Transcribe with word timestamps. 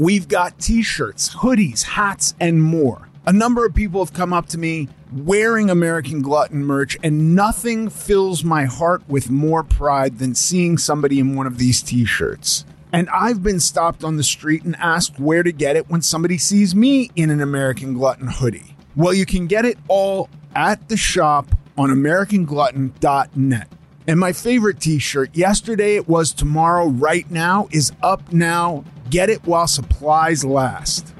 We've 0.00 0.28
got 0.28 0.58
t 0.58 0.82
shirts, 0.82 1.28
hoodies, 1.28 1.82
hats, 1.82 2.32
and 2.40 2.62
more. 2.62 3.10
A 3.26 3.34
number 3.34 3.66
of 3.66 3.74
people 3.74 4.02
have 4.02 4.14
come 4.14 4.32
up 4.32 4.46
to 4.46 4.56
me 4.56 4.88
wearing 5.12 5.68
American 5.68 6.22
Glutton 6.22 6.64
merch, 6.64 6.96
and 7.02 7.36
nothing 7.36 7.90
fills 7.90 8.42
my 8.42 8.64
heart 8.64 9.02
with 9.08 9.28
more 9.28 9.62
pride 9.62 10.18
than 10.18 10.34
seeing 10.34 10.78
somebody 10.78 11.18
in 11.18 11.36
one 11.36 11.46
of 11.46 11.58
these 11.58 11.82
t 11.82 12.06
shirts. 12.06 12.64
And 12.90 13.10
I've 13.10 13.42
been 13.42 13.60
stopped 13.60 14.02
on 14.02 14.16
the 14.16 14.22
street 14.22 14.62
and 14.62 14.74
asked 14.76 15.20
where 15.20 15.42
to 15.42 15.52
get 15.52 15.76
it 15.76 15.90
when 15.90 16.00
somebody 16.00 16.38
sees 16.38 16.74
me 16.74 17.10
in 17.14 17.28
an 17.28 17.42
American 17.42 17.92
Glutton 17.92 18.28
hoodie. 18.28 18.76
Well, 18.96 19.12
you 19.12 19.26
can 19.26 19.48
get 19.48 19.66
it 19.66 19.76
all 19.86 20.30
at 20.56 20.88
the 20.88 20.96
shop 20.96 21.54
on 21.76 21.90
AmericanGlutton.net. 21.90 23.68
And 24.08 24.18
my 24.18 24.32
favorite 24.32 24.80
t 24.80 24.98
shirt, 24.98 25.36
yesterday 25.36 25.96
it 25.96 26.08
was 26.08 26.32
tomorrow, 26.32 26.86
right 26.86 27.30
now, 27.30 27.68
is 27.70 27.92
up 28.02 28.32
now. 28.32 28.82
Get 29.10 29.28
it 29.28 29.44
while 29.44 29.66
supplies 29.66 30.44
last. 30.44 31.12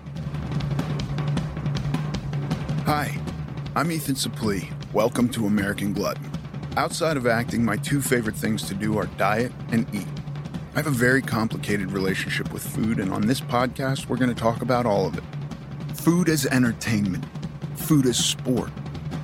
Hi, 2.87 3.19
I'm 3.75 3.91
Ethan 3.91 4.15
Suplee. 4.15 4.73
Welcome 4.93 5.29
to 5.31 5.47
American 5.47 5.93
Glutton. 5.93 6.31
Outside 6.77 7.17
of 7.17 7.27
acting, 7.27 7.65
my 7.65 7.77
two 7.77 8.01
favorite 8.01 8.37
things 8.37 8.63
to 8.69 8.75
do 8.75 8.97
are 8.97 9.07
diet 9.19 9.51
and 9.73 9.93
eat. 9.93 10.07
I 10.75 10.77
have 10.77 10.87
a 10.87 10.91
very 10.91 11.21
complicated 11.21 11.91
relationship 11.91 12.53
with 12.53 12.65
food, 12.65 13.01
and 13.01 13.13
on 13.13 13.23
this 13.23 13.41
podcast, 13.41 14.09
we're 14.09 14.19
going 14.19 14.33
to 14.33 14.41
talk 14.41 14.63
about 14.63 14.87
all 14.87 15.07
of 15.07 15.19
it 15.19 15.25
food 15.95 16.29
as 16.29 16.47
entertainment, 16.47 17.25
food 17.75 18.07
as 18.07 18.25
sport, 18.25 18.71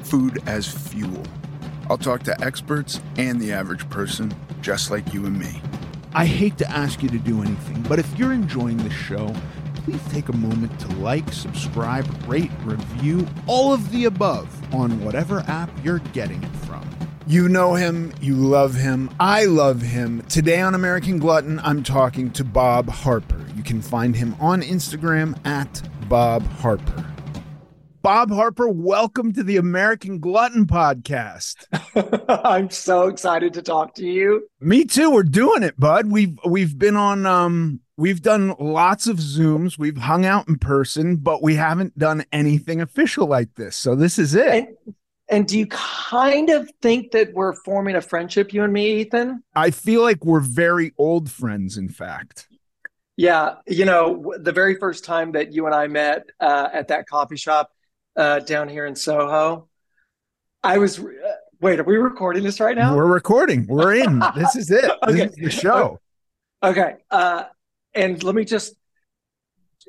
food 0.03 0.43
as 0.47 0.67
fuel. 0.67 1.23
I'll 1.89 1.99
talk 1.99 2.25
to 2.25 2.45
experts 2.45 3.01
and 3.17 3.41
the 3.41 3.53
average 3.53 3.89
person, 3.91 4.35
just 4.61 4.91
like 4.91 5.15
you 5.15 5.25
and 5.25 5.39
me. 5.39 5.63
I 6.17 6.25
hate 6.25 6.57
to 6.57 6.71
ask 6.71 7.03
you 7.03 7.11
to 7.11 7.19
do 7.19 7.43
anything, 7.43 7.83
but 7.83 7.99
if 7.99 8.19
you're 8.19 8.33
enjoying 8.33 8.79
the 8.79 8.89
show, 8.89 9.35
please 9.75 10.01
take 10.09 10.31
a 10.31 10.37
moment 10.39 10.81
to 10.81 10.89
like, 10.95 11.31
subscribe, 11.31 12.07
rate, 12.27 12.51
review, 12.65 13.29
all 13.47 13.75
of 13.75 13.93
the 13.93 14.07
above 14.07 14.49
on 14.75 15.05
whatever 15.05 15.41
app 15.47 15.69
you're 15.85 15.99
getting 16.15 16.43
it 16.43 16.57
from. 16.65 16.89
You 17.27 17.51
know 17.51 17.75
him, 17.75 18.15
you 18.19 18.35
love 18.35 18.77
him, 18.77 19.11
I 19.21 19.45
love 19.45 19.83
him. 19.83 20.23
Today 20.23 20.63
on 20.63 20.75
American 20.75 21.19
Glutton, 21.19 21.61
I'm 21.63 21.83
talking 21.83 22.31
to 22.31 22.45
Bob 22.45 22.89
Harper. 22.89 23.45
You 23.55 23.63
can 23.63 23.83
find 23.83 24.17
him 24.17 24.37
on 24.41 24.63
Instagram 24.63 25.39
at 25.47 25.87
Bob 26.09 26.45
Harper. 26.47 27.16
Bob 28.07 28.31
Harper, 28.31 28.69
welcome 28.69 29.33
to 29.33 29.43
the 29.43 29.57
American 29.57 30.21
Glutton 30.21 30.67
podcast. 30.67 31.67
I'm 32.45 32.71
so 32.71 33.09
excited 33.09 33.53
to 33.55 33.63
talk 33.63 33.97
to 33.97 34.07
you. 34.07 34.47
Me 34.61 34.85
too. 34.85 35.11
We're 35.11 35.25
doing 35.25 35.65
it, 35.65 35.77
bud. 35.77 36.07
We've 36.07 36.39
we've 36.47 36.79
been 36.79 36.95
on 36.95 37.27
um 37.27 37.81
we've 37.97 38.23
done 38.23 38.55
lots 38.61 39.09
of 39.09 39.17
Zooms. 39.17 39.77
We've 39.77 39.97
hung 39.97 40.25
out 40.25 40.47
in 40.47 40.57
person, 40.57 41.17
but 41.17 41.43
we 41.43 41.57
haven't 41.57 41.99
done 41.99 42.25
anything 42.31 42.81
official 42.81 43.27
like 43.27 43.53
this. 43.57 43.75
So 43.75 43.97
this 43.97 44.21
is 44.21 44.37
it. 44.37 44.55
And, 44.55 44.95
and 45.29 45.49
do 45.49 45.59
you 45.59 45.67
kind 45.67 46.49
of 46.51 46.71
think 46.81 47.11
that 47.11 47.35
we're 47.35 47.55
forming 47.65 47.97
a 47.97 48.01
friendship, 48.01 48.55
you 48.55 48.63
and 48.63 48.73
me, 48.73 49.01
Ethan? 49.01 49.43
I 49.57 49.73
feel 49.73 50.03
like 50.03 50.25
we're 50.25 50.39
very 50.39 50.93
old 50.97 51.29
friends, 51.29 51.77
in 51.77 51.89
fact. 51.89 52.47
Yeah, 53.17 53.55
you 53.67 53.85
know, 53.85 54.33
the 54.39 54.53
very 54.53 54.77
first 54.77 55.05
time 55.05 55.33
that 55.33 55.53
you 55.53 55.67
and 55.67 55.75
I 55.75 55.89
met 55.89 56.27
uh, 56.39 56.69
at 56.73 56.87
that 56.89 57.09
coffee 57.09 57.37
shop 57.37 57.73
uh, 58.17 58.41
down 58.41 58.69
here 58.69 58.87
in 58.87 58.97
Soho, 58.97 59.69
I 60.63 60.79
was. 60.79 60.99
Uh, 60.99 61.05
wait, 61.61 61.79
are 61.81 61.85
we 61.85 61.97
recording 61.97 62.43
this 62.43 62.61
right 62.61 62.77
now? 62.77 62.95
We're 62.97 63.07
recording. 63.07 63.67
We're 63.67 63.95
in. 63.95 64.21
this 64.37 64.57
is 64.57 64.71
it. 64.71 64.91
This 65.07 65.15
Okay. 65.15 65.25
is 65.27 65.35
the 65.37 65.51
show. 65.51 66.01
Okay, 66.63 66.95
uh, 67.11 67.45
and 67.95 68.23
let 68.23 68.35
me 68.35 68.45
just. 68.45 68.75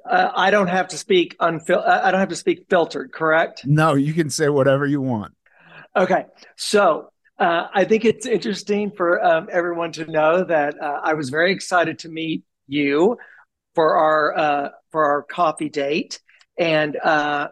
Uh, 0.07 0.31
I 0.35 0.51
don't 0.51 0.67
have 0.67 0.89
to 0.89 0.97
speak 0.97 1.37
unfil- 1.39 1.85
uh, 1.85 2.01
I 2.03 2.11
don't 2.11 2.19
have 2.19 2.29
to 2.29 2.35
speak 2.35 2.65
filtered, 2.69 3.11
correct? 3.11 3.65
No, 3.65 3.95
you 3.95 4.13
can 4.13 4.29
say 4.29 4.47
whatever 4.49 4.85
you 4.85 5.01
want. 5.01 5.33
Okay, 5.95 6.25
so 6.55 7.09
uh, 7.39 7.67
I 7.73 7.83
think 7.85 8.05
it's 8.05 8.25
interesting 8.27 8.91
for 8.95 9.23
um, 9.25 9.47
everyone 9.51 9.91
to 9.93 10.05
know 10.05 10.43
that 10.43 10.79
uh, 10.81 11.01
I 11.03 11.13
was 11.13 11.29
very 11.29 11.51
excited 11.51 11.99
to 11.99 12.09
meet 12.09 12.43
you 12.67 13.17
for 13.73 13.95
our 13.97 14.37
uh, 14.37 14.69
for 14.91 15.05
our 15.05 15.23
coffee 15.23 15.69
date, 15.69 16.19
and 16.59 16.95
uh, 17.03 17.47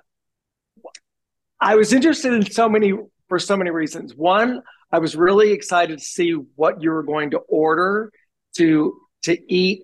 I 1.59 1.75
was 1.75 1.93
interested 1.93 2.33
in 2.33 2.45
so 2.49 2.69
many 2.69 2.93
for 3.27 3.39
so 3.39 3.57
many 3.57 3.71
reasons. 3.71 4.13
One, 4.15 4.61
I 4.91 4.99
was 4.99 5.15
really 5.15 5.51
excited 5.51 5.99
to 5.99 6.05
see 6.05 6.31
what 6.55 6.81
you 6.81 6.91
were 6.91 7.03
going 7.03 7.31
to 7.31 7.39
order 7.39 8.11
to 8.57 8.99
to 9.23 9.53
eat 9.53 9.83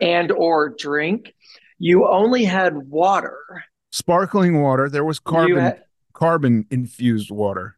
and 0.00 0.30
or 0.30 0.70
drink. 0.70 1.32
You 1.78 2.08
only 2.08 2.44
had 2.44 2.76
water. 2.76 3.38
Sparkling 3.90 4.60
water. 4.62 4.88
There 4.88 5.04
was 5.04 5.18
carbon 5.18 5.58
had- 5.58 5.82
carbon 6.12 6.66
infused 6.70 7.30
water. 7.30 7.76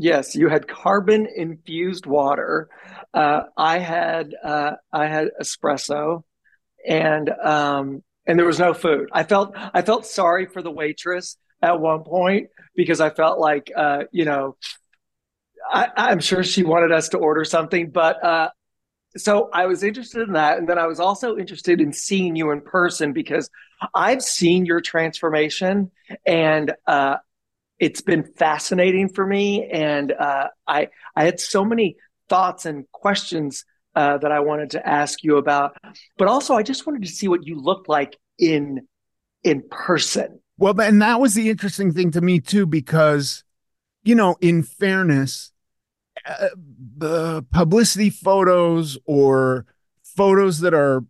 Yes, 0.00 0.36
you 0.36 0.48
had 0.48 0.68
carbon 0.68 1.26
infused 1.34 2.06
water. 2.06 2.68
Uh, 3.12 3.42
I 3.56 3.78
had 3.78 4.32
uh, 4.44 4.72
I 4.92 5.06
had 5.08 5.30
espresso, 5.40 6.22
and 6.86 7.28
um, 7.30 8.04
and 8.24 8.38
there 8.38 8.46
was 8.46 8.60
no 8.60 8.74
food. 8.74 9.08
I 9.12 9.24
felt 9.24 9.54
I 9.56 9.82
felt 9.82 10.06
sorry 10.06 10.46
for 10.46 10.62
the 10.62 10.70
waitress 10.70 11.36
at 11.62 11.80
one 11.80 12.04
point 12.04 12.48
because 12.74 13.00
I 13.00 13.10
felt 13.10 13.38
like 13.38 13.70
uh, 13.76 14.04
you 14.12 14.24
know 14.24 14.56
I, 15.70 15.88
I'm 15.96 16.20
sure 16.20 16.42
she 16.42 16.62
wanted 16.62 16.92
us 16.92 17.10
to 17.10 17.18
order 17.18 17.44
something, 17.44 17.90
but 17.90 18.22
uh, 18.24 18.50
so 19.16 19.50
I 19.52 19.66
was 19.66 19.82
interested 19.82 20.22
in 20.22 20.34
that, 20.34 20.58
and 20.58 20.68
then 20.68 20.78
I 20.78 20.86
was 20.86 21.00
also 21.00 21.36
interested 21.36 21.80
in 21.80 21.92
seeing 21.92 22.36
you 22.36 22.50
in 22.50 22.60
person 22.60 23.12
because 23.12 23.50
I've 23.94 24.22
seen 24.22 24.66
your 24.66 24.80
transformation, 24.80 25.90
and 26.26 26.74
uh, 26.86 27.16
it's 27.78 28.00
been 28.00 28.24
fascinating 28.24 29.08
for 29.08 29.26
me, 29.26 29.68
and 29.70 30.12
uh, 30.12 30.48
I 30.66 30.88
I 31.16 31.24
had 31.24 31.40
so 31.40 31.64
many 31.64 31.96
thoughts 32.28 32.66
and 32.66 32.90
questions 32.92 33.64
uh, 33.94 34.18
that 34.18 34.30
I 34.30 34.40
wanted 34.40 34.70
to 34.70 34.86
ask 34.86 35.22
you 35.22 35.38
about, 35.38 35.76
but 36.16 36.28
also 36.28 36.54
I 36.54 36.62
just 36.62 36.86
wanted 36.86 37.02
to 37.02 37.08
see 37.08 37.28
what 37.28 37.46
you 37.46 37.60
looked 37.60 37.88
like 37.88 38.16
in 38.38 38.86
in 39.42 39.62
person. 39.70 40.40
Well, 40.58 40.78
and 40.80 41.00
that 41.00 41.20
was 41.20 41.34
the 41.34 41.48
interesting 41.48 41.92
thing 41.92 42.10
to 42.10 42.20
me 42.20 42.40
too, 42.40 42.66
because, 42.66 43.44
you 44.02 44.16
know, 44.16 44.36
in 44.40 44.64
fairness, 44.64 45.52
uh, 46.26 46.48
the 46.96 47.44
publicity 47.52 48.10
photos 48.10 48.98
or 49.06 49.66
photos 50.02 50.58
that 50.60 50.74
are, 50.74 51.04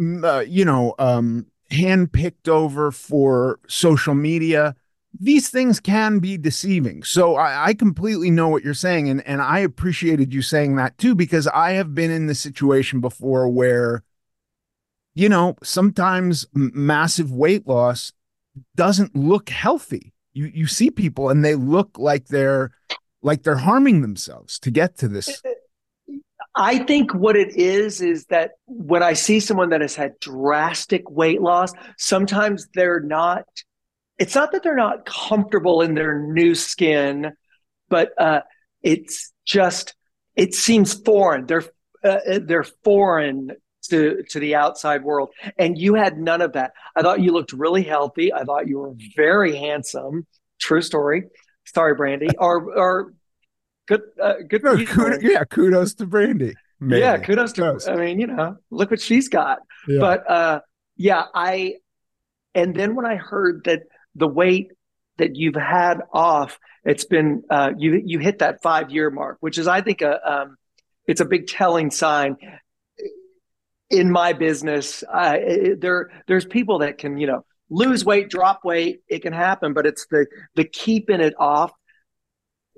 mm, 0.00 0.24
uh, 0.24 0.40
you 0.40 0.64
know, 0.64 0.94
um, 0.98 1.46
handpicked 1.70 2.48
over 2.48 2.90
for 2.90 3.60
social 3.68 4.14
media, 4.14 4.74
these 5.20 5.50
things 5.50 5.80
can 5.80 6.18
be 6.18 6.38
deceiving. 6.38 7.02
So 7.02 7.36
I, 7.36 7.66
I, 7.66 7.74
completely 7.74 8.30
know 8.30 8.48
what 8.48 8.64
you're 8.64 8.72
saying. 8.72 9.08
And, 9.10 9.26
and 9.26 9.42
I 9.42 9.58
appreciated 9.58 10.32
you 10.32 10.40
saying 10.40 10.76
that 10.76 10.96
too, 10.96 11.14
because 11.14 11.46
I 11.48 11.72
have 11.72 11.94
been 11.94 12.10
in 12.10 12.26
the 12.26 12.34
situation 12.34 13.00
before 13.00 13.48
where, 13.48 14.02
you 15.14 15.28
know, 15.28 15.56
sometimes 15.62 16.46
massive 16.54 17.30
weight 17.32 17.66
loss 17.66 18.12
doesn't 18.76 19.16
look 19.16 19.48
healthy. 19.48 20.12
You, 20.32 20.46
you 20.46 20.66
see 20.66 20.90
people 20.90 21.30
and 21.30 21.44
they 21.44 21.54
look 21.54 21.98
like 21.98 22.26
they're 22.26 22.70
like 23.22 23.42
they're 23.42 23.56
harming 23.56 24.02
themselves 24.02 24.58
to 24.60 24.70
get 24.70 24.98
to 24.98 25.08
this. 25.08 25.42
I 26.54 26.78
think 26.78 27.14
what 27.14 27.36
it 27.36 27.56
is 27.56 28.00
is 28.00 28.26
that 28.26 28.52
when 28.66 29.02
I 29.02 29.12
see 29.12 29.40
someone 29.40 29.70
that 29.70 29.80
has 29.80 29.94
had 29.94 30.18
drastic 30.20 31.08
weight 31.10 31.40
loss, 31.40 31.72
sometimes 31.96 32.66
they're 32.74 33.00
not 33.00 33.44
it's 34.18 34.34
not 34.34 34.52
that 34.52 34.62
they're 34.62 34.76
not 34.76 35.06
comfortable 35.06 35.80
in 35.80 35.94
their 35.94 36.18
new 36.18 36.54
skin, 36.54 37.32
but 37.88 38.10
uh, 38.18 38.40
it's 38.82 39.32
just 39.44 39.94
it 40.34 40.54
seems 40.54 40.94
foreign. 40.94 41.46
They're 41.46 41.64
uh, 42.02 42.40
they're 42.42 42.66
foreign 42.84 43.52
to 43.88 44.22
to 44.30 44.40
the 44.40 44.54
outside 44.54 45.02
world, 45.02 45.30
and 45.58 45.78
you 45.78 45.94
had 45.94 46.18
none 46.18 46.40
of 46.40 46.52
that. 46.52 46.72
I 46.96 47.02
thought 47.02 47.20
you 47.20 47.32
looked 47.32 47.52
really 47.52 47.82
healthy. 47.82 48.32
I 48.32 48.44
thought 48.44 48.68
you 48.68 48.78
were 48.78 48.94
very 49.16 49.56
handsome. 49.56 50.26
True 50.60 50.82
story. 50.82 51.24
Sorry, 51.74 51.94
Brandy. 51.94 52.28
or 52.38 52.76
or 52.76 53.12
good 53.86 54.02
uh, 54.22 54.34
good. 54.48 54.62
No, 54.62 54.76
kudos, 54.84 55.22
yeah, 55.22 55.44
kudos 55.44 55.94
to 55.94 56.06
Brandy. 56.06 56.54
Maybe. 56.80 57.00
Yeah, 57.00 57.18
kudos 57.18 57.52
to. 57.54 57.62
Kudos. 57.62 57.88
I 57.88 57.96
mean, 57.96 58.20
you 58.20 58.26
know, 58.26 58.56
look 58.70 58.90
what 58.90 59.00
she's 59.00 59.28
got. 59.28 59.58
Yeah. 59.88 59.98
But 60.00 60.30
uh, 60.30 60.60
yeah, 60.96 61.24
I. 61.34 61.76
And 62.54 62.74
then 62.74 62.94
when 62.94 63.06
I 63.06 63.16
heard 63.16 63.64
that 63.64 63.82
the 64.14 64.26
weight 64.26 64.72
that 65.18 65.36
you've 65.36 65.54
had 65.54 66.00
off, 66.12 66.58
it's 66.84 67.04
been 67.04 67.42
uh, 67.50 67.70
you 67.76 68.00
you 68.04 68.18
hit 68.18 68.38
that 68.38 68.62
five 68.62 68.90
year 68.90 69.10
mark, 69.10 69.38
which 69.40 69.58
is 69.58 69.66
I 69.66 69.82
think 69.82 70.02
a 70.02 70.32
um, 70.32 70.56
it's 71.06 71.20
a 71.20 71.24
big 71.24 71.46
telling 71.46 71.90
sign. 71.90 72.36
In 73.90 74.10
my 74.10 74.32
business, 74.34 75.02
uh, 75.10 75.38
there 75.78 76.10
there's 76.26 76.44
people 76.44 76.80
that 76.80 76.98
can 76.98 77.16
you 77.16 77.26
know 77.26 77.44
lose 77.70 78.04
weight, 78.04 78.28
drop 78.28 78.64
weight, 78.64 79.00
it 79.08 79.22
can 79.22 79.32
happen, 79.32 79.72
but 79.72 79.86
it's 79.86 80.06
the 80.10 80.26
the 80.56 80.64
keeping 80.64 81.20
it 81.20 81.34
off 81.38 81.72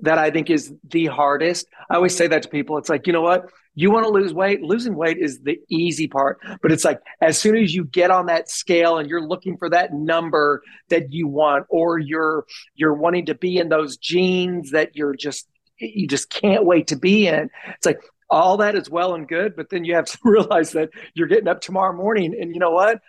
that 0.01 0.17
I 0.17 0.31
think 0.31 0.49
is 0.49 0.73
the 0.89 1.05
hardest. 1.05 1.67
I 1.89 1.95
always 1.95 2.15
say 2.15 2.27
that 2.27 2.43
to 2.43 2.49
people. 2.49 2.77
It's 2.77 2.89
like, 2.89 3.07
you 3.07 3.13
know 3.13 3.21
what? 3.21 3.49
You 3.75 3.91
want 3.91 4.05
to 4.05 4.11
lose 4.11 4.33
weight? 4.33 4.61
Losing 4.61 4.95
weight 4.95 5.17
is 5.17 5.39
the 5.41 5.59
easy 5.69 6.07
part. 6.07 6.39
But 6.61 6.71
it's 6.71 6.83
like 6.83 6.99
as 7.21 7.37
soon 7.37 7.55
as 7.55 7.73
you 7.73 7.85
get 7.85 8.11
on 8.11 8.25
that 8.25 8.49
scale 8.49 8.97
and 8.97 9.09
you're 9.09 9.25
looking 9.25 9.57
for 9.57 9.69
that 9.69 9.93
number 9.93 10.61
that 10.89 11.13
you 11.13 11.27
want, 11.27 11.65
or 11.69 11.97
you're 11.97 12.45
you're 12.75 12.93
wanting 12.93 13.27
to 13.27 13.35
be 13.35 13.57
in 13.57 13.69
those 13.69 13.97
jeans 13.97 14.71
that 14.71 14.95
you're 14.95 15.15
just 15.15 15.47
you 15.77 16.07
just 16.07 16.29
can't 16.29 16.65
wait 16.65 16.87
to 16.87 16.95
be 16.95 17.27
in. 17.27 17.49
It's 17.69 17.85
like 17.85 18.01
all 18.31 18.57
that 18.57 18.75
is 18.75 18.89
well 18.89 19.13
and 19.13 19.27
good, 19.27 19.55
but 19.55 19.69
then 19.69 19.85
you 19.85 19.93
have 19.95 20.05
to 20.11 20.17
realize 20.23 20.71
that 20.71 20.89
you're 21.13 21.27
getting 21.27 21.47
up 21.47 21.61
tomorrow 21.61 21.95
morning 21.95 22.35
and 22.39 22.53
you 22.53 22.59
know 22.59 22.71
what? 22.71 23.01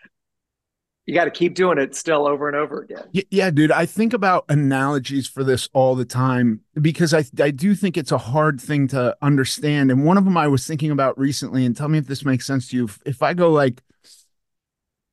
you 1.07 1.15
got 1.15 1.25
to 1.25 1.31
keep 1.31 1.55
doing 1.55 1.79
it 1.79 1.97
still 1.97 2.27
over 2.27 2.47
and 2.47 2.57
over 2.57 2.83
again. 2.83 3.05
Yeah, 3.31 3.51
dude. 3.51 3.73
I 3.73 3.87
think 3.87 4.13
about 4.13 4.45
analogies 4.49 5.27
for 5.27 5.43
this 5.43 5.69
all 5.73 5.97
the 5.97 6.05
time 6.05 6.61
because 6.81 7.13
I 7.13 7.25
I 7.41 7.51
do 7.51 7.75
think 7.75 7.97
it's 7.97 8.13
a 8.13 8.19
hard 8.19 8.61
thing 8.61 8.87
to 8.89 9.17
understand. 9.21 9.91
And 9.91 10.05
one 10.05 10.17
of 10.17 10.25
them 10.25 10.37
I 10.37 10.47
was 10.47 10.67
thinking 10.67 10.93
about 10.93 11.19
recently, 11.19 11.67
and 11.67 11.77
tell 11.77 11.89
me 11.89 11.99
if 11.99 12.07
this 12.07 12.25
makes 12.25 12.47
sense 12.47 12.69
to 12.69 12.77
you. 12.77 12.89
If, 13.05 13.23
I 13.23 13.35
go 13.35 13.51
like, 13.51 13.83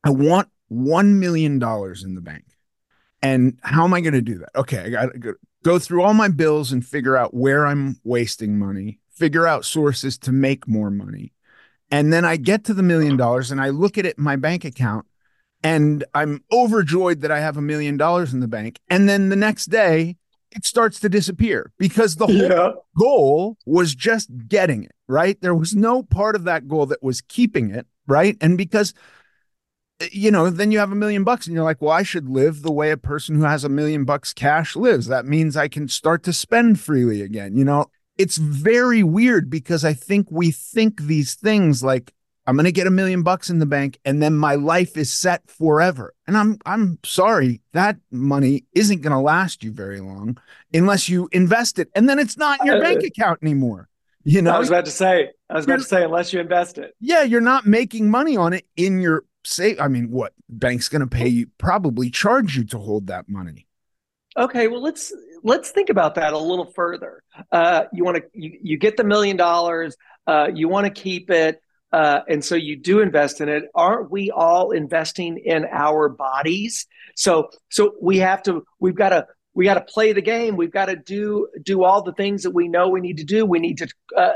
I 0.04 0.12
want 0.12 0.50
one 0.68 1.20
million 1.20 1.58
dollars 1.58 2.04
in 2.04 2.14
the 2.14 2.22
bank, 2.22 2.46
and 3.24 3.58
how 3.64 3.84
am 3.84 3.94
I 3.94 4.02
going 4.02 4.14
to 4.14 4.22
do 4.22 4.40
that? 4.40 4.50
Okay, 4.56 4.80
I 4.80 4.90
got 4.90 5.14
to 5.14 5.36
go 5.64 5.80
through 5.80 6.04
all 6.04 6.14
my 6.14 6.28
bills 6.28 6.72
and 6.72 6.86
figure 6.86 7.18
out 7.18 7.34
where 7.34 7.66
I'm 7.66 8.00
wasting 8.04 8.60
money, 8.60 9.00
figure 9.20 9.46
out 9.46 9.66
sources 9.66 10.18
to 10.20 10.32
make 10.32 10.68
more 10.68 10.90
money. 10.90 11.34
And 11.92 12.14
then 12.14 12.24
I 12.24 12.38
get 12.38 12.64
to 12.66 12.74
the 12.74 12.84
million 12.84 13.18
dollars 13.18 13.52
and 13.52 13.60
I 13.60 13.70
look 13.70 13.98
at 13.98 14.06
it 14.06 14.18
in 14.18 14.24
my 14.24 14.38
bank 14.38 14.64
account 14.64 15.06
and 15.62 16.04
I'm 16.14 16.44
overjoyed 16.52 17.22
that 17.22 17.32
I 17.32 17.40
have 17.42 17.58
a 17.58 17.62
million 17.62 17.98
dollars 17.98 18.34
in 18.34 18.40
the 18.40 18.48
bank. 18.48 18.80
And 18.90 19.10
then 19.10 19.30
the 19.30 19.36
next 19.36 19.66
day, 19.66 20.16
it 20.52 20.66
starts 20.66 21.00
to 21.02 21.10
disappear 21.10 21.72
because 21.78 22.16
the 22.16 22.26
whole 22.26 22.36
yeah. 22.36 22.72
goal 22.98 23.58
was 23.66 23.94
just 23.94 24.30
getting 24.48 24.84
it, 24.84 24.96
right? 25.08 25.40
There 25.42 25.54
was 25.54 25.76
no 25.76 26.02
part 26.02 26.36
of 26.36 26.46
that 26.46 26.68
goal 26.68 26.86
that 26.88 27.04
was 27.04 27.22
keeping 27.22 27.70
it, 27.72 27.86
right? 28.08 28.36
And 28.42 28.58
because, 28.58 28.94
you 30.12 30.32
know, 30.32 30.50
then 30.50 30.72
you 30.72 30.80
have 30.80 30.92
a 30.92 30.96
million 30.96 31.24
bucks 31.24 31.46
and 31.46 31.54
you're 31.54 31.64
like, 31.64 31.82
well, 31.82 31.92
I 31.92 32.04
should 32.04 32.30
live 32.30 32.62
the 32.62 32.72
way 32.72 32.90
a 32.90 32.98
person 32.98 33.36
who 33.36 33.44
has 33.44 33.64
a 33.64 33.70
million 33.70 34.06
bucks 34.06 34.34
cash 34.34 34.76
lives. 34.76 35.08
That 35.08 35.26
means 35.26 35.56
I 35.56 35.68
can 35.68 35.88
start 35.88 36.24
to 36.24 36.34
spend 36.34 36.80
freely 36.80 37.22
again. 37.22 37.56
You 37.56 37.66
know, 37.66 37.92
it's 38.20 38.38
very 38.38 39.02
weird 39.02 39.50
because 39.50 39.86
I 39.86 39.94
think 39.94 40.28
we 40.30 40.52
think 40.52 41.02
these 41.02 41.36
things 41.36 41.82
like, 41.82 42.14
I'm 42.46 42.56
going 42.56 42.66
to 42.66 42.72
get 42.72 42.86
a 42.86 42.92
million 42.92 43.24
bucks 43.24 43.50
in 43.50 43.60
the 43.60 43.66
bank 43.66 43.98
and 44.04 44.22
then 44.22 44.36
my 44.36 44.56
life 44.56 44.98
is 44.98 45.12
set 45.12 45.50
forever. 45.50 46.14
And 46.28 46.36
I'm 46.36 46.58
I'm 46.66 47.00
sorry, 47.06 47.62
that 47.74 47.98
money 48.12 48.66
isn't 48.74 49.02
going 49.02 49.14
to 49.14 49.20
last 49.20 49.64
you 49.64 49.72
very 49.72 50.02
long 50.02 50.38
unless 50.74 51.08
you 51.08 51.30
invest 51.32 51.80
it 51.80 51.90
and 51.96 52.10
then 52.10 52.20
it's 52.20 52.38
not 52.38 52.60
in 52.60 52.66
your 52.68 52.78
uh, 52.78 52.82
bank 52.82 53.04
account 53.04 53.40
anymore. 53.42 53.88
You 54.26 54.42
know. 54.42 54.52
I 54.52 54.60
was 54.60 54.68
about 54.68 54.86
to 54.86 54.92
say, 54.92 55.30
I 55.50 55.56
was 55.56 55.66
about 55.66 55.80
to 55.80 55.86
say 55.86 56.04
unless 56.04 56.34
you 56.34 56.40
invest 56.40 56.78
it. 56.78 56.94
Yeah, 57.00 57.24
you're 57.24 57.40
not 57.40 57.66
making 57.66 58.12
money 58.12 58.36
on 58.36 58.52
it 58.52 58.66
in 58.76 59.00
your 59.00 59.24
say 59.46 59.78
I 59.80 59.88
mean, 59.88 60.12
what? 60.12 60.34
Bank's 60.50 60.90
going 60.90 61.02
to 61.02 61.08
pay 61.08 61.28
you 61.30 61.48
probably 61.58 62.10
charge 62.10 62.58
you 62.58 62.66
to 62.66 62.80
hold 62.80 63.08
that 63.08 63.30
money. 63.30 63.68
Okay, 64.38 64.68
well 64.68 64.82
let's 64.82 65.14
let's 65.44 65.72
think 65.72 65.90
about 65.90 66.16
that 66.16 66.34
a 66.34 66.38
little 66.38 66.72
further. 66.74 67.24
Uh, 67.52 67.86
you 67.92 68.04
want 68.04 68.18
to 68.18 68.24
you, 68.34 68.60
you 68.62 68.78
get 68.78 68.98
the 68.98 69.04
million 69.04 69.38
dollars, 69.38 69.96
uh, 70.28 70.50
you 70.54 70.68
want 70.68 70.86
to 70.86 70.92
keep 70.92 71.30
it 71.30 71.62
uh, 71.92 72.22
and 72.28 72.44
so 72.44 72.56
you 72.56 72.76
do 72.76 73.00
invest 73.00 73.42
in 73.42 73.50
it. 73.50 73.64
Aren't 73.74 74.12
we 74.12 74.32
all 74.32 74.72
investing 74.72 75.38
in 75.38 75.66
our 75.72 76.10
bodies? 76.10 76.86
So 77.16 77.50
so 77.70 77.96
we 78.02 78.18
have 78.18 78.44
to 78.44 78.64
we've 78.80 78.96
got 78.96 79.10
to 79.10 79.26
we 79.56 79.66
got 79.66 79.74
to 79.74 79.82
play 79.82 80.14
the 80.14 80.22
game. 80.22 80.56
We've 80.56 80.72
got 80.72 80.86
to 80.86 80.96
do 80.96 81.48
do 81.64 81.84
all 81.84 82.04
the 82.04 82.14
things 82.14 82.44
that 82.44 82.52
we 82.52 82.68
know 82.68 82.90
we 82.90 83.02
need 83.02 83.18
to 83.18 83.24
do. 83.24 83.46
We 83.46 83.60
need 83.60 83.80
to. 83.80 83.88
Uh, 84.16 84.32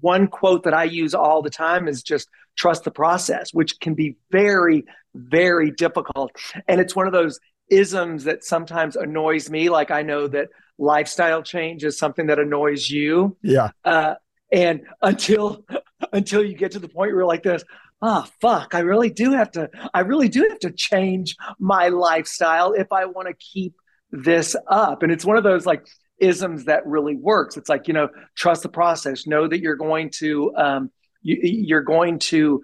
one 0.00 0.26
quote 0.26 0.64
that 0.64 0.74
I 0.74 0.84
use 0.84 1.14
all 1.14 1.42
the 1.42 1.50
time 1.50 1.86
is 1.86 2.02
just 2.02 2.28
trust 2.56 2.84
the 2.84 2.90
process, 2.90 3.52
which 3.52 3.78
can 3.80 3.94
be 3.94 4.16
very 4.30 4.84
very 5.14 5.70
difficult. 5.70 6.32
And 6.66 6.80
it's 6.80 6.96
one 6.96 7.06
of 7.06 7.12
those 7.12 7.38
isms 7.70 8.24
that 8.24 8.44
sometimes 8.44 8.96
annoys 8.96 9.50
me. 9.50 9.68
Like 9.68 9.90
I 9.90 10.02
know 10.02 10.26
that 10.28 10.48
lifestyle 10.78 11.42
change 11.42 11.84
is 11.84 11.98
something 11.98 12.26
that 12.26 12.38
annoys 12.38 12.90
you. 12.90 13.36
Yeah. 13.42 13.70
Uh, 13.84 14.14
and 14.52 14.82
until 15.02 15.64
until 16.12 16.44
you 16.44 16.54
get 16.54 16.72
to 16.72 16.78
the 16.78 16.88
point 16.88 17.10
where 17.10 17.20
you're 17.20 17.26
like 17.26 17.42
this, 17.42 17.64
oh 18.02 18.26
fuck, 18.40 18.74
I 18.74 18.80
really 18.80 19.10
do 19.10 19.32
have 19.32 19.50
to, 19.52 19.70
I 19.94 20.00
really 20.00 20.28
do 20.28 20.46
have 20.48 20.58
to 20.60 20.70
change 20.70 21.36
my 21.58 21.88
lifestyle 21.88 22.72
if 22.72 22.92
I 22.92 23.06
want 23.06 23.28
to 23.28 23.34
keep 23.34 23.74
this 24.10 24.56
up. 24.68 25.02
And 25.02 25.10
it's 25.10 25.24
one 25.24 25.36
of 25.36 25.44
those 25.44 25.66
like 25.66 25.86
isms 26.18 26.64
that 26.66 26.86
really 26.86 27.16
works. 27.16 27.56
It's 27.56 27.68
like, 27.68 27.88
you 27.88 27.94
know, 27.94 28.08
trust 28.36 28.62
the 28.62 28.68
process, 28.68 29.26
know 29.26 29.48
that 29.48 29.60
you're 29.60 29.76
going 29.76 30.10
to, 30.16 30.54
um, 30.56 30.90
you, 31.22 31.38
you're 31.42 31.82
going 31.82 32.18
to, 32.20 32.62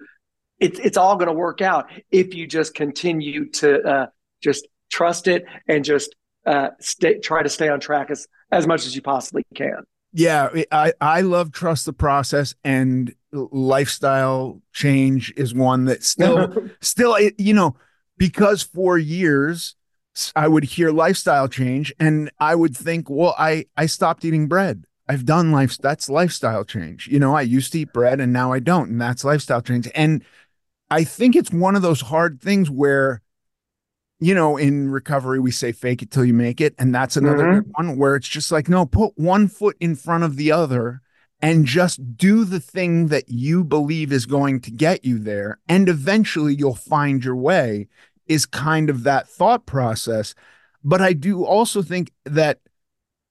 it's, 0.59 0.79
it's 0.79 0.97
all 0.97 1.15
going 1.15 1.27
to 1.27 1.33
work 1.33 1.61
out 1.61 1.91
if 2.11 2.33
you 2.33 2.47
just 2.47 2.73
continue 2.73 3.49
to 3.51 3.81
uh, 3.81 4.07
just 4.41 4.67
trust 4.93 5.27
it 5.27 5.45
and 5.67 5.83
just 5.83 6.15
uh, 6.45 6.69
stay, 6.79 7.17
try 7.17 7.41
to 7.41 7.49
stay 7.49 7.67
on 7.67 7.79
track 7.79 8.11
as, 8.11 8.27
as 8.51 8.67
much 8.67 8.85
as 8.85 8.95
you 8.95 9.01
possibly 9.01 9.43
can. 9.55 9.83
Yeah, 10.13 10.49
I, 10.71 10.93
I 11.01 11.21
love 11.21 11.51
trust 11.51 11.87
the 11.87 11.93
process 11.93 12.53
and 12.63 13.15
lifestyle 13.31 14.61
change 14.71 15.33
is 15.35 15.55
one 15.55 15.85
that 15.85 16.03
still 16.03 16.53
still 16.81 17.17
you 17.39 17.53
know 17.55 17.75
because 18.19 18.61
for 18.61 18.99
years 18.99 19.75
I 20.35 20.47
would 20.47 20.65
hear 20.65 20.91
lifestyle 20.91 21.47
change 21.47 21.91
and 21.99 22.29
I 22.37 22.53
would 22.53 22.77
think 22.77 23.09
well 23.09 23.33
I 23.39 23.65
I 23.75 23.87
stopped 23.87 24.23
eating 24.23 24.47
bread. 24.47 24.83
I've 25.09 25.25
done 25.25 25.51
life 25.51 25.79
that's 25.79 26.09
lifestyle 26.09 26.63
change. 26.63 27.07
You 27.07 27.17
know, 27.17 27.35
I 27.35 27.41
used 27.41 27.71
to 27.71 27.79
eat 27.79 27.91
bread 27.91 28.19
and 28.19 28.31
now 28.31 28.51
I 28.51 28.59
don't 28.59 28.91
and 28.91 29.01
that's 29.01 29.23
lifestyle 29.23 29.63
change. 29.63 29.89
And 29.95 30.23
I 30.91 31.05
think 31.05 31.35
it's 31.35 31.51
one 31.51 31.75
of 31.75 31.81
those 31.81 32.01
hard 32.01 32.39
things 32.39 32.69
where 32.69 33.22
you 34.25 34.33
know, 34.33 34.57
in 34.57 34.89
recovery, 34.89 35.39
we 35.39 35.51
say 35.51 35.71
fake 35.71 36.01
it 36.01 36.11
till 36.11 36.25
you 36.25 36.33
make 36.33 36.61
it. 36.61 36.75
And 36.77 36.93
that's 36.93 37.17
another 37.17 37.45
mm-hmm. 37.45 37.71
one 37.71 37.97
where 37.97 38.15
it's 38.15 38.27
just 38.27 38.51
like, 38.51 38.69
no, 38.69 38.85
put 38.85 39.13
one 39.17 39.47
foot 39.47 39.75
in 39.79 39.95
front 39.95 40.23
of 40.23 40.35
the 40.35 40.51
other 40.51 41.01
and 41.41 41.65
just 41.65 42.15
do 42.15 42.45
the 42.45 42.59
thing 42.59 43.07
that 43.07 43.27
you 43.27 43.63
believe 43.63 44.13
is 44.13 44.25
going 44.25 44.61
to 44.61 44.71
get 44.71 45.03
you 45.03 45.19
there. 45.19 45.59
And 45.67 45.89
eventually 45.89 46.55
you'll 46.55 46.75
find 46.75 47.23
your 47.23 47.35
way, 47.35 47.87
is 48.27 48.45
kind 48.45 48.89
of 48.89 49.03
that 49.03 49.27
thought 49.27 49.65
process. 49.65 50.33
But 50.83 51.01
I 51.01 51.13
do 51.13 51.43
also 51.43 51.81
think 51.81 52.11
that 52.23 52.59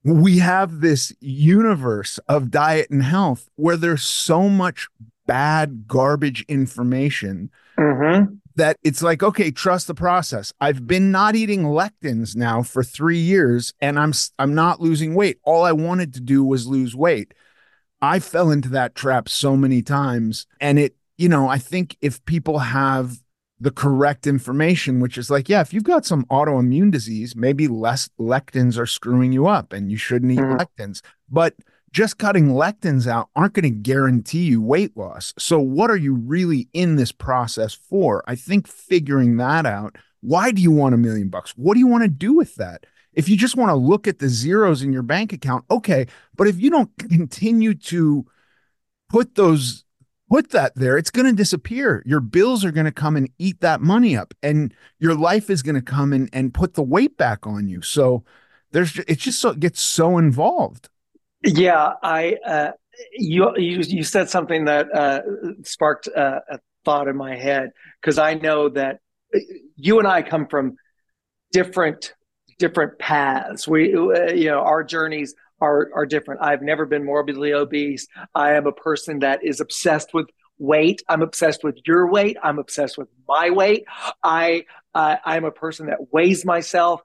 we 0.05 0.39
have 0.39 0.81
this 0.81 1.13
universe 1.21 2.19
of 2.29 2.51
diet 2.51 2.91
and 2.91 3.03
health 3.03 3.49
where 3.57 3.77
there's 3.77 4.03
so 4.03 4.49
much 4.49 4.89
bad 5.27 5.87
garbage 5.87 6.45
information 6.49 7.51
mm-hmm. 7.79 8.35
That 8.57 8.77
it's 8.83 9.03
like, 9.03 9.23
okay, 9.23 9.51
trust 9.51 9.87
the 9.87 9.95
process. 9.95 10.53
I've 10.61 10.87
been 10.87 11.11
not 11.11 11.35
eating 11.35 11.65
lectins 11.65 12.37
now 12.37 12.63
for 12.63 12.83
three 12.83 13.19
years 13.19 13.73
and 13.81 13.99
I'm, 13.99 14.13
I'm 14.39 14.55
not 14.55 14.81
losing 14.81 15.15
weight. 15.15 15.39
All 15.45 15.65
I 15.65 15.73
wanted 15.73 16.15
to 16.15 16.21
do 16.21 16.45
was 16.45 16.67
lose 16.67 16.95
weight. 16.95 17.35
I 18.01 18.19
fell 18.19 18.51
into 18.51 18.69
that 18.71 18.95
trap 18.95 19.29
so 19.29 19.57
many 19.57 19.81
times. 19.83 20.47
And 20.61 20.79
it, 20.79 20.97
you 21.17 21.29
know, 21.29 21.49
I 21.49 21.59
think 21.59 21.97
if 22.01 22.25
people 22.25 22.59
have 22.59 23.19
the 23.61 23.71
correct 23.71 24.27
information, 24.27 24.99
which 24.99 25.17
is 25.17 25.31
like, 25.31 25.49
yeah, 25.49 25.61
if 25.61 25.73
you've 25.73 25.85
got 25.85 26.05
some 26.05 26.25
autoimmune 26.25 26.91
disease, 26.91 27.37
maybe 27.37 27.69
less 27.69 28.11
lectins 28.19 28.77
are 28.77 28.87
screwing 28.87 29.33
you 29.33 29.47
up 29.47 29.73
and 29.73 29.89
you 29.89 29.97
shouldn't 29.97 30.33
eat 30.33 30.39
mm-hmm. 30.39 30.57
lectins. 30.57 31.01
But 31.31 31.55
just 31.93 32.19
cutting 32.19 32.49
lectins 32.49 33.07
out 33.07 33.29
aren't 33.37 33.53
going 33.53 33.65
to 33.65 33.71
guarantee 33.71 34.45
you 34.45 34.63
weight 34.63 34.97
loss. 34.97 35.35
So, 35.39 35.61
what 35.61 35.91
are 35.91 35.97
you 35.97 36.15
really 36.15 36.69
in 36.73 36.97
this 36.97 37.13
process 37.13 37.75
for? 37.75 38.25
I 38.27 38.35
think 38.35 38.67
figuring 38.67 39.37
that 39.37 39.67
out. 39.67 39.97
Why 40.21 40.53
do 40.53 40.63
you 40.63 40.71
want 40.71 40.95
a 40.95 40.99
million 40.99 41.29
bucks? 41.29 41.53
What 41.57 41.75
do 41.75 41.81
you 41.81 41.87
want 41.87 42.05
to 42.05 42.09
do 42.09 42.33
with 42.33 42.55
that? 42.57 42.87
If 43.13 43.29
you 43.29 43.37
just 43.37 43.57
want 43.57 43.71
to 43.71 43.75
look 43.75 44.09
at 44.09 44.21
the 44.21 44.29
zeros 44.29 44.83
in 44.83 44.93
your 44.93 45.03
bank 45.03 45.33
account, 45.33 45.65
okay. 45.71 46.07
But 46.35 46.49
if 46.49 46.59
you 46.59 46.71
don't 46.71 46.91
continue 46.99 47.75
to 47.75 48.27
put 49.11 49.35
those 49.35 49.85
put 50.31 50.49
that 50.51 50.75
there, 50.75 50.97
it's 50.97 51.11
going 51.11 51.27
to 51.27 51.33
disappear. 51.33 52.03
Your 52.07 52.21
bills 52.21 52.65
are 52.65 52.73
going 52.73 52.87
to 52.87 52.93
come 52.93 53.17
and 53.17 53.29
eat 53.39 53.61
that 53.61 53.83
money 53.83 54.17
up, 54.17 54.33
and 54.43 54.73
your 54.99 55.15
life 55.15 55.51
is 55.51 55.63
going 55.63 55.75
to 55.75 55.83
come 55.83 56.15
and, 56.15 56.31
and 56.33 56.55
put 56.55 56.73
the 56.73 56.83
weight 56.83 57.19
back 57.19 57.47
on 57.47 57.69
you. 57.69 57.83
So 57.83 58.25
there's 58.71 58.99
it 59.01 59.19
just 59.19 59.41
so 59.41 59.51
it 59.51 59.61
gets 59.61 59.83
so 59.83 60.17
involved. 60.17 60.89
Yeah, 61.45 61.95
I 62.03 62.37
uh, 62.47 62.73
you 63.13 63.53
you 63.57 63.81
you 63.81 64.05
said 64.05 64.29
something 64.29 64.67
that 64.67 64.95
uh, 64.95 65.21
sparked 65.65 66.09
uh, 66.15 66.41
a 66.51 66.59
thought 66.85 67.09
in 67.09 67.17
my 67.17 67.37
head 67.37 67.71
because 68.01 68.19
I 68.19 68.35
know 68.35 68.69
that 68.71 69.01
you 69.77 69.99
and 69.99 70.07
I 70.07 70.23
come 70.23 70.47
from 70.47 70.77
different 71.53 72.15
different 72.59 72.99
paths. 72.99 73.67
We 73.67 73.95
uh, 73.95 74.33
you 74.33 74.51
know 74.51 74.61
our 74.61 74.85
journeys 74.85 75.35
are 75.61 75.91
are 75.95 76.07
different. 76.07 76.43
I've 76.43 76.63
never 76.63 76.87
been 76.87 77.05
morbidly 77.05 77.53
obese. 77.53 78.07
I 78.35 78.53
am 78.53 78.67
a 78.67 78.73
person 78.73 79.21
that 79.21 79.41
is 79.43 79.61
obsessed 79.61 80.15
with 80.15 80.29
weight. 80.59 81.03
I'm 81.09 81.23
obsessed 81.23 81.65
with 81.65 81.79
your 81.87 82.09
weight. 82.09 82.37
I'm 82.43 82.59
obsessed 82.61 82.97
with 82.97 83.09
my 83.27 83.51
weight. 83.51 83.85
I 84.23 84.65
uh, 84.95 85.17
I'm 85.25 85.45
a 85.45 85.51
person 85.51 85.87
that 85.87 86.13
weighs 86.13 86.45
myself 86.45 87.01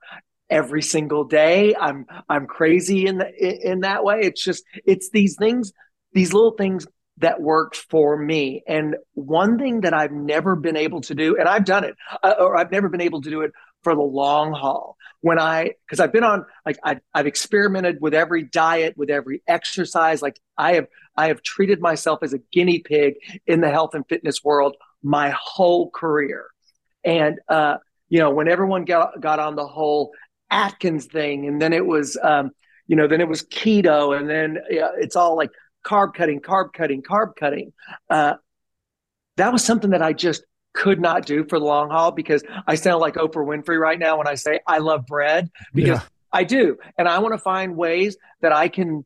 every 0.50 0.82
single 0.82 1.24
day. 1.24 1.75
I'm 1.75 2.06
I'm 2.30 2.48
crazy 2.48 3.06
in 3.06 3.18
the, 3.18 3.72
in 3.72 3.82
that 3.82 4.04
way. 4.04 4.22
It's 4.22 4.44
just 4.44 4.63
it's 4.86 5.10
these 5.10 5.36
things, 5.38 5.74
these 6.13 6.34
little 6.34 6.51
things 6.51 6.88
that 7.20 7.42
work 7.42 7.75
for 7.75 8.16
me. 8.18 8.63
And 8.68 8.96
one 9.13 9.58
thing 9.58 9.82
that 9.82 9.94
I've 9.94 10.12
never 10.12 10.56
been 10.56 10.77
able 10.77 11.01
to 11.01 11.16
do, 11.16 11.36
and 11.38 11.48
I've 11.48 11.66
done 11.66 11.84
it, 11.84 11.96
uh, 12.24 12.36
or 12.39 12.58
I've 12.58 12.72
never 12.72 12.89
been 12.89 13.01
able 13.01 13.22
to 13.22 13.30
do 13.30 13.42
it 13.42 13.51
for 13.84 13.96
the 13.96 14.01
long 14.01 14.54
haul. 14.54 14.98
When 15.22 15.39
I, 15.39 15.72
because 15.86 16.00
I've 16.00 16.13
been 16.13 16.24
on, 16.24 16.46
like 16.63 16.77
I, 16.84 17.00
I've 17.13 17.25
experimented 17.25 17.98
with 18.00 18.13
every 18.13 18.44
diet, 18.44 18.96
with 18.98 19.10
every 19.10 19.42
exercise. 19.48 20.22
Like 20.22 20.39
I 20.58 20.74
have, 20.74 20.88
I 21.16 21.30
have 21.30 21.42
treated 21.42 21.82
myself 21.82 22.20
as 22.22 22.34
a 22.34 22.39
guinea 22.51 22.80
pig 22.80 23.16
in 23.48 23.62
the 23.62 23.72
health 23.72 23.96
and 23.96 24.06
fitness 24.08 24.44
world 24.44 24.75
my 25.01 25.34
whole 25.36 25.89
career. 25.89 26.48
And 27.04 27.39
uh, 27.50 27.77
you 28.10 28.20
know, 28.20 28.30
when 28.30 28.48
everyone 28.48 28.86
got 28.86 29.20
got 29.20 29.39
on 29.39 29.56
the 29.56 29.68
whole 29.68 30.12
Atkins 30.50 31.06
thing, 31.06 31.48
and 31.48 31.62
then 31.62 31.74
it 31.74 31.86
was, 31.86 32.18
um, 32.22 32.51
you 32.88 32.96
know, 32.96 33.08
then 33.08 33.22
it 33.22 33.27
was 33.27 33.44
keto, 33.44 34.18
and 34.18 34.30
then 34.30 34.60
yeah, 34.70 34.89
it's 34.98 35.16
all 35.16 35.36
like 35.36 35.51
carb 35.86 36.13
cutting, 36.13 36.42
carb 36.42 36.74
cutting, 36.74 37.01
carb 37.01 37.36
cutting. 37.36 37.74
Uh, 38.10 38.36
that 39.38 39.54
was 39.54 39.63
something 39.63 39.92
that 39.92 40.01
I 40.01 40.13
just 40.13 40.44
could 40.74 41.00
not 41.00 41.25
do 41.25 41.44
for 41.48 41.60
the 41.60 41.66
long 41.66 41.89
haul 41.89 42.12
because 42.12 42.44
I 42.68 42.75
sound 42.75 43.01
like 43.01 43.16
Oprah 43.16 43.46
Winfrey 43.46 43.80
right 43.80 43.98
now 43.98 44.18
when 44.18 44.27
I 44.27 44.36
say 44.36 44.60
I 44.68 44.77
love 44.77 45.06
bread 45.06 45.50
because 45.74 46.00
yeah. 46.00 46.08
I 46.32 46.44
do, 46.44 46.77
and 46.98 47.08
I 47.08 47.20
want 47.20 47.34
to 47.34 47.39
find 47.39 47.75
ways 47.75 48.18
that 48.42 48.54
I 48.54 48.68
can. 48.68 49.06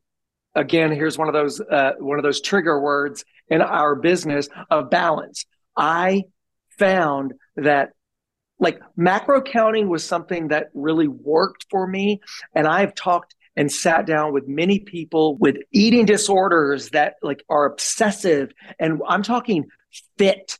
Again, 0.54 0.92
here's 0.92 1.16
one 1.16 1.28
of 1.28 1.34
those 1.34 1.60
uh, 1.60 1.92
one 1.98 2.18
of 2.18 2.24
those 2.24 2.42
trigger 2.42 2.78
words 2.78 3.24
in 3.48 3.62
our 3.62 3.94
business 3.94 4.50
of 4.70 4.90
balance. 4.90 5.46
I 5.76 6.24
found 6.78 7.32
that 7.56 7.92
like 8.62 8.80
macro 8.96 9.42
counting 9.42 9.88
was 9.88 10.06
something 10.06 10.48
that 10.48 10.70
really 10.72 11.08
worked 11.08 11.66
for 11.68 11.84
me. 11.84 12.20
And 12.54 12.68
I've 12.68 12.94
talked 12.94 13.34
and 13.56 13.70
sat 13.70 14.06
down 14.06 14.32
with 14.32 14.46
many 14.46 14.78
people 14.78 15.36
with 15.36 15.56
eating 15.72 16.06
disorders 16.06 16.90
that 16.90 17.16
like 17.22 17.42
are 17.50 17.66
obsessive. 17.66 18.52
And 18.78 19.02
I'm 19.06 19.24
talking 19.24 19.66
fit, 20.16 20.58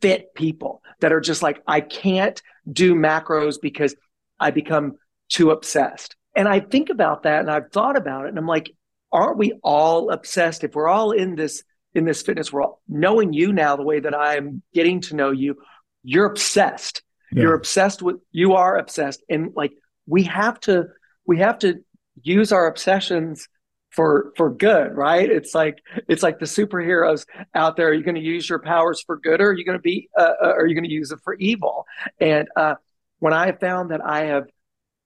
fit 0.00 0.32
people 0.36 0.80
that 1.00 1.12
are 1.12 1.20
just 1.20 1.42
like, 1.42 1.60
I 1.66 1.80
can't 1.80 2.40
do 2.70 2.94
macros 2.94 3.56
because 3.60 3.96
I 4.38 4.52
become 4.52 4.92
too 5.28 5.50
obsessed. 5.50 6.14
And 6.36 6.46
I 6.46 6.60
think 6.60 6.88
about 6.88 7.24
that 7.24 7.40
and 7.40 7.50
I've 7.50 7.72
thought 7.72 7.96
about 7.96 8.26
it 8.26 8.28
and 8.28 8.38
I'm 8.38 8.46
like, 8.46 8.70
aren't 9.10 9.38
we 9.38 9.54
all 9.64 10.10
obsessed? 10.10 10.62
If 10.62 10.76
we're 10.76 10.88
all 10.88 11.10
in 11.10 11.34
this, 11.34 11.64
in 11.94 12.04
this 12.04 12.22
fitness 12.22 12.52
world, 12.52 12.76
knowing 12.88 13.32
you 13.32 13.52
now 13.52 13.74
the 13.74 13.82
way 13.82 13.98
that 13.98 14.14
I'm 14.14 14.62
getting 14.72 15.00
to 15.02 15.16
know 15.16 15.32
you, 15.32 15.56
you're 16.04 16.26
obsessed 16.26 17.02
yeah. 17.34 17.42
You're 17.42 17.54
obsessed 17.54 18.00
with 18.00 18.16
you 18.30 18.54
are 18.54 18.78
obsessed. 18.78 19.22
And 19.28 19.52
like 19.56 19.72
we 20.06 20.22
have 20.24 20.60
to 20.60 20.86
we 21.26 21.38
have 21.38 21.58
to 21.60 21.80
use 22.22 22.52
our 22.52 22.66
obsessions 22.66 23.48
for 23.90 24.32
for 24.36 24.50
good, 24.50 24.94
right? 24.94 25.28
It's 25.28 25.54
like 25.54 25.78
it's 26.08 26.22
like 26.22 26.38
the 26.38 26.46
superheroes 26.46 27.26
out 27.54 27.76
there. 27.76 27.88
Are 27.88 27.92
you 27.92 28.04
going 28.04 28.14
to 28.14 28.20
use 28.20 28.48
your 28.48 28.60
powers 28.60 29.02
for 29.04 29.16
good, 29.16 29.40
or 29.40 29.48
are 29.48 29.52
you 29.52 29.64
going 29.64 29.78
to 29.78 29.82
be, 29.82 30.08
uh, 30.18 30.32
uh 30.42 30.46
are 30.46 30.66
you 30.66 30.74
going 30.74 30.84
to 30.84 30.90
use 30.90 31.10
it 31.10 31.20
for 31.24 31.34
evil? 31.34 31.86
And 32.20 32.48
uh, 32.56 32.74
when 33.18 33.32
I 33.32 33.52
found 33.52 33.90
that 33.90 34.04
I 34.04 34.26
have 34.26 34.44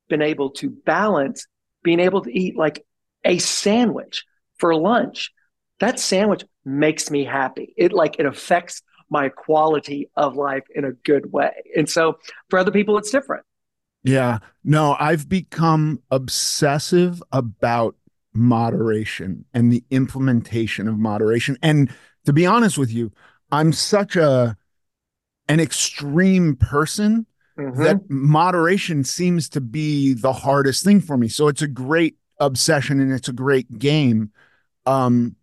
been 0.08 0.22
able 0.22 0.50
to 0.50 0.70
balance 0.70 1.46
being 1.82 2.00
able 2.00 2.22
to 2.22 2.30
eat 2.30 2.56
like 2.56 2.84
a 3.24 3.38
sandwich 3.38 4.24
for 4.58 4.74
lunch, 4.74 5.32
that 5.80 6.00
sandwich 6.00 6.44
makes 6.64 7.10
me 7.10 7.24
happy. 7.24 7.74
It 7.76 7.92
like 7.92 8.18
it 8.18 8.26
affects 8.26 8.82
my 9.10 9.28
quality 9.28 10.10
of 10.16 10.36
life 10.36 10.64
in 10.74 10.84
a 10.84 10.92
good 10.92 11.32
way. 11.32 11.52
And 11.76 11.88
so 11.88 12.18
for 12.50 12.58
other 12.58 12.70
people, 12.70 12.98
it's 12.98 13.10
different. 13.10 13.44
Yeah. 14.04 14.38
No, 14.64 14.96
I've 14.98 15.28
become 15.28 16.02
obsessive 16.10 17.22
about 17.32 17.96
moderation 18.32 19.44
and 19.52 19.72
the 19.72 19.84
implementation 19.90 20.88
of 20.88 20.98
moderation. 20.98 21.58
And 21.62 21.90
to 22.26 22.32
be 22.32 22.46
honest 22.46 22.78
with 22.78 22.92
you, 22.92 23.12
I'm 23.50 23.72
such 23.72 24.16
a 24.16 24.56
an 25.48 25.60
extreme 25.60 26.56
person 26.56 27.26
mm-hmm. 27.58 27.82
that 27.82 28.10
moderation 28.10 29.02
seems 29.02 29.48
to 29.48 29.60
be 29.60 30.12
the 30.12 30.32
hardest 30.32 30.84
thing 30.84 31.00
for 31.00 31.16
me. 31.16 31.28
So 31.28 31.48
it's 31.48 31.62
a 31.62 31.68
great 31.68 32.16
obsession 32.38 33.00
and 33.00 33.12
it's 33.12 33.28
a 33.28 33.32
great 33.32 33.78
game 33.78 34.30
um 34.86 35.34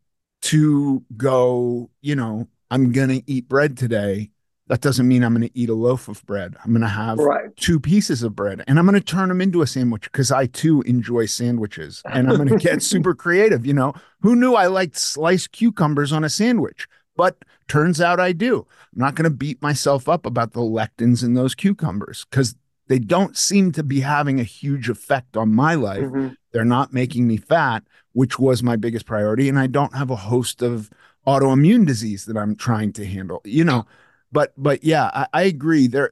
to 0.41 1.03
go, 1.17 1.89
you 2.01 2.15
know, 2.15 2.47
I'm 2.71 2.91
going 2.91 3.09
to 3.09 3.23
eat 3.31 3.47
bread 3.47 3.77
today, 3.77 4.31
that 4.67 4.81
doesn't 4.81 5.07
mean 5.07 5.23
I'm 5.23 5.35
going 5.35 5.47
to 5.47 5.57
eat 5.57 5.69
a 5.69 5.75
loaf 5.75 6.07
of 6.07 6.25
bread. 6.25 6.55
I'm 6.63 6.71
going 6.71 6.81
to 6.81 6.87
have 6.87 7.19
right. 7.19 7.55
two 7.55 7.79
pieces 7.79 8.23
of 8.23 8.35
bread 8.35 8.63
and 8.67 8.79
I'm 8.79 8.85
going 8.85 8.99
to 8.99 9.01
turn 9.01 9.29
them 9.29 9.41
into 9.41 9.61
a 9.61 9.67
sandwich 9.67 10.03
because 10.03 10.31
I 10.31 10.47
too 10.47 10.81
enjoy 10.83 11.27
sandwiches 11.27 12.01
and 12.05 12.27
I'm 12.27 12.37
going 12.37 12.49
to 12.57 12.57
get 12.57 12.81
super 12.81 13.13
creative. 13.13 13.65
You 13.65 13.73
know, 13.73 13.93
who 14.21 14.35
knew 14.35 14.55
I 14.55 14.67
liked 14.67 14.97
sliced 14.97 15.51
cucumbers 15.51 16.11
on 16.11 16.23
a 16.23 16.29
sandwich? 16.29 16.87
But 17.15 17.45
turns 17.67 18.01
out 18.01 18.19
I 18.19 18.31
do. 18.31 18.67
I'm 18.93 18.99
not 18.99 19.15
going 19.15 19.29
to 19.29 19.35
beat 19.35 19.61
myself 19.61 20.09
up 20.09 20.25
about 20.25 20.53
the 20.53 20.61
lectins 20.61 21.23
in 21.23 21.33
those 21.33 21.55
cucumbers 21.55 22.25
because 22.29 22.55
they 22.87 22.99
don't 22.99 23.37
seem 23.37 23.71
to 23.73 23.83
be 23.83 24.01
having 24.01 24.39
a 24.39 24.43
huge 24.43 24.89
effect 24.89 25.37
on 25.37 25.53
my 25.53 25.75
life. 25.75 26.03
Mm-hmm. 26.03 26.29
They're 26.51 26.65
not 26.65 26.93
making 26.93 27.27
me 27.27 27.37
fat, 27.37 27.83
which 28.13 28.37
was 28.37 28.63
my 28.63 28.75
biggest 28.75 29.05
priority. 29.05 29.47
And 29.47 29.57
I 29.57 29.67
don't 29.67 29.95
have 29.95 30.09
a 30.09 30.15
host 30.15 30.61
of 30.61 30.89
autoimmune 31.27 31.85
disease 31.85 32.25
that 32.25 32.37
I'm 32.37 32.55
trying 32.55 32.93
to 32.93 33.05
handle, 33.05 33.41
you 33.43 33.63
know. 33.63 33.85
But 34.31 34.53
but 34.57 34.83
yeah, 34.83 35.09
I, 35.13 35.27
I 35.33 35.41
agree. 35.43 35.87
Their 35.87 36.11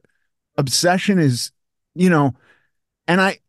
obsession 0.57 1.19
is, 1.19 1.51
you 1.95 2.09
know, 2.09 2.33
and 3.07 3.21
I 3.21 3.39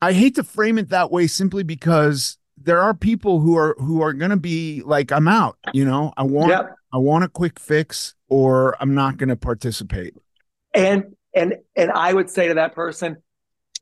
I 0.00 0.12
hate 0.12 0.36
to 0.36 0.44
frame 0.44 0.78
it 0.78 0.90
that 0.90 1.10
way 1.10 1.26
simply 1.26 1.62
because 1.62 2.38
there 2.56 2.80
are 2.80 2.94
people 2.94 3.40
who 3.40 3.56
are 3.56 3.74
who 3.78 4.02
are 4.02 4.12
going 4.12 4.30
to 4.30 4.36
be 4.36 4.82
like 4.84 5.12
I'm 5.12 5.28
out, 5.28 5.58
you 5.72 5.84
know. 5.84 6.12
I 6.16 6.22
want 6.22 6.50
yep. 6.50 6.74
I 6.92 6.98
want 6.98 7.24
a 7.24 7.28
quick 7.28 7.58
fix 7.58 8.14
or 8.28 8.76
I'm 8.80 8.94
not 8.94 9.16
going 9.16 9.28
to 9.28 9.36
participate. 9.36 10.14
And 10.74 11.16
and 11.34 11.56
and 11.76 11.90
I 11.92 12.12
would 12.12 12.30
say 12.30 12.48
to 12.48 12.54
that 12.54 12.74
person, 12.74 13.16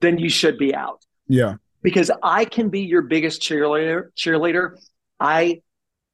then 0.00 0.18
you 0.18 0.28
should 0.28 0.58
be 0.58 0.74
out. 0.74 1.04
Yeah. 1.28 1.56
Because 1.82 2.10
I 2.22 2.44
can 2.44 2.68
be 2.68 2.80
your 2.80 3.02
biggest 3.02 3.42
cheerleader 3.42 4.08
cheerleader. 4.16 4.76
I 5.20 5.62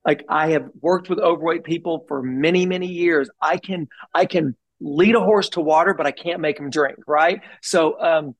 like 0.04 0.24
I 0.28 0.50
have 0.50 0.68
worked 0.80 1.08
with 1.08 1.18
overweight 1.18 1.64
people 1.64 2.04
for 2.08 2.22
many, 2.22 2.66
many 2.66 2.88
years. 2.88 3.30
I 3.40 3.56
can 3.56 3.88
I 4.14 4.26
can 4.26 4.56
lead 4.80 5.14
a 5.14 5.20
horse 5.20 5.50
to 5.50 5.60
water, 5.60 5.94
but 5.94 6.06
I 6.06 6.10
can't 6.10 6.40
make 6.40 6.58
him 6.58 6.70
drink, 6.70 6.98
right? 7.06 7.40
So 7.62 8.00
um, 8.00 8.34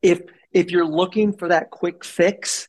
if 0.00 0.20
if 0.52 0.70
you're 0.70 0.86
looking 0.86 1.32
for 1.32 1.48
that 1.48 1.70
quick 1.70 2.04
fix, 2.04 2.68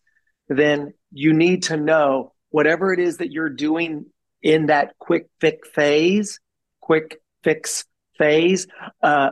then 0.50 0.94
you 1.12 1.34
need 1.34 1.64
to 1.64 1.78
know 1.78 2.34
whatever 2.50 2.94
it 2.94 3.00
is 3.00 3.18
that 3.18 3.32
you're 3.32 3.50
doing 3.50 4.06
in 4.42 4.68
that 4.68 4.94
quick 5.00 5.28
fix 5.40 5.70
phase, 5.70 6.40
quick 6.82 7.22
fix 7.44 7.86
phase, 8.18 8.68
uh, 9.02 9.32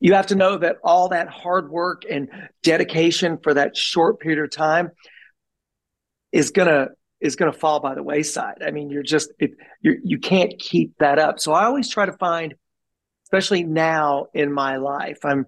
you 0.00 0.12
have 0.12 0.26
to 0.26 0.34
know 0.34 0.58
that 0.58 0.76
all 0.84 1.08
that 1.08 1.28
hard 1.28 1.70
work 1.70 2.02
and 2.08 2.28
dedication 2.62 3.38
for 3.42 3.54
that 3.54 3.74
short 3.74 4.20
period 4.20 4.44
of 4.44 4.50
time 4.50 4.90
is 6.30 6.50
gonna 6.50 6.88
is 7.24 7.36
gonna 7.36 7.52
fall 7.52 7.80
by 7.80 7.94
the 7.94 8.02
wayside. 8.02 8.62
I 8.64 8.70
mean, 8.70 8.90
you're 8.90 9.02
just 9.02 9.32
it, 9.38 9.52
you 9.80 9.98
you 10.04 10.18
can't 10.18 10.56
keep 10.58 10.96
that 10.98 11.18
up. 11.18 11.40
So 11.40 11.52
I 11.52 11.64
always 11.64 11.88
try 11.88 12.06
to 12.06 12.12
find, 12.12 12.54
especially 13.24 13.64
now 13.64 14.26
in 14.34 14.52
my 14.52 14.76
life, 14.76 15.18
I'm 15.24 15.46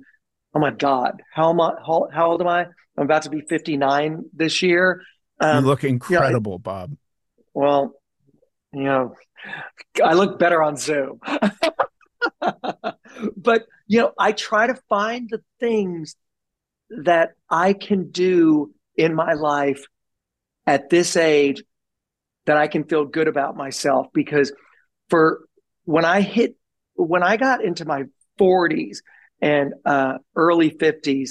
oh 0.55 0.59
my 0.59 0.71
god, 0.71 1.23
how 1.33 1.51
am 1.51 1.61
I? 1.61 1.75
How, 1.87 2.09
how 2.13 2.31
old 2.33 2.41
am 2.41 2.49
I? 2.49 2.67
I'm 2.99 3.05
about 3.05 3.23
to 3.23 3.31
be 3.31 3.43
59 3.43 4.25
this 4.33 4.63
year. 4.63 5.03
Um, 5.39 5.65
you 5.65 5.71
look 5.71 5.85
incredible, 5.85 6.53
you 6.53 6.57
know, 6.57 6.59
Bob. 6.59 6.97
Well, 7.53 7.95
you 8.73 8.85
know, 8.85 9.15
I 10.03 10.15
look 10.15 10.39
better 10.39 10.63
on 10.63 10.77
Zoom. 10.77 11.21
but, 13.37 13.67
you 13.87 14.01
know, 14.01 14.13
I 14.19 14.33
try 14.33 14.67
to 14.67 14.75
find 14.89 15.29
the 15.31 15.43
things 15.61 16.17
that 17.05 17.33
I 17.51 17.75
can 17.75 18.11
do 18.11 18.73
in 18.97 19.15
my 19.15 19.35
life 19.35 19.85
at 20.67 20.91
this 20.91 21.17
age 21.17 21.63
that 22.47 22.57
I 22.57 22.69
can 22.69 22.85
feel 22.85 23.05
good 23.05 23.29
about 23.29 23.57
myself 23.57 24.07
because 24.13 24.53
for 25.09 25.41
when 25.85 26.05
I 26.05 26.21
hit 26.21 26.57
when 26.95 27.23
I 27.23 27.37
got 27.37 27.63
into 27.65 27.85
my 27.85 28.05
40s 28.41 28.99
and 29.41 29.75
uh, 29.85 30.19
early 30.35 30.71
50s, 30.71 31.31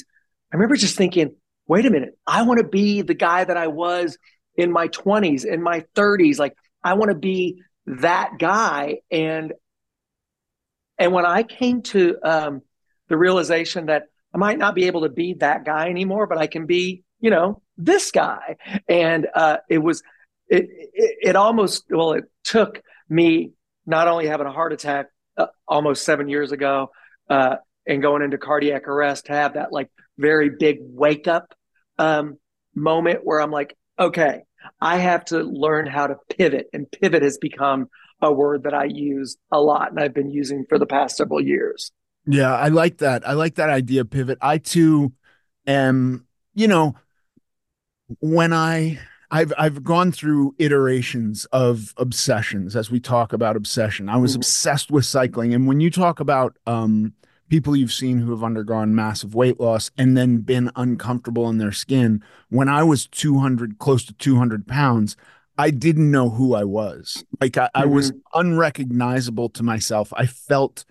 I 0.51 0.55
remember 0.55 0.75
just 0.75 0.95
thinking, 0.95 1.35
wait 1.67 1.85
a 1.85 1.89
minute, 1.89 2.17
I 2.27 2.43
want 2.43 2.59
to 2.59 2.67
be 2.67 3.01
the 3.01 3.15
guy 3.15 3.43
that 3.43 3.57
I 3.57 3.67
was 3.67 4.17
in 4.55 4.71
my 4.71 4.87
20s, 4.89 5.43
in 5.45 5.61
my 5.61 5.83
30s. 5.95 6.37
Like 6.37 6.55
I 6.83 6.93
want 6.93 7.09
to 7.09 7.17
be 7.17 7.61
that 7.87 8.33
guy. 8.39 8.99
And 9.11 9.53
and 10.97 11.11
when 11.11 11.25
I 11.25 11.43
came 11.43 11.81
to 11.83 12.17
um, 12.23 12.61
the 13.09 13.17
realization 13.17 13.87
that 13.87 14.03
I 14.33 14.37
might 14.37 14.57
not 14.57 14.75
be 14.75 14.87
able 14.87 15.01
to 15.01 15.09
be 15.09 15.35
that 15.35 15.65
guy 15.65 15.89
anymore, 15.89 16.27
but 16.27 16.37
I 16.37 16.47
can 16.47 16.65
be, 16.65 17.03
you 17.25 17.31
know, 17.31 17.59
this 17.75 18.11
guy. 18.11 18.55
And 18.87 19.25
uh, 19.33 19.57
it 19.67 19.79
was, 19.79 20.03
it, 20.47 20.67
it, 20.69 21.17
it, 21.29 21.35
almost, 21.35 21.85
well, 21.89 22.13
it 22.13 22.25
took 22.43 22.83
me 23.09 23.53
not 23.87 24.07
only 24.07 24.27
having 24.27 24.45
a 24.45 24.51
heart 24.51 24.73
attack 24.73 25.07
uh, 25.35 25.47
almost 25.67 26.05
seven 26.05 26.29
years 26.29 26.51
ago 26.51 26.91
uh, 27.27 27.55
and 27.87 28.03
going 28.03 28.21
into 28.21 28.37
cardiac 28.37 28.87
arrest 28.87 29.25
to 29.25 29.33
have 29.33 29.55
that 29.55 29.73
like 29.73 29.89
very 30.19 30.51
big 30.51 30.77
wake 30.81 31.27
up 31.27 31.55
um, 31.97 32.37
moment 32.75 33.21
where 33.23 33.41
I'm 33.41 33.49
like, 33.49 33.75
okay, 33.97 34.43
I 34.79 34.97
have 34.97 35.25
to 35.25 35.39
learn 35.39 35.87
how 35.87 36.05
to 36.05 36.17
pivot. 36.37 36.67
And 36.73 36.85
pivot 36.91 37.23
has 37.23 37.39
become 37.39 37.87
a 38.21 38.31
word 38.31 38.65
that 38.65 38.75
I 38.75 38.83
use 38.83 39.35
a 39.51 39.59
lot 39.59 39.89
and 39.89 39.99
I've 39.99 40.13
been 40.13 40.29
using 40.29 40.67
for 40.69 40.77
the 40.77 40.85
past 40.85 41.17
several 41.17 41.41
years. 41.41 41.91
Yeah, 42.27 42.53
I 42.53 42.67
like 42.67 42.99
that. 42.99 43.27
I 43.27 43.33
like 43.33 43.55
that 43.55 43.71
idea 43.71 44.05
pivot. 44.05 44.37
I 44.41 44.59
too 44.59 45.13
am, 45.65 46.27
you 46.53 46.67
know, 46.67 46.93
when 48.19 48.53
I 48.53 48.99
I've 49.31 49.53
I've 49.57 49.83
gone 49.83 50.11
through 50.11 50.55
iterations 50.59 51.45
of 51.45 51.93
obsessions 51.97 52.75
as 52.75 52.91
we 52.91 52.99
talk 52.99 53.33
about 53.33 53.55
obsession. 53.55 54.09
I 54.09 54.17
was 54.17 54.31
mm-hmm. 54.31 54.39
obsessed 54.39 54.91
with 54.91 55.05
cycling 55.05 55.53
and 55.53 55.67
when 55.67 55.79
you 55.79 55.89
talk 55.89 56.19
about 56.19 56.57
um 56.67 57.13
people 57.49 57.75
you've 57.75 57.93
seen 57.93 58.19
who 58.19 58.31
have 58.31 58.43
undergone 58.43 58.95
massive 58.95 59.35
weight 59.35 59.59
loss 59.59 59.91
and 59.97 60.17
then 60.17 60.37
been 60.37 60.71
uncomfortable 60.75 61.49
in 61.49 61.57
their 61.57 61.71
skin. 61.71 62.23
When 62.49 62.69
I 62.69 62.83
was 62.83 63.07
200, 63.07 63.77
close 63.77 64.03
to 64.05 64.13
200 64.13 64.67
pounds, 64.67 65.15
I 65.57 65.69
didn't 65.69 66.09
know 66.09 66.29
who 66.29 66.55
I 66.55 66.63
was. 66.63 67.23
Like 67.39 67.57
I, 67.57 67.65
mm-hmm. 67.65 67.81
I 67.81 67.85
was 67.85 68.11
mm-hmm. 68.11 68.39
unrecognizable 68.39 69.49
to 69.49 69.63
myself. 69.63 70.11
I 70.15 70.25
felt 70.25 70.85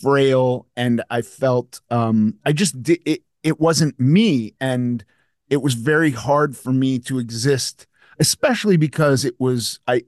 frail 0.00 0.66
and 0.76 1.02
I 1.10 1.22
felt, 1.22 1.80
um, 1.90 2.34
I 2.44 2.52
just 2.52 2.82
did 2.82 3.00
it. 3.06 3.22
It 3.42 3.58
wasn't 3.58 3.98
me. 3.98 4.54
And 4.60 5.04
it 5.50 5.62
was 5.62 5.74
very 5.74 6.12
hard 6.12 6.56
for 6.56 6.72
me 6.72 6.98
to 7.00 7.18
exist, 7.18 7.86
especially 8.18 8.76
because 8.76 9.24
it 9.24 9.34
was, 9.38 9.80
I, 9.86 10.04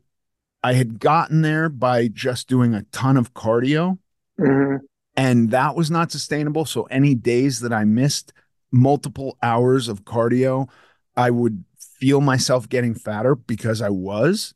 I 0.62 0.74
had 0.74 1.00
gotten 1.00 1.42
there 1.42 1.68
by 1.68 2.08
just 2.08 2.48
doing 2.48 2.74
a 2.74 2.84
ton 2.92 3.16
of 3.16 3.34
cardio. 3.34 3.98
Mm-hmm 4.40 4.76
and 5.16 5.50
that 5.50 5.74
was 5.74 5.90
not 5.90 6.10
sustainable. 6.10 6.64
So 6.64 6.84
any 6.84 7.14
days 7.14 7.60
that 7.60 7.72
I 7.72 7.84
missed 7.84 8.32
multiple 8.70 9.36
hours 9.42 9.88
of 9.88 10.04
cardio, 10.04 10.68
I 11.16 11.30
would 11.30 11.64
feel 11.98 12.20
myself 12.20 12.68
getting 12.68 12.94
fatter 12.94 13.34
because 13.34 13.82
I 13.82 13.90
was. 13.90 14.54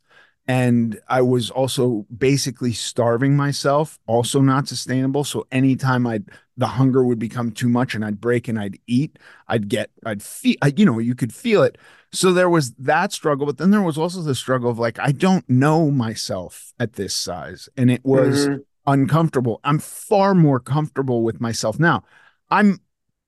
And 0.48 1.00
I 1.08 1.22
was 1.22 1.50
also 1.50 2.06
basically 2.16 2.72
starving 2.72 3.36
myself, 3.36 3.98
also 4.06 4.40
not 4.40 4.68
sustainable. 4.68 5.24
So 5.24 5.46
anytime 5.50 6.06
I'd 6.06 6.24
the 6.58 6.66
hunger 6.66 7.04
would 7.04 7.18
become 7.18 7.50
too 7.50 7.68
much 7.68 7.94
and 7.94 8.02
I'd 8.02 8.20
break 8.20 8.48
and 8.48 8.58
I'd 8.58 8.78
eat, 8.86 9.18
I'd 9.46 9.68
get, 9.68 9.90
I'd 10.06 10.22
feel, 10.22 10.54
I, 10.62 10.72
you 10.74 10.86
know, 10.86 10.98
you 10.98 11.14
could 11.14 11.34
feel 11.34 11.62
it. 11.62 11.76
So 12.12 12.32
there 12.32 12.48
was 12.48 12.72
that 12.74 13.12
struggle, 13.12 13.44
but 13.44 13.58
then 13.58 13.72
there 13.72 13.82
was 13.82 13.98
also 13.98 14.22
the 14.22 14.34
struggle 14.34 14.70
of 14.70 14.78
like, 14.78 14.98
I 14.98 15.12
don't 15.12 15.46
know 15.50 15.90
myself 15.90 16.72
at 16.80 16.94
this 16.94 17.14
size. 17.14 17.68
And 17.76 17.90
it 17.90 18.04
was, 18.04 18.46
mm-hmm 18.48 18.62
uncomfortable. 18.86 19.60
I'm 19.64 19.78
far 19.78 20.34
more 20.34 20.60
comfortable 20.60 21.22
with 21.22 21.40
myself 21.40 21.78
now. 21.78 22.04
I'm 22.50 22.78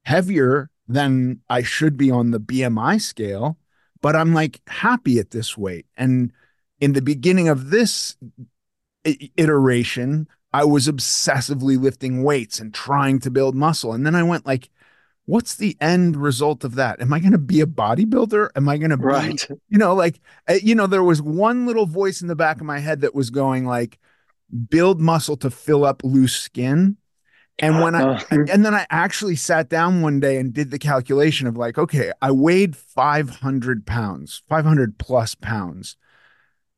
heavier 0.04 0.70
than 0.86 1.40
I 1.50 1.62
should 1.62 1.96
be 1.96 2.10
on 2.10 2.30
the 2.30 2.40
BMI 2.40 3.00
scale, 3.00 3.58
but 4.00 4.16
I'm 4.16 4.32
like 4.32 4.60
happy 4.68 5.18
at 5.18 5.30
this 5.30 5.58
weight. 5.58 5.86
And 5.96 6.32
in 6.80 6.92
the 6.92 7.02
beginning 7.02 7.48
of 7.48 7.70
this 7.70 8.16
iteration, 9.36 10.28
I 10.52 10.64
was 10.64 10.88
obsessively 10.88 11.80
lifting 11.80 12.22
weights 12.22 12.60
and 12.60 12.72
trying 12.72 13.20
to 13.20 13.30
build 13.30 13.54
muscle. 13.54 13.92
And 13.92 14.06
then 14.06 14.14
I 14.14 14.22
went 14.22 14.46
like, 14.46 14.70
what's 15.26 15.56
the 15.56 15.76
end 15.80 16.16
result 16.16 16.64
of 16.64 16.76
that? 16.76 17.00
Am 17.02 17.12
I 17.12 17.20
going 17.20 17.32
to 17.32 17.38
be 17.38 17.60
a 17.60 17.66
bodybuilder? 17.66 18.50
Am 18.56 18.68
I 18.68 18.78
going 18.78 18.90
to 18.90 18.96
be, 18.96 19.04
right. 19.04 19.48
you 19.68 19.78
know, 19.78 19.94
like, 19.94 20.20
you 20.62 20.74
know, 20.74 20.86
there 20.86 21.02
was 21.02 21.20
one 21.20 21.66
little 21.66 21.86
voice 21.86 22.22
in 22.22 22.28
the 22.28 22.36
back 22.36 22.60
of 22.60 22.66
my 22.66 22.78
head 22.78 23.02
that 23.02 23.14
was 23.14 23.30
going 23.30 23.66
like, 23.66 23.98
build 24.70 25.00
muscle 25.00 25.36
to 25.36 25.50
fill 25.50 25.84
up 25.84 26.02
loose 26.04 26.34
skin. 26.34 26.96
And 27.60 27.80
when 27.80 27.94
I 27.96 28.02
uh-huh. 28.02 28.44
and 28.50 28.64
then 28.64 28.74
I 28.74 28.86
actually 28.88 29.34
sat 29.34 29.68
down 29.68 30.00
one 30.00 30.20
day 30.20 30.36
and 30.36 30.54
did 30.54 30.70
the 30.70 30.78
calculation 30.78 31.48
of 31.48 31.56
like, 31.56 31.76
okay, 31.76 32.12
I 32.22 32.30
weighed 32.30 32.76
500 32.76 33.84
pounds, 33.84 34.42
500 34.48 34.96
plus 34.96 35.34
pounds. 35.34 35.96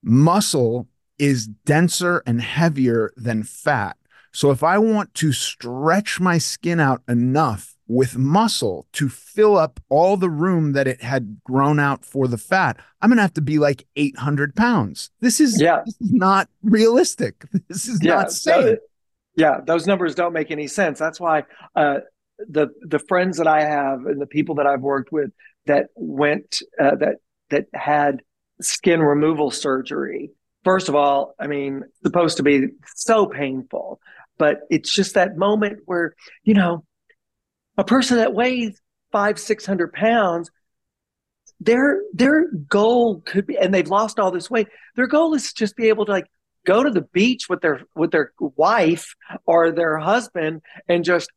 Muscle 0.03 0.89
is 1.19 1.47
denser 1.47 2.23
and 2.27 2.41
heavier 2.41 3.13
than 3.17 3.43
fat. 3.43 3.97
So 4.33 4.51
if 4.51 4.63
I 4.63 4.79
want 4.79 5.13
to 5.15 5.33
stretch 5.33 6.21
my 6.21 6.39
skin 6.39 6.81
out 6.81 7.03
enough 7.09 7.77
with 7.89 8.17
muscle 8.17 8.87
to 8.93 9.09
fill 9.09 9.59
up 9.59 9.81
all 9.89 10.17
the 10.17 10.31
room 10.31 10.73
that 10.73 10.87
it 10.87 11.03
had 11.03 11.41
grown 11.43 11.81
out 11.81 12.05
for 12.05 12.29
the 12.29 12.39
fat, 12.39 12.79
I'm 13.01 13.11
gonna 13.11 13.23
have 13.23 13.35
to 13.35 13.41
be 13.41 13.59
like 13.59 13.87
800 13.97 14.55
pounds. 14.55 15.11
This 15.21 15.41
is 15.41 15.61
yeah. 15.61 15.83
This 15.85 16.01
is 16.01 16.13
not 16.13 16.49
realistic. 16.63 17.45
This 17.69 17.89
is 17.89 18.03
yeah, 18.03 18.15
not 18.15 18.33
safe. 18.33 18.79
yeah, 19.37 19.61
those 19.65 19.87
numbers 19.87 20.15
don't 20.15 20.33
make 20.33 20.51
any 20.51 20.69
sense. 20.69 20.99
That's 20.99 21.21
why 21.21 21.45
uh, 21.75 21.99
the 22.49 22.69
the 22.83 22.99
friends 22.99 23.39
that 23.39 23.49
I 23.49 23.63
have 23.63 24.07
and 24.07 24.21
the 24.21 24.27
people 24.27 24.55
that 24.57 24.67
I've 24.67 24.81
worked 24.81 25.13
with 25.13 25.31
that 25.67 25.87
went 25.97 26.63
uh, 26.81 26.95
that 26.97 27.17
that 27.51 27.67
had 27.75 28.23
skin 28.61 29.01
removal 29.01 29.51
surgery. 29.51 30.31
First 30.65 30.89
of 30.89 30.95
all, 30.95 31.35
I 31.39 31.47
mean, 31.47 31.85
supposed 32.03 32.37
to 32.37 32.43
be 32.43 32.69
so 32.95 33.27
painful, 33.27 34.01
but 34.39 34.61
it's 34.71 34.95
just 34.95 35.15
that 35.15 35.37
moment 35.37 35.81
where 35.87 36.15
you 36.45 36.55
know 36.55 36.85
a 37.79 37.85
person 37.85 38.19
that 38.19 38.35
weighs 38.35 38.81
five, 39.13 39.39
six 39.39 39.65
hundred 39.65 39.93
pounds, 39.93 40.51
their 41.61 42.01
their 42.13 42.51
goal 42.69 43.21
could 43.21 43.47
be, 43.47 43.57
and 43.57 43.73
they've 43.73 43.89
lost 43.89 44.19
all 44.19 44.31
this 44.31 44.51
weight. 44.51 44.69
Their 44.97 45.07
goal 45.07 45.35
is 45.35 45.49
to 45.49 45.55
just 45.55 45.77
be 45.77 45.89
able 45.89 46.07
to 46.07 46.13
like 46.13 46.27
go 46.67 46.83
to 46.83 46.91
the 46.91 47.03
beach 47.03 47.49
with 47.49 47.61
their 47.61 47.83
with 47.95 48.11
their 48.11 48.33
wife 48.39 49.15
or 49.47 49.73
their 49.73 49.99
husband 49.99 50.63
and 50.89 51.05
just 51.05 51.31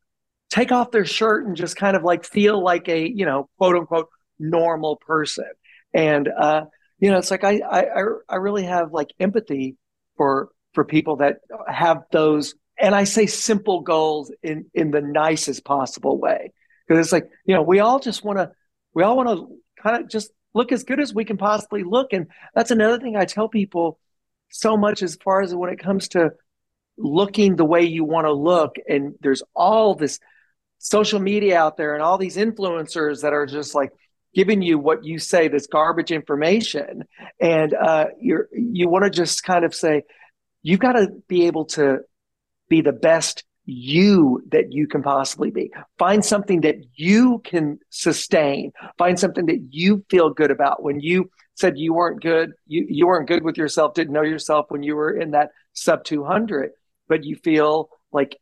take 0.50 0.70
off 0.70 0.90
their 0.90 1.04
shirt 1.04 1.46
and 1.46 1.56
just 1.56 1.76
kind 1.76 1.96
of 1.96 2.02
like 2.02 2.24
feel 2.24 2.62
like 2.62 2.88
a 2.88 3.08
you 3.08 3.24
know 3.24 3.48
quote 3.58 3.76
unquote 3.76 4.08
normal 4.38 4.96
person. 4.96 5.50
And 5.92 6.28
uh, 6.28 6.64
you 7.04 7.10
know, 7.10 7.18
it's 7.18 7.30
like 7.30 7.44
I 7.44 7.60
I 7.70 7.84
I 8.30 8.36
really 8.36 8.62
have 8.62 8.94
like 8.94 9.12
empathy 9.20 9.76
for 10.16 10.48
for 10.72 10.86
people 10.86 11.16
that 11.16 11.40
have 11.68 12.04
those 12.10 12.54
and 12.80 12.94
I 12.94 13.04
say 13.04 13.26
simple 13.26 13.82
goals 13.82 14.32
in 14.42 14.70
in 14.72 14.90
the 14.90 15.02
nicest 15.02 15.66
possible 15.66 16.18
way. 16.18 16.54
Because 16.88 17.04
it's 17.04 17.12
like 17.12 17.28
you 17.44 17.54
know 17.54 17.60
we 17.60 17.80
all 17.80 17.98
just 17.98 18.24
want 18.24 18.38
to 18.38 18.52
we 18.94 19.02
all 19.02 19.18
want 19.18 19.28
to 19.28 19.82
kind 19.82 20.02
of 20.02 20.08
just 20.08 20.30
look 20.54 20.72
as 20.72 20.84
good 20.84 20.98
as 20.98 21.12
we 21.12 21.26
can 21.26 21.36
possibly 21.36 21.82
look. 21.82 22.14
And 22.14 22.28
that's 22.54 22.70
another 22.70 22.98
thing 22.98 23.16
I 23.16 23.26
tell 23.26 23.50
people 23.50 23.98
so 24.48 24.74
much 24.74 25.02
as 25.02 25.18
far 25.22 25.42
as 25.42 25.54
when 25.54 25.68
it 25.68 25.80
comes 25.80 26.08
to 26.08 26.30
looking 26.96 27.56
the 27.56 27.66
way 27.66 27.82
you 27.82 28.04
want 28.04 28.26
to 28.26 28.32
look. 28.32 28.76
And 28.88 29.14
there's 29.20 29.42
all 29.54 29.94
this 29.94 30.20
social 30.78 31.20
media 31.20 31.58
out 31.58 31.76
there 31.76 31.92
and 31.92 32.02
all 32.02 32.16
these 32.16 32.38
influencers 32.38 33.20
that 33.20 33.34
are 33.34 33.44
just 33.44 33.74
like 33.74 33.92
giving 34.34 34.62
you 34.62 34.78
what 34.78 35.04
you 35.04 35.18
say 35.18 35.48
this 35.48 35.66
garbage 35.66 36.10
information 36.10 37.04
and 37.40 37.74
uh, 37.74 38.06
you're 38.20 38.48
you 38.52 38.88
want 38.88 39.04
to 39.04 39.10
just 39.10 39.44
kind 39.44 39.64
of 39.64 39.74
say 39.74 40.02
you've 40.62 40.80
got 40.80 40.92
to 40.92 41.08
be 41.28 41.46
able 41.46 41.64
to 41.64 41.98
be 42.68 42.80
the 42.80 42.92
best 42.92 43.44
you 43.66 44.42
that 44.50 44.72
you 44.72 44.86
can 44.86 45.02
possibly 45.02 45.50
be. 45.50 45.72
Find 45.98 46.24
something 46.24 46.62
that 46.62 46.76
you 46.96 47.40
can 47.44 47.78
sustain. 47.90 48.72
Find 48.98 49.18
something 49.18 49.46
that 49.46 49.68
you 49.70 50.04
feel 50.10 50.30
good 50.30 50.50
about. 50.50 50.82
When 50.82 51.00
you 51.00 51.30
said 51.54 51.78
you 51.78 51.94
weren't 51.94 52.22
good, 52.22 52.52
you, 52.66 52.86
you 52.88 53.06
weren't 53.06 53.28
good 53.28 53.42
with 53.42 53.56
yourself, 53.56 53.94
didn't 53.94 54.12
know 54.12 54.22
yourself 54.22 54.66
when 54.68 54.82
you 54.82 54.96
were 54.96 55.16
in 55.16 55.30
that 55.30 55.50
sub 55.72 56.04
200, 56.04 56.72
but 57.08 57.24
you 57.24 57.36
feel 57.36 57.88
like 58.12 58.36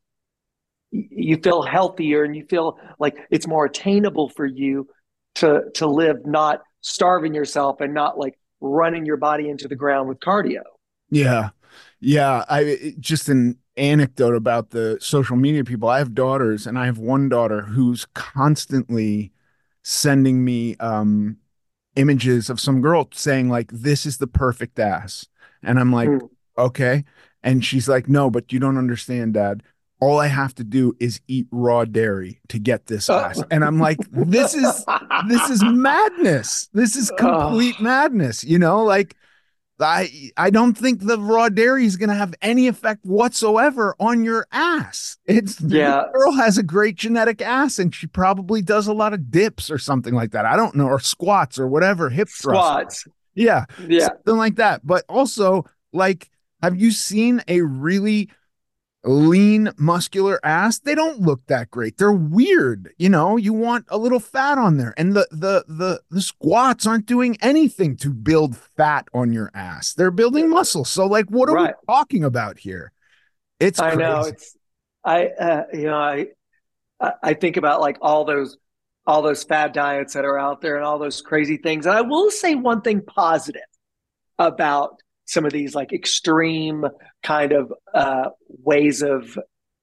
you 0.90 1.36
feel 1.36 1.62
healthier 1.62 2.24
and 2.24 2.36
you 2.36 2.44
feel 2.46 2.78
like 2.98 3.16
it's 3.30 3.46
more 3.46 3.64
attainable 3.64 4.28
for 4.28 4.44
you 4.44 4.88
to 5.36 5.64
to 5.74 5.86
live 5.86 6.26
not 6.26 6.62
starving 6.80 7.34
yourself 7.34 7.80
and 7.80 7.94
not 7.94 8.18
like 8.18 8.38
running 8.60 9.06
your 9.06 9.16
body 9.16 9.48
into 9.48 9.68
the 9.68 9.76
ground 9.76 10.08
with 10.08 10.20
cardio. 10.20 10.62
Yeah. 11.10 11.50
Yeah, 12.00 12.44
I 12.48 12.94
just 12.98 13.28
an 13.28 13.58
anecdote 13.76 14.34
about 14.34 14.70
the 14.70 14.98
social 15.00 15.36
media 15.36 15.64
people. 15.64 15.88
I 15.88 15.98
have 15.98 16.14
daughters 16.14 16.66
and 16.66 16.78
I 16.78 16.86
have 16.86 16.98
one 16.98 17.28
daughter 17.28 17.62
who's 17.62 18.06
constantly 18.14 19.32
sending 19.84 20.44
me 20.44 20.76
um 20.76 21.38
images 21.96 22.48
of 22.48 22.60
some 22.60 22.80
girl 22.80 23.08
saying 23.12 23.48
like 23.48 23.70
this 23.72 24.06
is 24.06 24.18
the 24.18 24.26
perfect 24.26 24.78
ass. 24.78 25.26
And 25.62 25.78
I'm 25.78 25.92
like, 25.92 26.08
mm. 26.08 26.28
"Okay." 26.58 27.04
And 27.42 27.64
she's 27.64 27.88
like, 27.88 28.08
"No, 28.08 28.30
but 28.30 28.52
you 28.52 28.58
don't 28.58 28.78
understand, 28.78 29.34
dad 29.34 29.62
all 30.02 30.18
I 30.18 30.26
have 30.26 30.52
to 30.56 30.64
do 30.64 30.94
is 30.98 31.20
eat 31.28 31.46
raw 31.52 31.84
dairy 31.84 32.40
to 32.48 32.58
get 32.58 32.86
this 32.86 33.08
oh. 33.08 33.20
ass. 33.20 33.40
And 33.52 33.64
I'm 33.64 33.78
like, 33.78 33.98
this 34.10 34.52
is 34.52 34.84
this 35.28 35.48
is 35.48 35.62
madness. 35.64 36.68
This 36.72 36.96
is 36.96 37.12
uh. 37.12 37.14
complete 37.14 37.76
oh. 37.78 37.84
madness. 37.84 38.42
You 38.42 38.58
know, 38.58 38.82
like 38.82 39.14
I 39.78 40.32
I 40.36 40.50
don't 40.50 40.76
think 40.76 41.06
the 41.06 41.20
raw 41.20 41.48
dairy 41.48 41.86
is 41.86 41.96
gonna 41.96 42.16
have 42.16 42.34
any 42.42 42.66
effect 42.66 43.04
whatsoever 43.04 43.94
on 44.00 44.24
your 44.24 44.48
ass. 44.50 45.18
It's 45.26 45.60
yeah, 45.60 46.02
girl 46.12 46.32
has 46.32 46.58
a 46.58 46.64
great 46.64 46.96
genetic 46.96 47.40
ass 47.40 47.78
and 47.78 47.94
she 47.94 48.08
probably 48.08 48.60
does 48.60 48.88
a 48.88 48.92
lot 48.92 49.14
of 49.14 49.30
dips 49.30 49.70
or 49.70 49.78
something 49.78 50.14
like 50.14 50.32
that. 50.32 50.46
I 50.46 50.56
don't 50.56 50.74
know, 50.74 50.86
or 50.86 50.98
squats 50.98 51.60
or 51.60 51.68
whatever, 51.68 52.10
hip 52.10 52.28
squats. 52.28 53.04
Thrust. 53.04 53.16
Yeah. 53.36 53.66
Yeah. 53.86 54.08
Something 54.08 54.36
like 54.36 54.56
that. 54.56 54.84
But 54.84 55.04
also, 55.08 55.64
like, 55.92 56.28
have 56.60 56.74
you 56.74 56.90
seen 56.90 57.40
a 57.46 57.60
really 57.60 58.30
lean 59.04 59.70
muscular 59.76 60.38
ass 60.44 60.78
they 60.78 60.94
don't 60.94 61.20
look 61.20 61.44
that 61.46 61.70
great. 61.70 61.98
They're 61.98 62.12
weird 62.12 62.92
you 62.98 63.08
know? 63.08 63.36
You 63.36 63.52
want 63.52 63.86
a 63.88 63.98
little 63.98 64.20
fat 64.20 64.58
on 64.58 64.76
there. 64.76 64.94
And 64.96 65.14
the 65.14 65.26
the 65.30 65.64
the 65.66 66.00
the 66.10 66.22
squats 66.22 66.86
aren't 66.86 67.06
doing 67.06 67.36
anything 67.40 67.96
to 67.98 68.10
build 68.10 68.56
fat 68.56 69.08
on 69.12 69.32
your 69.32 69.50
ass. 69.54 69.94
They're 69.94 70.10
building 70.10 70.48
muscle. 70.48 70.84
So 70.84 71.06
like 71.06 71.26
what 71.30 71.48
are 71.48 71.54
right. 71.54 71.74
we 71.80 71.92
talking 71.92 72.24
about 72.24 72.58
here? 72.58 72.92
It's 73.58 73.80
i 73.80 73.94
know. 73.94 74.22
it's 74.22 74.56
i 75.04 75.26
uh, 75.26 75.64
you 75.72 75.84
know 75.84 75.96
i 75.96 76.26
i 77.22 77.34
think 77.34 77.56
about 77.56 77.80
like 77.80 77.98
all 78.00 78.24
those 78.24 78.56
all 79.06 79.22
those 79.22 79.42
fad 79.42 79.72
diets 79.72 80.14
that 80.14 80.24
are 80.24 80.38
out 80.38 80.60
there 80.60 80.76
and 80.76 80.84
all 80.84 80.98
those 80.98 81.20
crazy 81.20 81.56
things. 81.56 81.86
And 81.86 81.96
i 81.96 82.00
will 82.00 82.30
say 82.30 82.54
one 82.54 82.82
thing 82.82 83.02
positive 83.02 83.62
about 84.38 85.01
some 85.32 85.46
of 85.46 85.52
these 85.52 85.74
like 85.74 85.92
extreme 85.92 86.84
kind 87.22 87.52
of 87.52 87.72
uh, 87.94 88.28
ways 88.48 89.02
of 89.02 89.38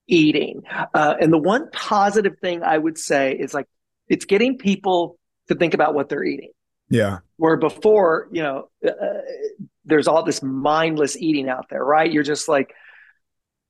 eating. 0.07 0.61
Uh, 0.93 1.15
and 1.19 1.33
the 1.33 1.37
one 1.37 1.69
positive 1.71 2.37
thing 2.39 2.63
I 2.63 2.77
would 2.77 2.97
say 2.97 3.33
is 3.33 3.53
like 3.53 3.67
it's 4.07 4.25
getting 4.25 4.57
people 4.57 5.17
to 5.47 5.55
think 5.55 5.73
about 5.73 5.93
what 5.93 6.09
they're 6.09 6.23
eating. 6.23 6.51
Yeah. 6.89 7.19
Where 7.37 7.57
before, 7.57 8.27
you 8.31 8.43
know, 8.43 8.69
uh, 8.87 8.91
there's 9.85 10.07
all 10.07 10.23
this 10.23 10.41
mindless 10.43 11.17
eating 11.17 11.49
out 11.49 11.65
there, 11.69 11.83
right? 11.83 12.11
You're 12.11 12.23
just 12.23 12.47
like 12.47 12.73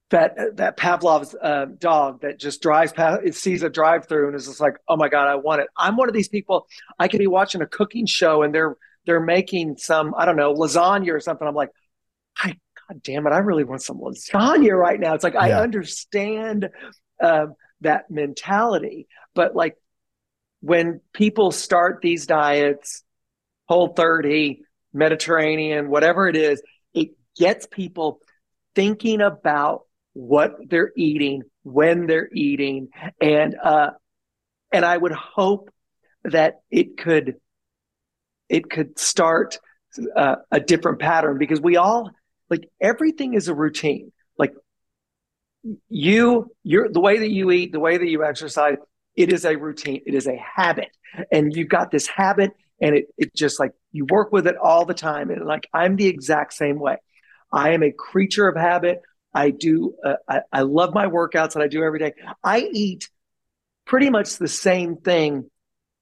that 0.10 0.58
that 0.58 0.76
Pavlov's 0.76 1.36
uh, 1.42 1.68
dog 1.78 2.22
that 2.22 2.40
just 2.40 2.62
drives 2.62 2.92
past, 2.92 3.22
it 3.24 3.36
sees 3.36 3.64
a 3.64 3.70
drive 3.70 4.08
through 4.08 4.28
and 4.28 4.36
is 4.36 4.48
just 4.48 4.60
like, 4.60 4.76
oh 4.88 4.98
my 4.98 5.08
god, 5.08 5.28
I 5.28 5.36
want 5.36 5.62
it. 5.62 5.68
I'm 5.78 5.96
one 5.96 6.10
of 6.10 6.14
these 6.14 6.30
people. 6.30 6.68
I 6.98 7.08
could 7.08 7.20
be 7.20 7.28
watching 7.28 7.62
a 7.62 7.68
cooking 7.68 8.06
show 8.06 8.42
and 8.42 8.54
they're 8.54 8.76
they're 9.10 9.20
making 9.20 9.78
some, 9.78 10.14
I 10.16 10.26
don't 10.26 10.36
know, 10.36 10.54
lasagna 10.54 11.12
or 11.12 11.20
something. 11.20 11.48
I'm 11.48 11.56
like, 11.56 11.72
I, 12.38 12.50
God 12.88 13.02
damn 13.02 13.26
it, 13.26 13.32
I 13.32 13.40
really 13.40 13.64
want 13.64 13.82
some 13.82 13.98
lasagna 13.98 14.78
right 14.78 15.00
now. 15.00 15.16
It's 15.16 15.24
like, 15.24 15.34
yeah. 15.34 15.40
I 15.40 15.62
understand 15.64 16.70
uh, 17.20 17.48
that 17.82 18.12
mentality, 18.12 19.08
but 19.34 19.56
like 19.56 19.76
when 20.62 21.02
people 21.12 21.52
start 21.52 22.02
these 22.04 22.28
diets, 22.28 23.04
whole 23.68 23.88
30, 23.88 24.62
Mediterranean, 24.94 25.90
whatever 25.90 26.28
it 26.28 26.36
is, 26.36 26.62
it 26.94 27.10
gets 27.36 27.66
people 27.66 28.20
thinking 28.76 29.22
about 29.22 29.86
what 30.14 30.56
they're 30.70 30.92
eating, 30.96 31.42
when 31.64 32.06
they're 32.06 32.30
eating, 32.32 32.90
and 33.20 33.56
uh, 33.56 33.92
and 34.72 34.86
I 34.86 34.96
would 34.96 35.14
hope 35.14 35.72
that 36.24 36.62
it 36.70 36.98
could 36.98 37.36
it 38.50 38.70
could 38.70 38.98
start 39.00 39.60
uh, 40.16 40.38
a 40.52 40.60
different 40.60 41.00
pattern 41.00 41.38
because 41.38 41.62
we 41.62 41.78
all 41.78 42.12
like 42.50 42.68
everything 42.82 43.34
is 43.34 43.48
a 43.48 43.54
routine. 43.54 44.12
Like 44.38 44.54
you 45.88 46.52
you're 46.64 46.90
the 46.90 47.00
way 47.00 47.20
that 47.20 47.30
you 47.30 47.52
eat 47.52 47.72
the 47.72 47.80
way 47.80 47.98
that 47.98 48.08
you 48.08 48.24
exercise 48.24 48.78
it 49.16 49.34
is 49.34 49.46
a 49.46 49.56
routine. 49.56 50.02
It 50.06 50.16
is 50.16 50.28
a 50.28 50.38
habit. 50.38 50.96
And 51.32 51.54
you've 51.54 51.68
got 51.68 51.92
this 51.92 52.08
habit 52.08 52.52
and 52.82 52.96
it, 52.96 53.08
it 53.18 53.36
just 53.36 53.60
like 53.60 53.74
you 53.92 54.06
work 54.10 54.32
with 54.32 54.48
it 54.48 54.56
all 54.56 54.86
the 54.86 54.94
time. 54.94 55.30
And 55.30 55.46
like 55.46 55.68
i'm 55.74 55.96
the 55.96 56.08
exact 56.08 56.54
same 56.54 56.80
way. 56.80 56.98
I 57.52 57.72
am 57.72 57.84
a 57.84 57.92
creature 57.92 58.48
of 58.48 58.56
habit. 58.56 59.02
I 59.34 59.52
do 59.52 59.96
uh, 60.04 60.16
I, 60.28 60.42
I 60.52 60.62
love 60.62 60.94
my 60.94 61.08
workouts 61.08 61.54
that 61.54 61.62
i 61.62 61.68
do 61.68 61.84
every 61.84 62.00
day. 62.00 62.14
I 62.44 62.62
eat 62.72 63.10
pretty 63.86 64.10
much 64.10 64.38
the 64.38 64.48
same 64.48 64.98
thing 64.98 65.50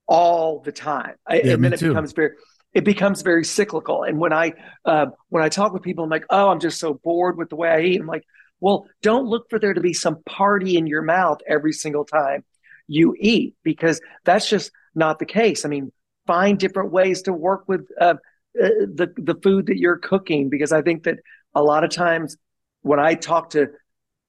all 0.07 0.59
the 0.59 0.71
time. 0.71 1.15
I, 1.25 1.41
yeah, 1.41 1.53
and 1.53 1.63
then 1.63 1.73
it 1.73 1.79
too. 1.79 1.89
becomes 1.89 2.13
very 2.13 2.31
it 2.73 2.83
becomes 2.83 3.21
very 3.21 3.43
cyclical. 3.43 4.03
And 4.03 4.19
when 4.19 4.33
I 4.33 4.53
uh, 4.85 5.07
when 5.29 5.43
I 5.43 5.49
talk 5.49 5.73
with 5.73 5.83
people, 5.83 6.03
I'm 6.03 6.09
like, 6.09 6.25
oh, 6.29 6.49
I'm 6.49 6.59
just 6.59 6.79
so 6.79 6.93
bored 6.93 7.37
with 7.37 7.49
the 7.49 7.55
way 7.55 7.69
I 7.69 7.81
eat. 7.81 7.99
I'm 7.99 8.07
like, 8.07 8.23
well, 8.59 8.87
don't 9.01 9.25
look 9.25 9.49
for 9.49 9.59
there 9.59 9.73
to 9.73 9.81
be 9.81 9.93
some 9.93 10.21
party 10.23 10.77
in 10.77 10.87
your 10.87 11.01
mouth 11.01 11.39
every 11.47 11.73
single 11.73 12.05
time 12.05 12.43
you 12.87 13.15
eat 13.19 13.55
because 13.63 13.99
that's 14.23 14.49
just 14.49 14.71
not 14.95 15.19
the 15.19 15.25
case. 15.25 15.65
I 15.65 15.69
mean, 15.69 15.91
find 16.25 16.57
different 16.57 16.91
ways 16.91 17.23
to 17.23 17.33
work 17.33 17.67
with 17.67 17.87
uh, 17.99 18.15
uh, 18.61 18.69
the 18.93 19.13
the 19.17 19.35
food 19.43 19.67
that 19.67 19.77
you're 19.77 19.97
cooking 19.97 20.49
because 20.49 20.71
I 20.71 20.81
think 20.81 21.03
that 21.03 21.19
a 21.53 21.61
lot 21.61 21.83
of 21.83 21.89
times 21.89 22.37
when 22.81 22.99
I 22.99 23.15
talk 23.15 23.51
to 23.51 23.67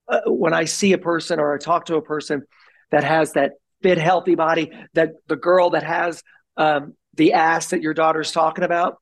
uh, 0.09 0.21
when 0.27 0.55
I 0.55 0.64
see 0.64 0.93
a 0.93 0.99
person 0.99 1.38
or 1.38 1.55
I 1.55 1.59
talk 1.59 1.87
to 1.87 1.97
a 1.97 2.03
person 2.03 2.43
that 2.91 3.05
has 3.05 3.33
that 3.33 3.53
fit, 3.83 3.99
healthy 3.99 4.35
body, 4.35 4.73
that 4.95 5.12
the 5.27 5.37
girl 5.37 5.71
that 5.71 5.83
has 5.83 6.23
um, 6.57 6.95
the 7.14 7.33
ass 7.33 7.69
that 7.69 7.83
your 7.83 7.95
daughter's 7.95 8.33
talking 8.33 8.64
about, 8.64 8.97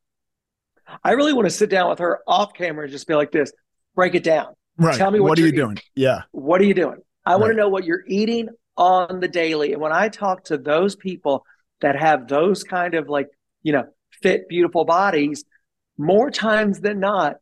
I 1.02 1.12
really 1.12 1.32
want 1.32 1.46
to 1.46 1.50
sit 1.50 1.70
down 1.70 1.90
with 1.90 1.98
her 1.98 2.20
off 2.26 2.52
camera 2.54 2.84
and 2.84 2.92
just 2.92 3.06
be 3.06 3.14
like 3.14 3.32
this, 3.32 3.52
break 3.94 4.14
it 4.14 4.24
down. 4.24 4.54
Right. 4.78 4.96
Tell 4.96 5.10
me 5.10 5.20
what, 5.20 5.30
what 5.30 5.38
are 5.38 5.42
you 5.42 5.48
eating. 5.48 5.60
doing? 5.60 5.78
Yeah. 5.94 6.22
What 6.32 6.60
are 6.60 6.64
you 6.64 6.74
doing? 6.74 6.98
I 7.24 7.32
right. 7.32 7.40
want 7.40 7.52
to 7.52 7.56
know 7.56 7.68
what 7.68 7.84
you're 7.84 8.04
eating 8.06 8.48
on 8.76 9.20
the 9.20 9.28
daily. 9.28 9.72
And 9.72 9.80
when 9.80 9.92
I 9.92 10.08
talk 10.08 10.44
to 10.44 10.58
those 10.58 10.94
people 10.94 11.44
that 11.80 11.96
have 11.98 12.28
those 12.28 12.62
kind 12.62 12.94
of 12.94 13.08
like, 13.08 13.28
you 13.62 13.72
know, 13.72 13.84
fit, 14.22 14.48
beautiful 14.48 14.84
bodies, 14.84 15.44
more 15.98 16.30
times 16.30 16.80
than 16.80 17.00
not, 17.00 17.36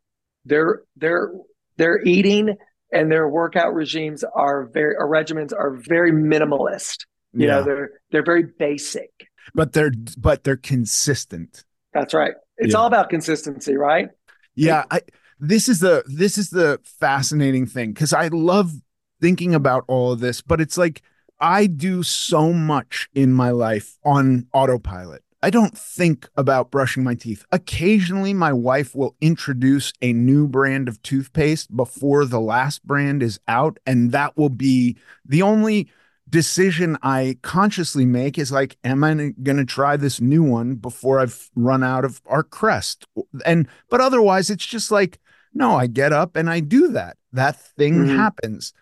they're 0.44 0.82
they're 0.96 1.32
they're 1.76 2.02
eating 2.04 2.56
and 2.92 3.10
their 3.10 3.28
workout 3.28 3.74
regimes 3.74 4.24
are 4.24 4.66
very 4.66 4.94
or 4.96 5.08
regimens 5.08 5.52
are 5.52 5.70
very 5.72 6.12
minimalist. 6.12 7.06
You 7.34 7.46
yeah. 7.46 7.54
know, 7.56 7.62
they're 7.64 7.90
they're 8.10 8.24
very 8.24 8.44
basic. 8.58 9.10
But 9.54 9.72
they're 9.72 9.92
but 10.16 10.44
they're 10.44 10.56
consistent. 10.56 11.64
That's 11.92 12.14
right. 12.14 12.34
It's 12.58 12.72
yeah. 12.72 12.78
all 12.78 12.86
about 12.86 13.10
consistency, 13.10 13.76
right? 13.76 14.08
Yeah, 14.54 14.84
I 14.90 15.02
this 15.38 15.68
is 15.68 15.80
the 15.80 16.04
this 16.06 16.38
is 16.38 16.50
the 16.50 16.80
fascinating 16.84 17.66
thing 17.66 17.94
cuz 17.94 18.12
I 18.12 18.28
love 18.28 18.72
thinking 19.20 19.54
about 19.54 19.84
all 19.88 20.12
of 20.12 20.20
this, 20.20 20.40
but 20.40 20.60
it's 20.60 20.78
like 20.78 21.02
I 21.40 21.66
do 21.66 22.02
so 22.02 22.52
much 22.52 23.08
in 23.14 23.32
my 23.32 23.50
life 23.50 23.98
on 24.04 24.46
autopilot. 24.52 25.22
I 25.42 25.50
don't 25.50 25.76
think 25.76 26.26
about 26.38 26.70
brushing 26.70 27.04
my 27.04 27.14
teeth. 27.14 27.44
Occasionally, 27.52 28.32
my 28.32 28.52
wife 28.54 28.94
will 28.94 29.14
introduce 29.20 29.92
a 30.00 30.14
new 30.14 30.48
brand 30.48 30.88
of 30.88 31.02
toothpaste 31.02 31.76
before 31.76 32.24
the 32.24 32.40
last 32.40 32.82
brand 32.86 33.22
is 33.22 33.38
out, 33.46 33.78
and 33.84 34.10
that 34.12 34.38
will 34.38 34.48
be 34.48 34.96
the 35.22 35.42
only 35.42 35.90
decision 36.34 36.98
I 37.00 37.38
consciously 37.42 38.04
make 38.04 38.38
is 38.38 38.50
like, 38.50 38.76
am 38.82 39.04
I 39.04 39.14
going 39.14 39.56
to 39.56 39.64
try 39.64 39.96
this 39.96 40.20
new 40.20 40.42
one 40.42 40.74
before 40.74 41.20
I've 41.20 41.48
run 41.54 41.84
out 41.84 42.04
of 42.04 42.20
our 42.26 42.42
crest? 42.42 43.06
And, 43.46 43.68
but 43.88 44.00
otherwise, 44.00 44.50
it's 44.50 44.66
just 44.66 44.90
like, 44.90 45.20
no, 45.54 45.76
I 45.76 45.86
get 45.86 46.12
up 46.12 46.34
and 46.34 46.50
I 46.50 46.58
do 46.58 46.88
that. 46.88 47.18
That 47.32 47.60
thing 47.76 47.94
mm-hmm. 47.94 48.16
happens. 48.16 48.72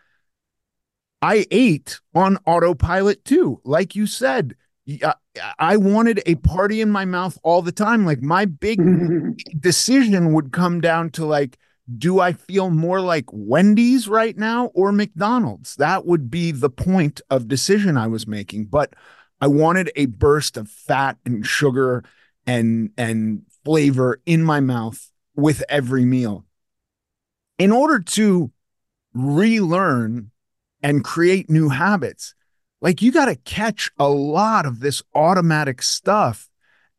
I 1.21 1.47
ate 1.51 2.01
on 2.15 2.38
autopilot 2.47 3.23
too. 3.27 3.61
Like 3.65 3.95
you 3.95 4.07
said, 4.07 4.55
I 5.59 5.77
wanted 5.77 6.23
a 6.25 6.37
party 6.37 6.81
in 6.81 6.88
my 6.88 7.05
mouth 7.05 7.37
all 7.43 7.61
the 7.61 7.71
time. 7.71 8.07
Like 8.07 8.23
my 8.23 8.47
big 8.47 8.81
decision 9.61 10.33
would 10.33 10.53
come 10.53 10.81
down 10.81 11.11
to 11.11 11.27
like, 11.27 11.59
do 11.99 12.21
I 12.21 12.33
feel 12.33 12.71
more 12.71 13.01
like 13.01 13.25
Wendy's 13.33 14.07
right 14.09 14.37
now 14.37 14.66
or 14.66 14.92
McDonald's? 14.92 15.77
That 15.77 16.07
would 16.07 16.31
be 16.31 16.53
the 16.53 16.71
point 16.71 17.21
of 17.29 17.49
decision 17.49 17.97
I 17.97 18.07
was 18.07 18.27
making. 18.27 18.66
But 18.66 18.95
I 19.40 19.49
wanted 19.49 19.90
a 19.97 20.07
burst 20.07 20.57
of 20.57 20.68
fat 20.68 21.18
and 21.27 21.45
sugar 21.45 22.05
and 22.47 22.90
and 22.97 23.42
flavor 23.64 24.21
in 24.27 24.42
my 24.42 24.61
mouth 24.61 25.11
with 25.35 25.62
every 25.68 26.05
meal. 26.05 26.45
In 27.59 27.73
order 27.73 28.01
to 28.01 28.53
relearn 29.14 30.31
and 30.83 31.05
create 31.05 31.51
new 31.51 31.68
habits, 31.68 32.35
like 32.81 33.03
you 33.03 33.12
got 33.12 33.27
to 33.27 33.37
catch 33.37 33.90
a 33.99 34.09
lot 34.09 34.66
of 34.66 34.81
this 34.81 35.03
automatic 35.14 35.83
stuff 35.83 36.49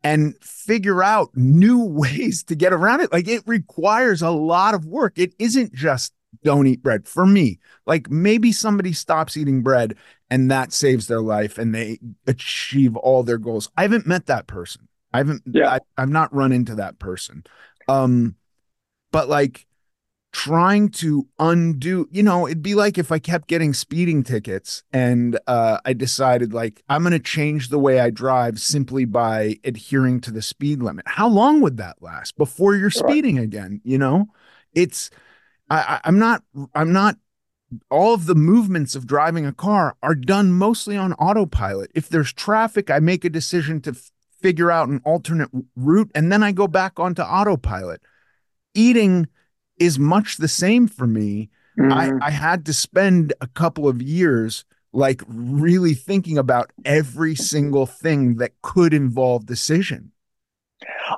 and 0.04 0.36
figure 0.42 1.04
out 1.04 1.30
new 1.36 1.84
ways 1.86 2.44
to 2.44 2.56
get 2.56 2.74
around 2.74 3.02
it. 3.02 3.12
Like 3.12 3.28
it 3.28 3.44
requires 3.46 4.22
a 4.22 4.30
lot 4.30 4.74
of 4.74 4.86
work. 4.86 5.14
It 5.18 5.34
isn't 5.40 5.74
just 5.74 6.14
don't 6.44 6.68
eat 6.68 6.82
bread 6.82 7.08
for 7.08 7.26
me. 7.26 7.60
Like 7.86 8.10
maybe 8.10 8.52
somebody 8.52 8.94
stops 8.94 9.38
eating 9.38 9.62
bread 9.62 9.96
and 10.30 10.50
that 10.50 10.74
saves 10.74 11.08
their 11.08 11.22
life 11.22 11.58
and 11.58 11.74
they 11.74 12.00
achieve 12.28 12.96
all 12.98 13.24
their 13.24 13.38
goals. 13.38 13.70
I 13.78 13.84
haven't 13.84 14.08
met 14.08 14.26
that 14.28 14.48
person. 14.48 14.88
I 15.14 15.20
haven't, 15.20 15.44
yeah. 15.46 15.70
I, 15.70 15.80
I've 15.98 16.10
not 16.10 16.34
run 16.34 16.52
into 16.52 16.76
that 16.76 16.98
person. 16.98 17.44
Um, 17.88 18.36
but 19.12 19.30
like 19.30 19.68
trying 20.34 20.90
to 20.90 21.28
undo 21.38 22.08
you 22.12 22.24
know 22.24 22.48
it'd 22.48 22.64
be 22.64 22.74
like 22.74 22.98
if 22.98 23.12
i 23.12 23.20
kept 23.20 23.48
getting 23.48 23.72
speeding 23.72 24.24
tickets 24.24 24.84
and 24.92 25.40
uh, 25.46 25.78
i 25.86 25.94
decided 25.94 26.52
like 26.52 26.84
i'm 26.90 27.04
going 27.04 27.12
to 27.14 27.20
change 27.20 27.70
the 27.70 27.78
way 27.78 28.00
i 28.00 28.10
drive 28.10 28.60
simply 28.60 29.06
by 29.06 29.56
adhering 29.64 30.20
to 30.20 30.32
the 30.32 30.42
speed 30.42 30.82
limit. 30.82 31.06
How 31.08 31.28
long 31.28 31.62
would 31.62 31.78
that 31.78 32.02
last 32.02 32.36
before 32.36 32.76
you're 32.76 32.90
speeding 32.90 33.36
right. 33.38 33.44
again 33.44 33.80
you 33.84 33.98
know? 34.00 34.26
It's 34.74 35.12
I, 35.70 36.02
i'm 36.04 36.18
not 36.18 36.44
i'm 36.74 36.92
not 36.92 37.18
all 37.92 38.16
of 38.16 38.26
the 38.26 38.36
movements 38.36 38.96
of 38.96 39.06
driving 39.06 39.46
a 39.46 39.54
car 39.54 39.96
are 40.02 40.16
done 40.16 40.52
mostly 40.52 40.98
on 40.98 41.14
autopilot. 41.14 41.92
If 41.94 42.10
there's 42.10 42.34
traffic 42.34 42.90
i 42.90 42.98
make 42.98 43.24
a 43.24 43.30
decision 43.30 43.82
to 43.82 43.92
f- 43.92 44.12
figure 44.42 44.72
out 44.72 44.90
an 44.90 45.00
alternate 45.06 45.52
route 45.76 46.12
and 46.16 46.32
then 46.32 46.42
i 46.42 46.52
go 46.52 46.68
back 46.68 47.00
onto 47.00 47.22
autopilot. 47.22 48.02
Eating 48.74 49.28
is 49.84 50.00
much 50.00 50.38
the 50.38 50.48
same 50.48 50.88
for 50.88 51.08
me. 51.08 51.50
Mm-hmm. 51.80 51.94
I, 52.22 52.28
I 52.28 52.32
had 52.32 52.66
to 52.66 52.74
spend 52.74 53.34
a 53.42 53.48
couple 53.48 53.88
of 53.88 54.02
years 54.02 54.66
like 54.92 55.24
really 55.28 55.96
thinking 55.96 56.38
about 56.38 56.72
every 56.86 57.36
single 57.36 57.86
thing 57.86 58.36
that 58.38 58.52
could 58.62 58.94
involve 58.94 59.46
decision. 59.46 60.12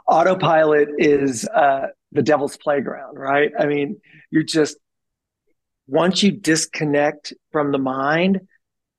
Autopilot 0.08 0.90
is 0.98 1.46
uh, 1.48 1.88
the 2.12 2.22
devil's 2.22 2.56
playground, 2.58 3.18
right? 3.18 3.52
I 3.60 3.66
mean, 3.66 4.00
you're 4.32 4.44
just, 4.44 4.78
once 5.88 6.24
you 6.24 6.32
disconnect 6.32 7.34
from 7.52 7.72
the 7.72 7.78
mind, 7.78 8.48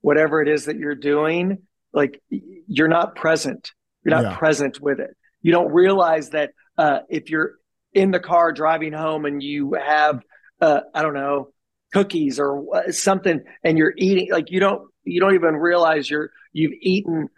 whatever 0.02 0.42
it 0.42 0.48
is 0.48 0.66
that 0.66 0.76
you're 0.76 0.94
doing, 0.94 1.59
like 1.92 2.20
you're 2.31 2.88
not 2.88 3.14
present. 3.14 3.72
You're 4.05 4.14
not 4.14 4.31
yeah. 4.31 4.37
present 4.37 4.81
with 4.81 5.00
it. 5.00 5.16
You 5.40 5.52
don't 5.52 5.72
realize 5.72 6.31
that 6.31 6.50
uh, 6.76 7.00
if 7.09 7.31
you're 7.31 7.55
in 7.96 8.11
the 8.11 8.20
car 8.20 8.52
driving 8.52 8.92
home 8.92 9.24
and 9.24 9.42
you 9.42 9.72
have 9.74 10.22
uh, 10.61 10.80
I 10.94 11.02
don't 11.02 11.14
know 11.14 11.48
cookies 11.92 12.38
or 12.38 12.64
something 12.90 13.40
and 13.64 13.78
you're 13.78 13.94
eating 13.96 14.30
like 14.30 14.50
you 14.50 14.61
don't 14.61 14.82
you 15.04 15.18
don't 15.18 15.35
even 15.35 15.56
realize 15.56 16.11
you're 16.11 16.30
you've 16.52 16.74
eaten 16.80 17.28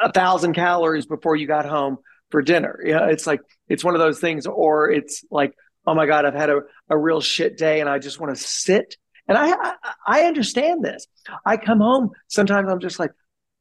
a 0.00 0.12
thousand 0.12 0.52
calories 0.52 1.06
before 1.06 1.36
you 1.36 1.46
got 1.46 1.66
home 1.66 1.98
for 2.30 2.42
dinner. 2.42 2.80
Yeah, 2.84 3.06
it's 3.06 3.26
like 3.26 3.40
it's 3.68 3.82
one 3.82 3.94
of 3.94 4.00
those 4.00 4.20
things, 4.20 4.46
or 4.46 4.90
it's 4.90 5.24
like, 5.30 5.54
oh 5.86 5.94
my 5.94 6.06
god, 6.06 6.26
I've 6.26 6.34
had 6.34 6.50
a, 6.50 6.60
a 6.88 6.96
real 6.96 7.20
shit 7.20 7.56
day 7.56 7.80
and 7.80 7.88
I 7.88 7.98
just 7.98 8.20
want 8.20 8.36
to 8.36 8.42
sit. 8.42 8.96
And 9.26 9.38
I, 9.38 9.50
I 9.50 9.74
I 10.06 10.22
understand 10.24 10.84
this. 10.84 11.06
I 11.46 11.56
come 11.56 11.80
home 11.80 12.10
sometimes 12.28 12.68
I'm 12.70 12.80
just 12.80 12.98
like, 12.98 13.12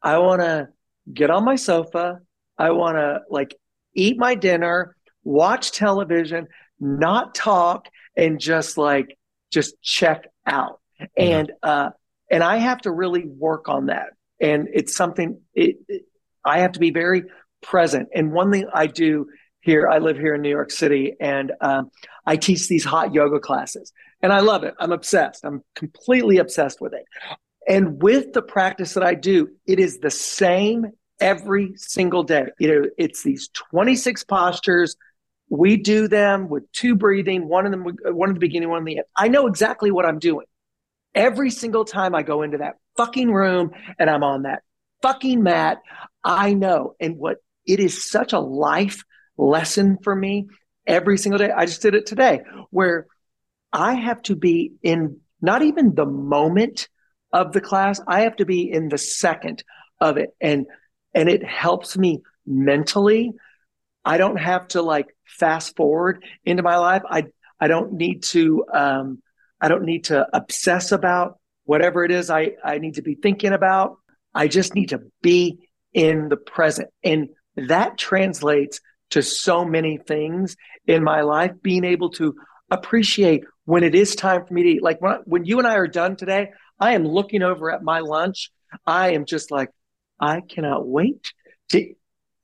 I 0.02 0.18
want 0.18 0.42
to 0.42 0.68
get 1.12 1.30
on 1.30 1.46
my 1.46 1.56
sofa. 1.56 2.20
I 2.58 2.72
want 2.72 2.98
to 2.98 3.22
like 3.30 3.56
eat 3.96 4.18
my 4.18 4.36
dinner 4.36 4.96
watch 5.24 5.72
television, 5.72 6.48
not 6.80 7.36
talk, 7.36 7.88
and 8.16 8.40
just 8.40 8.78
like 8.78 9.18
just 9.52 9.82
check 9.82 10.28
out. 10.46 10.80
And 11.18 11.52
uh, 11.64 11.90
and 12.30 12.44
I 12.44 12.58
have 12.58 12.82
to 12.82 12.92
really 12.92 13.26
work 13.26 13.70
on 13.70 13.88
that. 13.88 14.10
And 14.42 14.68
it's 14.74 14.96
something 14.96 15.42
it, 15.54 15.78
it, 15.88 16.04
I 16.46 16.60
have 16.60 16.74
to 16.74 16.80
be 16.80 16.92
very 16.92 17.24
present. 17.62 18.10
And 18.14 18.32
one 18.32 18.52
thing 18.52 18.66
I 18.74 18.88
do 18.88 19.28
here, 19.62 19.88
I 19.90 19.98
live 19.98 20.18
here 20.18 20.36
in 20.36 20.42
New 20.42 20.50
York 20.50 20.72
City, 20.72 21.16
and 21.20 21.52
um, 21.60 21.92
I 22.26 22.38
teach 22.38 22.68
these 22.68 22.86
hot 22.86 23.14
yoga 23.14 23.40
classes, 23.40 23.92
and 24.22 24.32
I 24.32 24.40
love 24.40 24.64
it. 24.64 24.74
I'm 24.80 24.94
obsessed. 24.94 25.44
I'm 25.44 25.64
completely 25.76 26.38
obsessed 26.38 26.80
with 26.80 26.94
it. 26.94 27.04
And 27.68 28.02
with 28.02 28.34
the 28.34 28.42
practice 28.42 28.94
that 28.94 29.04
I 29.04 29.16
do, 29.16 29.50
it 29.68 29.80
is 29.80 30.00
the 30.00 30.10
same 30.10 30.88
every 31.20 31.74
single 31.76 32.24
day. 32.24 32.46
You 32.58 32.68
know, 32.68 32.90
it's 32.98 33.22
these 33.22 33.50
26 33.50 34.24
postures 34.24 34.96
we 35.50 35.78
do 35.78 36.08
them 36.08 36.48
with 36.48 36.72
two 36.72 36.96
breathing, 36.96 37.48
one 37.48 37.66
in 37.66 37.72
the 37.72 38.14
one 38.14 38.30
in 38.30 38.36
the 38.36 38.40
beginning, 38.40 38.70
one 38.70 38.80
in 38.80 38.86
the 38.86 38.98
end. 38.98 39.06
I 39.16 39.28
know 39.28 39.48
exactly 39.48 39.92
what 39.92 40.06
I'm 40.06 40.20
doing. 40.20 40.46
Every 41.16 41.50
single 41.50 41.86
time 41.86 42.14
I 42.14 42.22
go 42.22 42.44
into 42.44 42.60
that 42.60 42.76
fucking 42.98 43.32
room 43.32 43.72
and 43.98 44.10
I'm 44.10 44.24
on 44.24 44.44
that 44.44 44.62
fucking 45.02 45.42
mat, 45.42 45.80
I 46.24 46.54
know. 46.54 46.96
And 47.00 47.18
what 47.18 47.38
it 47.66 47.80
is 47.80 48.10
such 48.10 48.34
a 48.34 48.40
life 48.40 49.04
lesson 49.38 49.98
for 50.04 50.16
me 50.16 50.48
every 50.86 51.18
single 51.18 51.40
day. 51.40 51.52
I 51.52 51.66
just 51.66 51.82
did 51.82 51.96
it 51.96 52.06
today 52.06 52.42
where 52.70 53.08
I 53.72 53.94
have 53.94 54.22
to 54.24 54.36
be 54.36 54.74
in 54.84 55.20
not 55.42 55.62
even 55.62 55.96
the 55.96 56.06
moment 56.06 56.90
of 57.32 57.54
the 57.54 57.62
class, 57.62 58.02
I 58.08 58.22
have 58.22 58.36
to 58.38 58.46
be 58.46 58.70
in 58.70 58.90
the 58.90 58.98
second 58.98 59.64
of 60.02 60.18
it. 60.18 60.36
And 60.42 60.66
and 61.14 61.30
it 61.30 61.44
helps 61.44 61.98
me 61.98 62.22
mentally. 62.46 63.34
I 64.10 64.18
don't 64.18 64.38
have 64.38 64.68
to 64.70 64.82
like 64.82 65.16
fast 65.28 65.76
forward 65.76 66.24
into 66.44 66.64
my 66.64 66.78
life. 66.78 67.04
I 67.08 67.26
I 67.60 67.68
don't 67.68 67.94
need 67.94 68.24
to 68.34 68.66
um, 68.74 69.22
I 69.62 69.68
don't 69.68 69.84
need 69.84 70.06
to 70.06 70.26
obsess 70.34 70.92
about 70.92 71.38
whatever 71.66 72.04
it 72.04 72.10
is 72.10 72.32
I, 72.32 72.54
I 72.66 72.80
need 72.80 72.96
to 72.96 73.04
be 73.04 73.14
thinking 73.14 73.54
about. 73.54 73.98
I 74.34 74.48
just 74.48 74.74
need 74.74 74.90
to 74.90 75.02
be 75.22 75.70
in 75.94 76.28
the 76.28 76.38
present. 76.38 76.90
And 77.04 77.30
that 77.56 78.00
translates 78.00 78.80
to 79.12 79.22
so 79.22 79.64
many 79.64 79.98
things 79.98 80.56
in 80.88 81.04
my 81.04 81.22
life, 81.22 81.52
being 81.62 81.84
able 81.84 82.10
to 82.14 82.34
appreciate 82.72 83.44
when 83.66 83.84
it 83.84 83.94
is 83.94 84.16
time 84.16 84.44
for 84.44 84.54
me 84.56 84.64
to 84.64 84.70
eat. 84.70 84.82
Like 84.82 85.00
when, 85.02 85.20
when 85.26 85.46
you 85.46 85.60
and 85.60 85.68
I 85.68 85.76
are 85.76 85.88
done 85.88 86.16
today, 86.16 86.50
I 86.80 86.96
am 86.96 87.06
looking 87.06 87.44
over 87.44 87.70
at 87.72 87.84
my 87.84 88.00
lunch. 88.00 88.50
I 88.88 89.12
am 89.12 89.26
just 89.26 89.52
like, 89.52 89.70
I 90.20 90.42
cannot 90.42 90.88
wait 90.88 91.32
to 91.70 91.94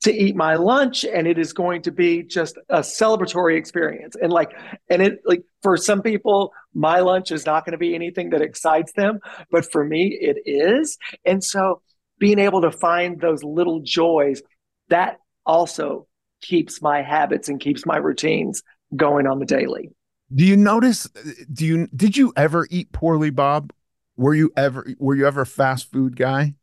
to 0.03 0.13
eat 0.13 0.35
my 0.35 0.55
lunch 0.55 1.03
and 1.03 1.27
it 1.27 1.39
is 1.39 1.53
going 1.53 1.81
to 1.81 1.91
be 1.91 2.21
just 2.21 2.57
a 2.69 2.79
celebratory 2.79 3.57
experience. 3.57 4.15
And 4.21 4.31
like 4.31 4.51
and 4.89 5.01
it 5.01 5.19
like 5.25 5.43
for 5.63 5.77
some 5.77 6.01
people 6.01 6.51
my 6.73 6.99
lunch 6.99 7.31
is 7.31 7.45
not 7.45 7.65
going 7.65 7.71
to 7.71 7.77
be 7.77 7.95
anything 7.95 8.29
that 8.29 8.41
excites 8.41 8.91
them 8.93 9.19
but 9.51 9.69
for 9.71 9.83
me 9.83 10.17
it 10.19 10.37
is. 10.45 10.97
And 11.25 11.43
so 11.43 11.81
being 12.19 12.39
able 12.39 12.61
to 12.61 12.71
find 12.71 13.19
those 13.19 13.43
little 13.43 13.81
joys 13.81 14.41
that 14.89 15.17
also 15.45 16.07
keeps 16.41 16.81
my 16.81 17.01
habits 17.01 17.49
and 17.49 17.59
keeps 17.59 17.85
my 17.85 17.97
routines 17.97 18.61
going 18.95 19.27
on 19.27 19.39
the 19.39 19.45
daily. 19.45 19.91
Do 20.33 20.45
you 20.45 20.57
notice 20.57 21.07
do 21.51 21.65
you 21.65 21.87
did 21.95 22.17
you 22.17 22.33
ever 22.35 22.67
eat 22.69 22.91
poorly 22.91 23.29
bob? 23.29 23.71
Were 24.17 24.33
you 24.33 24.51
ever 24.55 24.85
were 24.97 25.15
you 25.15 25.27
ever 25.27 25.41
a 25.41 25.45
fast 25.45 25.91
food 25.91 26.15
guy? 26.15 26.55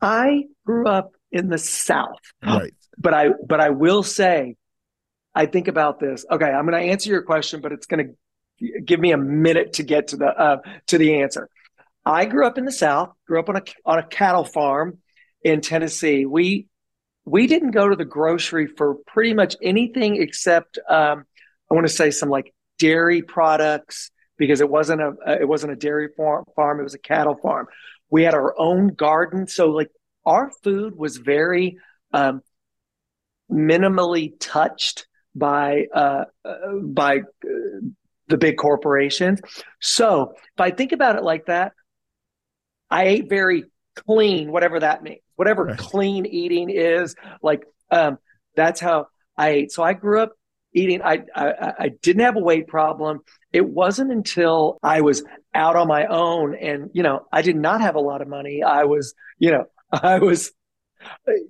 I 0.00 0.44
grew 0.66 0.86
up 0.86 1.12
in 1.34 1.48
the 1.48 1.58
South. 1.58 2.20
Right. 2.42 2.74
But 2.96 3.12
I 3.12 3.30
but 3.44 3.60
I 3.60 3.70
will 3.70 4.04
say, 4.04 4.54
I 5.34 5.46
think 5.46 5.66
about 5.66 5.98
this. 5.98 6.24
Okay, 6.30 6.46
I'm 6.46 6.64
going 6.64 6.80
to 6.80 6.92
answer 6.92 7.10
your 7.10 7.22
question, 7.22 7.60
but 7.60 7.72
it's 7.72 7.86
going 7.86 8.16
to 8.60 8.80
give 8.82 9.00
me 9.00 9.10
a 9.10 9.18
minute 9.18 9.74
to 9.74 9.82
get 9.82 10.08
to 10.08 10.16
the 10.16 10.26
uh, 10.26 10.58
to 10.86 10.98
the 10.98 11.20
answer. 11.22 11.48
I 12.06 12.26
grew 12.26 12.46
up 12.46 12.56
in 12.56 12.64
the 12.64 12.72
South. 12.72 13.10
Grew 13.26 13.40
up 13.40 13.48
on 13.48 13.56
a 13.56 13.62
on 13.84 13.98
a 13.98 14.06
cattle 14.06 14.44
farm 14.44 14.98
in 15.42 15.60
Tennessee. 15.60 16.24
We 16.24 16.68
we 17.24 17.48
didn't 17.48 17.72
go 17.72 17.88
to 17.88 17.96
the 17.96 18.04
grocery 18.04 18.68
for 18.68 18.94
pretty 19.08 19.34
much 19.34 19.56
anything 19.60 20.22
except 20.22 20.78
um, 20.88 21.24
I 21.68 21.74
want 21.74 21.88
to 21.88 21.92
say 21.92 22.12
some 22.12 22.28
like 22.28 22.54
dairy 22.78 23.22
products 23.22 24.12
because 24.36 24.60
it 24.60 24.68
wasn't 24.68 25.00
a 25.00 25.14
it 25.40 25.48
wasn't 25.48 25.72
a 25.72 25.76
dairy 25.76 26.10
farm 26.16 26.44
farm. 26.54 26.78
It 26.78 26.84
was 26.84 26.94
a 26.94 26.98
cattle 26.98 27.36
farm. 27.42 27.66
We 28.08 28.22
had 28.22 28.34
our 28.34 28.54
own 28.56 28.88
garden, 28.88 29.48
so 29.48 29.70
like 29.70 29.90
our 30.26 30.50
food 30.62 30.96
was 30.96 31.16
very 31.16 31.78
um, 32.12 32.42
minimally 33.50 34.32
touched 34.40 35.06
by 35.34 35.86
uh, 35.94 36.24
uh, 36.44 36.72
by 36.82 37.18
uh, 37.18 37.80
the 38.28 38.38
big 38.38 38.56
corporations. 38.56 39.40
So 39.80 40.32
if 40.36 40.60
I 40.60 40.70
think 40.70 40.92
about 40.92 41.16
it 41.16 41.22
like 41.22 41.46
that, 41.46 41.72
I 42.90 43.04
ate 43.04 43.28
very 43.28 43.64
clean, 44.06 44.50
whatever 44.50 44.80
that 44.80 45.02
means, 45.02 45.20
whatever 45.36 45.64
right. 45.64 45.78
clean 45.78 46.26
eating 46.26 46.70
is. 46.70 47.14
Like 47.42 47.64
um, 47.90 48.18
that's 48.56 48.80
how 48.80 49.08
I 49.36 49.48
ate. 49.50 49.72
So 49.72 49.82
I 49.82 49.92
grew 49.92 50.20
up 50.20 50.32
eating. 50.72 51.02
I, 51.02 51.24
I 51.34 51.72
I 51.78 51.88
didn't 52.02 52.22
have 52.22 52.36
a 52.36 52.40
weight 52.40 52.68
problem. 52.68 53.20
It 53.52 53.66
wasn't 53.68 54.12
until 54.12 54.78
I 54.82 55.00
was 55.00 55.22
out 55.54 55.76
on 55.76 55.88
my 55.88 56.06
own, 56.06 56.54
and 56.54 56.90
you 56.92 57.02
know, 57.02 57.26
I 57.32 57.42
did 57.42 57.56
not 57.56 57.80
have 57.80 57.94
a 57.94 58.00
lot 58.00 58.22
of 58.22 58.28
money. 58.28 58.62
I 58.62 58.84
was, 58.84 59.14
you 59.38 59.50
know, 59.50 59.64
I 59.92 60.18
was 60.18 60.52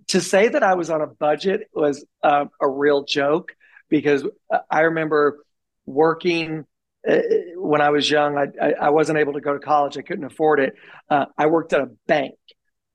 to 0.09 0.21
say 0.21 0.49
that 0.49 0.63
I 0.63 0.75
was 0.75 0.91
on 0.91 1.01
a 1.01 1.07
budget 1.07 1.69
was 1.73 2.05
uh, 2.23 2.47
a 2.61 2.69
real 2.69 3.05
joke 3.05 3.55
because 3.89 4.27
I 4.71 4.81
remember 4.81 5.45
working 5.87 6.65
uh, 7.09 7.19
when 7.57 7.81
I 7.81 7.91
was 7.91 8.11
young. 8.11 8.37
I, 8.37 8.47
I, 8.61 8.73
I 8.87 8.91
wasn't 8.91 9.19
able 9.19 9.35
to 9.35 9.41
go 9.41 9.53
to 9.53 9.59
college. 9.59 9.97
I 9.97 10.03
couldn't 10.03 10.25
afford 10.25 10.61
it. 10.61 10.75
Uh, 11.09 11.27
I 11.37 11.47
worked 11.47 11.73
at 11.73 11.81
a 11.81 11.91
bank, 12.07 12.35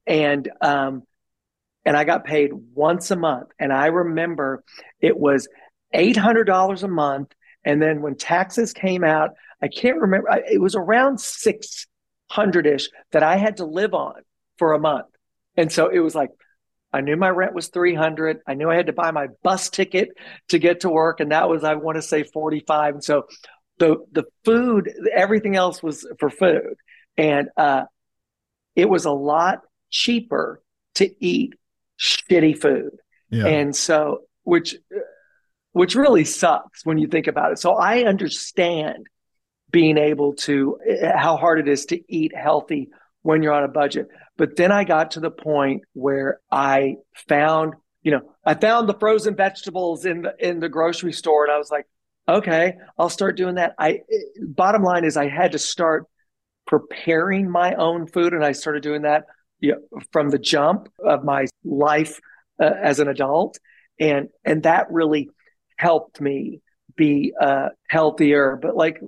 and 0.07 0.49
um, 0.61 1.03
and 1.85 1.95
I 1.95 2.03
got 2.03 2.25
paid 2.25 2.51
once 2.53 3.11
a 3.11 3.15
month. 3.15 3.49
And 3.59 3.71
I 3.71 3.87
remember 3.87 4.63
it 4.99 5.17
was 5.17 5.47
eight 5.93 6.17
hundred 6.17 6.45
dollars 6.45 6.83
a 6.83 6.87
month, 6.87 7.33
and 7.63 7.81
then 7.81 8.01
when 8.01 8.15
taxes 8.15 8.73
came 8.73 9.03
out, 9.03 9.31
I 9.61 9.67
can't 9.67 9.99
remember. 10.01 10.29
It 10.51 10.61
was 10.61 10.75
around 10.75 11.19
six 11.21 11.87
hundred 12.29 12.67
ish 12.67 12.89
that 13.11 13.23
I 13.23 13.37
had 13.37 13.57
to 13.57 13.65
live 13.65 13.93
on 13.93 14.21
for 14.57 14.73
a 14.73 14.79
month, 14.79 15.07
and 15.59 15.71
so 15.71 15.89
it 15.89 15.99
was 15.99 16.15
like 16.15 16.29
I 16.91 17.01
knew 17.01 17.15
my 17.15 17.29
rent 17.29 17.53
was 17.53 17.67
300. 17.67 18.39
I 18.47 18.55
knew 18.55 18.69
I 18.69 18.75
had 18.75 18.87
to 18.87 18.93
buy 18.93 19.11
my 19.11 19.27
bus 19.43 19.69
ticket 19.69 20.09
to 20.49 20.57
get 20.57 20.81
to 20.81 20.89
work. 20.89 21.19
And 21.19 21.31
that 21.31 21.47
was, 21.49 21.63
I 21.63 21.75
want 21.75 21.97
to 21.97 22.01
say 22.01 22.23
45. 22.23 22.95
And 22.95 23.03
so 23.03 23.27
the, 23.77 23.97
the 24.11 24.23
food, 24.43 24.91
everything 25.13 25.55
else 25.55 25.83
was 25.83 26.07
for 26.19 26.29
food. 26.29 26.75
And, 27.17 27.49
uh, 27.55 27.83
it 28.75 28.89
was 28.89 29.05
a 29.05 29.11
lot 29.11 29.59
cheaper 29.91 30.63
to 30.95 31.09
eat 31.23 31.53
shitty 31.99 32.59
food. 32.59 32.91
Yeah. 33.29 33.45
And 33.45 33.75
so, 33.75 34.21
which, 34.43 34.75
which 35.73 35.95
really 35.95 36.25
sucks 36.25 36.85
when 36.85 36.97
you 36.97 37.07
think 37.07 37.27
about 37.27 37.51
it. 37.51 37.59
So 37.59 37.73
I 37.73 38.05
understand 38.05 39.07
being 39.69 39.97
able 39.97 40.33
to, 40.33 40.79
how 41.15 41.37
hard 41.37 41.59
it 41.59 41.67
is 41.67 41.85
to 41.87 42.01
eat 42.11 42.35
healthy 42.35 42.89
when 43.21 43.43
you're 43.43 43.53
on 43.53 43.63
a 43.63 43.67
budget. 43.67 44.07
But 44.39 44.55
then 44.55 44.71
I 44.71 44.85
got 44.85 45.11
to 45.11 45.19
the 45.19 45.29
point 45.29 45.83
where 45.91 46.39
I 46.49 46.95
found, 47.27 47.73
you 48.03 48.11
know, 48.11 48.21
I 48.45 48.53
found 48.53 48.87
the 48.87 48.97
frozen 48.97 49.35
vegetables 49.35 50.05
in 50.05 50.21
the 50.21 50.33
in 50.39 50.61
the 50.61 50.69
grocery 50.69 51.11
store, 51.11 51.43
and 51.43 51.51
I 51.51 51.57
was 51.57 51.69
like, 51.69 51.85
okay, 52.27 52.75
I'll 52.97 53.09
start 53.09 53.35
doing 53.35 53.55
that. 53.55 53.75
I 53.77 53.99
bottom 54.41 54.81
line 54.81 55.03
is 55.03 55.17
I 55.17 55.27
had 55.27 55.51
to 55.51 55.59
start 55.59 56.05
preparing 56.65 57.51
my 57.51 57.73
own 57.73 58.07
food, 58.07 58.33
and 58.33 58.45
I 58.45 58.53
started 58.53 58.81
doing 58.81 59.01
that 59.01 59.25
you 59.59 59.73
know, 59.73 59.99
from 60.13 60.29
the 60.29 60.39
jump 60.39 60.87
of 61.03 61.25
my 61.25 61.47
life 61.65 62.21
uh, 62.61 62.71
as 62.81 63.01
an 63.01 63.09
adult, 63.09 63.57
and 63.99 64.29
and 64.45 64.63
that 64.63 64.89
really 64.89 65.29
helped 65.75 66.21
me 66.21 66.61
be 66.95 67.33
uh, 67.41 67.69
healthier. 67.89 68.57
But 68.61 68.77
like, 68.77 69.01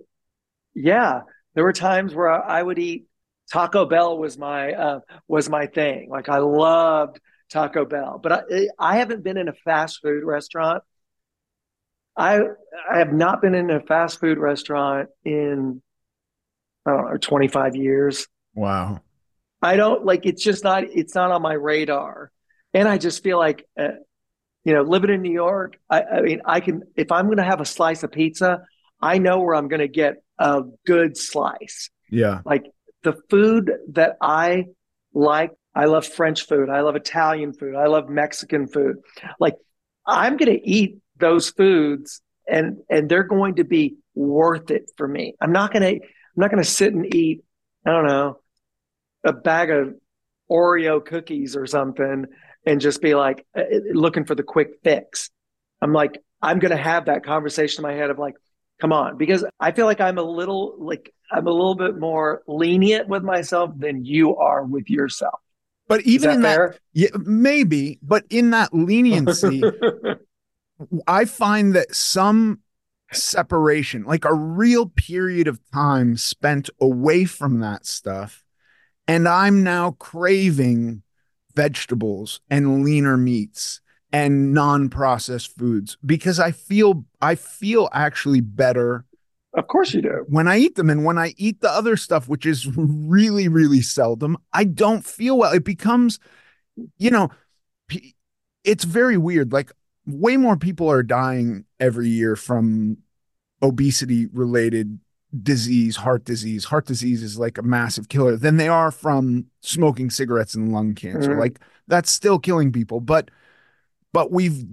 yeah, 0.75 1.21
there 1.53 1.63
were 1.63 1.71
times 1.71 2.13
where 2.13 2.29
I, 2.29 2.59
I 2.59 2.61
would 2.61 2.79
eat 2.79 3.05
Taco 3.51 3.85
Bell 3.85 4.17
was 4.17 4.37
my 4.37 4.71
uh, 4.71 4.99
was 5.27 5.49
my 5.49 5.67
thing. 5.67 6.09
Like 6.09 6.29
I 6.29 6.37
loved 6.37 7.19
Taco 7.49 7.85
Bell, 7.85 8.19
but 8.21 8.31
I, 8.31 8.67
I 8.79 8.97
haven't 8.97 9.23
been 9.23 9.37
in 9.37 9.49
a 9.49 9.53
fast 9.53 9.99
food 10.01 10.23
restaurant. 10.23 10.83
I 12.15 12.39
I 12.89 12.99
have 12.99 13.11
not 13.11 13.41
been 13.41 13.53
in 13.53 13.69
a 13.69 13.81
fast 13.81 14.21
food 14.21 14.37
restaurant 14.37 15.09
in 15.25 15.81
I 16.85 16.91
don't 16.91 17.11
know 17.11 17.17
25 17.17 17.75
years. 17.75 18.27
Wow. 18.55 19.01
I 19.61 19.75
don't 19.75 20.05
like 20.05 20.25
it's 20.25 20.43
just 20.43 20.63
not 20.63 20.85
it's 20.85 21.13
not 21.13 21.31
on 21.31 21.41
my 21.41 21.53
radar, 21.53 22.31
and 22.73 22.87
I 22.87 22.97
just 22.97 23.23
feel 23.23 23.37
like. 23.37 23.67
Uh, 23.77 23.89
you 24.63 24.73
know, 24.73 24.83
living 24.83 25.09
in 25.09 25.23
New 25.23 25.31
York, 25.31 25.79
I, 25.89 26.03
I 26.03 26.21
mean, 26.21 26.41
I 26.45 26.59
can 26.59 26.83
if 26.95 27.11
I'm 27.11 27.25
going 27.25 27.37
to 27.37 27.43
have 27.43 27.61
a 27.61 27.65
slice 27.65 28.03
of 28.03 28.11
pizza, 28.11 28.61
I 29.01 29.17
know 29.17 29.39
where 29.39 29.55
I'm 29.55 29.67
going 29.67 29.79
to 29.79 29.87
get 29.87 30.21
a 30.37 30.61
good 30.85 31.17
slice. 31.17 31.89
Yeah. 32.11 32.41
Like 32.45 32.65
the 33.03 33.13
food 33.29 33.71
that 33.93 34.17
I 34.21 34.65
like, 35.13 35.51
I 35.73 35.85
love 35.85 36.05
French 36.05 36.47
food. 36.47 36.69
I 36.69 36.81
love 36.81 36.95
Italian 36.95 37.53
food. 37.53 37.75
I 37.75 37.87
love 37.87 38.09
Mexican 38.09 38.67
food. 38.67 38.97
Like 39.39 39.55
I'm 40.05 40.37
going 40.37 40.51
to 40.51 40.69
eat 40.69 40.97
those 41.17 41.49
foods 41.49 42.21
and, 42.47 42.77
and 42.89 43.09
they're 43.09 43.23
going 43.23 43.55
to 43.55 43.63
be 43.63 43.95
worth 44.15 44.71
it 44.71 44.91
for 44.97 45.07
me. 45.07 45.35
I'm 45.39 45.51
not 45.51 45.71
going 45.71 45.83
to, 45.83 45.95
I'm 46.03 46.37
not 46.37 46.51
going 46.51 46.63
to 46.63 46.69
sit 46.69 46.93
and 46.93 47.13
eat, 47.13 47.43
I 47.85 47.91
don't 47.91 48.07
know, 48.07 48.39
a 49.23 49.33
bag 49.33 49.69
of 49.69 49.95
Oreo 50.49 51.03
cookies 51.03 51.55
or 51.55 51.65
something 51.65 52.25
and 52.65 52.81
just 52.81 53.01
be 53.01 53.15
like 53.15 53.45
uh, 53.57 53.63
looking 53.93 54.25
for 54.25 54.35
the 54.35 54.43
quick 54.43 54.79
fix. 54.83 55.29
I'm 55.81 55.93
like, 55.93 56.21
I'm 56.41 56.59
going 56.59 56.75
to 56.75 56.81
have 56.81 57.05
that 57.05 57.23
conversation 57.23 57.83
in 57.83 57.89
my 57.89 57.95
head 57.97 58.09
of 58.09 58.19
like, 58.19 58.35
come 58.81 58.91
on, 58.91 59.15
because 59.15 59.45
I 59.59 59.71
feel 59.71 59.85
like 59.85 60.01
I'm 60.01 60.17
a 60.17 60.23
little 60.23 60.75
like 60.79 61.13
I'm 61.31 61.47
a 61.47 61.51
little 61.51 61.75
bit 61.75 61.97
more 61.97 62.41
lenient 62.47 63.07
with 63.07 63.23
myself 63.23 63.71
than 63.77 64.03
you 64.03 64.35
are 64.35 64.63
with 64.63 64.89
yourself. 64.89 65.39
But 65.87 66.01
even 66.01 66.29
that 66.29 66.35
in 66.35 66.41
fair? 66.41 66.69
that, 66.71 66.79
yeah, 66.93 67.09
maybe, 67.23 67.99
but 68.01 68.25
in 68.29 68.49
that 68.49 68.73
leniency, 68.73 69.63
I 71.07 71.25
find 71.25 71.75
that 71.75 71.95
some 71.95 72.61
separation, 73.11 74.03
like 74.03 74.25
a 74.25 74.33
real 74.33 74.87
period 74.87 75.47
of 75.47 75.59
time 75.71 76.17
spent 76.17 76.69
away 76.79 77.25
from 77.25 77.59
that 77.59 77.85
stuff, 77.85 78.43
and 79.07 79.27
I'm 79.27 79.63
now 79.63 79.91
craving 79.91 81.03
vegetables 81.55 82.41
and 82.49 82.83
leaner 82.83 83.17
meats 83.17 83.81
and 84.13 84.53
non-processed 84.53 85.57
foods 85.57 85.97
because 86.05 86.39
I 86.39 86.51
feel 86.51 87.05
I 87.21 87.35
feel 87.35 87.89
actually 87.93 88.41
better 88.41 89.05
of 89.53 89.67
course 89.67 89.93
you 89.93 90.01
do. 90.01 90.25
When 90.27 90.47
I 90.47 90.57
eat 90.57 90.75
them 90.75 90.89
and 90.89 91.03
when 91.03 91.17
I 91.17 91.33
eat 91.37 91.59
the 91.59 91.69
other 91.69 91.97
stuff, 91.97 92.29
which 92.29 92.45
is 92.45 92.69
really, 92.77 93.47
really 93.47 93.81
seldom, 93.81 94.37
I 94.53 94.63
don't 94.63 95.05
feel 95.05 95.37
well. 95.37 95.51
It 95.51 95.65
becomes, 95.65 96.19
you 96.97 97.11
know, 97.11 97.29
it's 98.63 98.85
very 98.85 99.17
weird. 99.17 99.51
Like, 99.51 99.71
way 100.05 100.37
more 100.37 100.55
people 100.55 100.89
are 100.89 101.03
dying 101.03 101.65
every 101.79 102.07
year 102.07 102.35
from 102.35 102.99
obesity 103.61 104.27
related 104.27 104.99
disease, 105.43 105.97
heart 105.97 106.23
disease. 106.23 106.65
Heart 106.65 106.85
disease 106.85 107.21
is 107.21 107.37
like 107.37 107.57
a 107.57 107.63
massive 107.63 108.07
killer 108.07 108.37
than 108.37 108.55
they 108.55 108.69
are 108.69 108.91
from 108.91 109.47
smoking 109.61 110.09
cigarettes 110.09 110.55
and 110.55 110.71
lung 110.71 110.95
cancer. 110.95 111.31
Mm-hmm. 111.31 111.39
Like, 111.39 111.59
that's 111.87 112.09
still 112.09 112.39
killing 112.39 112.71
people. 112.71 113.01
But, 113.01 113.29
but 114.13 114.31
we've 114.31 114.65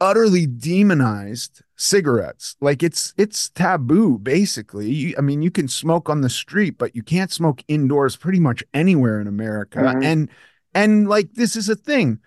utterly 0.00 0.46
demonized 0.46 1.62
cigarettes. 1.76 2.56
Like 2.60 2.82
it's 2.82 3.14
it's 3.16 3.48
taboo 3.50 4.18
basically. 4.18 4.90
You, 4.90 5.14
i 5.18 5.20
mean 5.20 5.42
you 5.42 5.50
can 5.50 5.68
smoke 5.68 6.08
on 6.08 6.20
the 6.20 6.30
street 6.30 6.78
but 6.78 6.94
you 6.94 7.02
can't 7.02 7.30
smoke 7.30 7.62
indoors 7.68 8.16
pretty 8.16 8.40
much 8.40 8.62
anywhere 8.74 9.20
in 9.20 9.26
america. 9.26 9.78
Mm-hmm. 9.78 10.02
and 10.02 10.28
and 10.74 11.08
like 11.08 11.32
this 11.34 11.56
is 11.56 11.68
a 11.68 11.76
thing. 11.76 12.18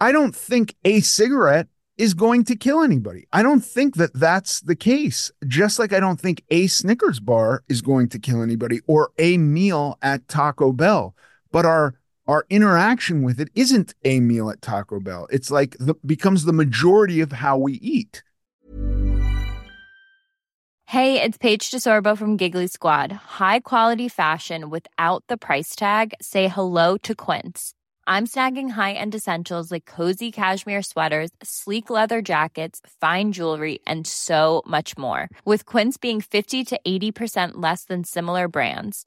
I 0.00 0.12
don't 0.12 0.34
think 0.34 0.74
a 0.84 1.00
cigarette 1.00 1.68
is 1.96 2.12
going 2.12 2.42
to 2.44 2.56
kill 2.56 2.82
anybody. 2.82 3.26
I 3.32 3.42
don't 3.42 3.64
think 3.64 3.94
that 3.96 4.12
that's 4.12 4.60
the 4.60 4.76
case. 4.76 5.30
Just 5.46 5.78
like 5.78 5.92
i 5.92 6.00
don't 6.00 6.20
think 6.20 6.42
a 6.50 6.66
snickers 6.66 7.20
bar 7.20 7.64
is 7.68 7.82
going 7.82 8.08
to 8.10 8.18
kill 8.18 8.42
anybody 8.42 8.80
or 8.86 9.10
a 9.18 9.38
meal 9.38 9.98
at 10.02 10.28
taco 10.28 10.72
bell. 10.72 11.14
But 11.52 11.64
our 11.64 11.94
our 12.26 12.46
interaction 12.48 13.22
with 13.22 13.40
it 13.40 13.50
isn't 13.54 13.94
a 14.04 14.20
meal 14.20 14.50
at 14.50 14.62
Taco 14.62 15.00
Bell. 15.00 15.26
It's 15.30 15.50
like 15.50 15.76
the 15.78 15.94
becomes 16.06 16.44
the 16.44 16.52
majority 16.52 17.20
of 17.20 17.32
how 17.32 17.58
we 17.58 17.74
eat. 17.74 18.22
Hey, 20.86 21.20
it's 21.20 21.38
Paige 21.38 21.70
DeSorbo 21.70 22.16
from 22.16 22.36
Giggly 22.36 22.68
Squad. 22.68 23.10
High 23.10 23.60
quality 23.60 24.08
fashion 24.08 24.70
without 24.70 25.24
the 25.28 25.36
price 25.36 25.74
tag. 25.74 26.14
Say 26.20 26.46
hello 26.46 26.96
to 26.98 27.14
Quince. 27.14 27.74
I'm 28.06 28.26
snagging 28.26 28.70
high-end 28.70 29.14
essentials 29.14 29.72
like 29.72 29.86
cozy 29.86 30.30
cashmere 30.30 30.82
sweaters, 30.82 31.30
sleek 31.42 31.88
leather 31.88 32.20
jackets, 32.20 32.80
fine 33.00 33.32
jewelry, 33.32 33.80
and 33.86 34.06
so 34.06 34.62
much 34.66 34.96
more. 34.98 35.30
With 35.46 35.64
Quince 35.64 35.96
being 35.96 36.20
50 36.20 36.64
to 36.64 36.80
80% 36.86 37.52
less 37.54 37.84
than 37.84 38.04
similar 38.04 38.46
brands 38.46 39.06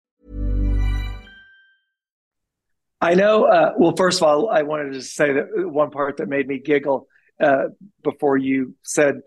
I 3.01 3.15
know. 3.15 3.45
Uh, 3.45 3.73
well, 3.77 3.95
first 3.95 4.21
of 4.21 4.27
all, 4.27 4.49
I 4.49 4.61
wanted 4.61 4.93
to 4.93 5.01
say 5.01 5.33
that 5.33 5.47
one 5.55 5.89
part 5.89 6.17
that 6.17 6.29
made 6.29 6.47
me 6.47 6.59
giggle 6.59 7.07
uh, 7.41 7.69
before 8.03 8.37
you 8.37 8.75
said 8.83 9.21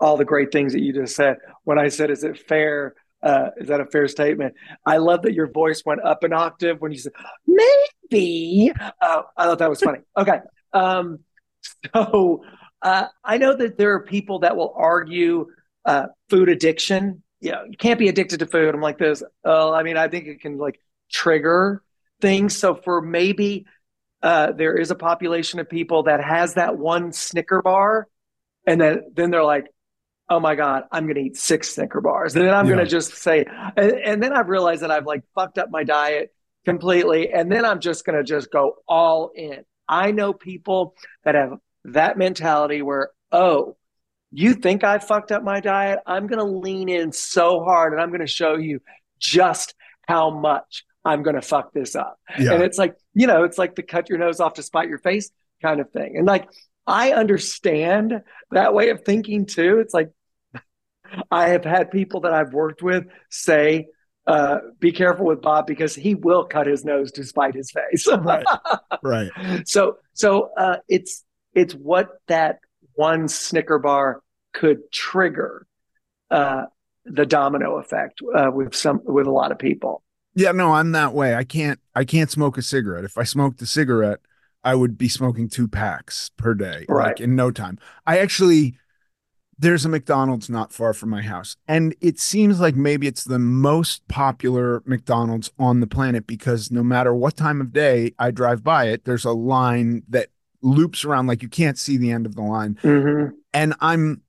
all 0.00 0.16
the 0.16 0.24
great 0.24 0.50
things 0.50 0.72
that 0.72 0.82
you 0.82 0.92
just 0.92 1.14
said. 1.14 1.36
When 1.62 1.78
I 1.78 1.88
said, 1.88 2.10
"Is 2.10 2.24
it 2.24 2.38
fair?" 2.38 2.94
Uh, 3.22 3.50
is 3.56 3.68
that 3.68 3.80
a 3.80 3.86
fair 3.86 4.08
statement? 4.08 4.54
I 4.84 4.98
love 4.98 5.22
that 5.22 5.32
your 5.32 5.50
voice 5.50 5.82
went 5.86 6.04
up 6.04 6.24
an 6.24 6.32
octave 6.32 6.80
when 6.80 6.92
you 6.92 6.98
said 6.98 7.12
maybe. 7.46 8.72
Uh, 9.00 9.22
I 9.36 9.44
thought 9.44 9.58
that 9.60 9.70
was 9.70 9.80
funny. 9.80 10.00
Okay, 10.16 10.38
um, 10.72 11.20
so 11.94 12.44
uh, 12.82 13.06
I 13.22 13.38
know 13.38 13.54
that 13.56 13.78
there 13.78 13.94
are 13.94 14.00
people 14.00 14.40
that 14.40 14.56
will 14.56 14.74
argue 14.76 15.46
uh, 15.84 16.06
food 16.28 16.48
addiction. 16.48 17.22
You 17.40 17.52
know, 17.52 17.64
you 17.70 17.76
can't 17.76 17.98
be 17.98 18.08
addicted 18.08 18.40
to 18.40 18.46
food. 18.46 18.74
I'm 18.74 18.80
like 18.80 18.98
this. 18.98 19.22
Oh, 19.44 19.72
I 19.72 19.84
mean, 19.84 19.96
I 19.96 20.08
think 20.08 20.26
it 20.26 20.40
can 20.40 20.58
like 20.58 20.80
trigger 21.10 21.82
things. 22.24 22.56
So 22.56 22.74
for 22.74 23.02
maybe 23.02 23.66
uh, 24.22 24.52
there 24.52 24.74
is 24.76 24.90
a 24.90 24.94
population 24.94 25.60
of 25.60 25.68
people 25.68 26.04
that 26.04 26.24
has 26.24 26.54
that 26.54 26.78
one 26.78 27.12
Snicker 27.12 27.60
bar, 27.62 28.08
and 28.66 28.80
then 28.80 28.94
then 29.14 29.30
they're 29.30 29.44
like, 29.56 29.66
oh 30.30 30.40
my 30.40 30.54
god, 30.54 30.84
I'm 30.90 31.04
going 31.04 31.16
to 31.16 31.26
eat 31.28 31.36
six 31.36 31.74
Snicker 31.74 32.00
bars, 32.00 32.34
and 32.34 32.46
then 32.46 32.54
I'm 32.54 32.66
Yeah. 32.66 32.74
going 32.76 32.84
to 32.84 32.90
just 32.90 33.14
say, 33.14 33.44
and, 33.76 33.92
and 33.92 34.22
then 34.22 34.32
I've 34.32 34.48
realized 34.48 34.82
that 34.82 34.90
I've 34.90 35.06
like 35.06 35.22
fucked 35.34 35.58
up 35.58 35.68
my 35.70 35.84
diet 35.84 36.32
completely, 36.64 37.30
and 37.30 37.52
then 37.52 37.64
I'm 37.66 37.80
just 37.80 38.06
going 38.06 38.16
to 38.16 38.24
just 38.24 38.50
go 38.50 38.76
all 38.88 39.30
in. 39.34 39.64
I 39.86 40.12
know 40.12 40.32
people 40.32 40.94
that 41.24 41.34
have 41.34 41.58
that 41.84 42.16
mentality 42.16 42.80
where, 42.80 43.10
oh, 43.30 43.76
you 44.32 44.54
think 44.54 44.82
I 44.82 44.98
fucked 44.98 45.30
up 45.30 45.42
my 45.44 45.60
diet? 45.60 45.98
I'm 46.06 46.26
going 46.26 46.38
to 46.38 46.58
lean 46.68 46.88
in 46.88 47.12
so 47.12 47.62
hard, 47.62 47.92
and 47.92 48.00
I'm 48.00 48.08
going 48.08 48.20
to 48.20 48.26
show 48.26 48.56
you 48.56 48.80
just 49.18 49.74
how 50.08 50.30
much 50.30 50.84
I'm 51.04 51.22
going 51.22 51.36
to 51.36 51.42
fuck 51.42 51.72
this 51.72 51.94
up. 51.94 52.18
Yeah. 52.38 52.54
And 52.54 52.62
it's 52.62 52.78
like, 52.78 52.96
you 53.14 53.26
know, 53.26 53.44
it's 53.44 53.58
like 53.58 53.74
the 53.74 53.82
cut 53.82 54.08
your 54.08 54.18
nose 54.18 54.40
off 54.40 54.54
to 54.54 54.62
spite 54.62 54.88
your 54.88 54.98
face 54.98 55.30
kind 55.62 55.80
of 55.80 55.90
thing. 55.90 56.16
And 56.16 56.26
like, 56.26 56.48
I 56.86 57.12
understand 57.12 58.22
that 58.50 58.74
way 58.74 58.90
of 58.90 59.04
thinking 59.04 59.46
too. 59.46 59.78
It's 59.80 59.94
like, 59.94 60.10
I 61.30 61.48
have 61.48 61.64
had 61.64 61.90
people 61.90 62.20
that 62.20 62.32
I've 62.32 62.52
worked 62.52 62.82
with 62.82 63.04
say, 63.30 63.88
uh, 64.26 64.58
be 64.80 64.92
careful 64.92 65.26
with 65.26 65.42
Bob 65.42 65.66
because 65.66 65.94
he 65.94 66.14
will 66.14 66.44
cut 66.44 66.66
his 66.66 66.84
nose 66.84 67.12
to 67.12 67.24
spite 67.24 67.54
his 67.54 67.70
face. 67.70 68.08
Right. 68.22 68.46
Right. 69.02 69.30
so, 69.68 69.98
so 70.14 70.50
uh, 70.56 70.76
it's 70.88 71.24
it's 71.54 71.74
what 71.74 72.08
that 72.28 72.58
one 72.94 73.28
Snicker 73.28 73.78
bar 73.78 74.22
could 74.52 74.90
trigger 74.92 75.66
uh, 76.30 76.64
the 77.04 77.26
domino 77.26 77.78
effect 77.78 78.20
uh, 78.34 78.50
with 78.50 78.74
some 78.74 79.00
with 79.04 79.26
a 79.26 79.30
lot 79.30 79.52
of 79.52 79.58
people. 79.58 80.02
Yeah, 80.34 80.52
no, 80.52 80.72
I'm 80.72 80.92
that 80.92 81.14
way. 81.14 81.34
I 81.34 81.44
can't 81.44 81.78
I 81.94 82.04
can't 82.04 82.30
smoke 82.30 82.58
a 82.58 82.62
cigarette. 82.62 83.04
If 83.04 83.16
I 83.18 83.22
smoked 83.24 83.62
a 83.62 83.66
cigarette, 83.66 84.20
I 84.64 84.74
would 84.74 84.96
be 84.98 85.08
smoking 85.08 85.48
two 85.48 85.68
packs 85.68 86.30
per 86.36 86.54
day, 86.54 86.86
Right. 86.88 87.08
like 87.08 87.20
in 87.20 87.36
no 87.36 87.50
time. 87.50 87.78
I 88.06 88.18
actually 88.18 88.76
there's 89.56 89.84
a 89.84 89.88
McDonald's 89.88 90.50
not 90.50 90.72
far 90.72 90.92
from 90.92 91.10
my 91.10 91.22
house, 91.22 91.56
and 91.68 91.94
it 92.00 92.18
seems 92.18 92.58
like 92.58 92.74
maybe 92.74 93.06
it's 93.06 93.22
the 93.22 93.38
most 93.38 94.06
popular 94.08 94.82
McDonald's 94.84 95.52
on 95.60 95.78
the 95.78 95.86
planet 95.86 96.26
because 96.26 96.72
no 96.72 96.82
matter 96.82 97.14
what 97.14 97.36
time 97.36 97.60
of 97.60 97.72
day 97.72 98.12
I 98.18 98.32
drive 98.32 98.64
by 98.64 98.86
it, 98.88 99.04
there's 99.04 99.24
a 99.24 99.30
line 99.32 100.02
that 100.08 100.30
loops 100.60 101.04
around 101.04 101.28
like 101.28 101.40
you 101.42 101.48
can't 101.48 101.78
see 101.78 101.96
the 101.96 102.10
end 102.10 102.26
of 102.26 102.34
the 102.34 102.42
line. 102.42 102.76
Mm-hmm. 102.82 103.36
And 103.52 103.74
I'm 103.80 104.22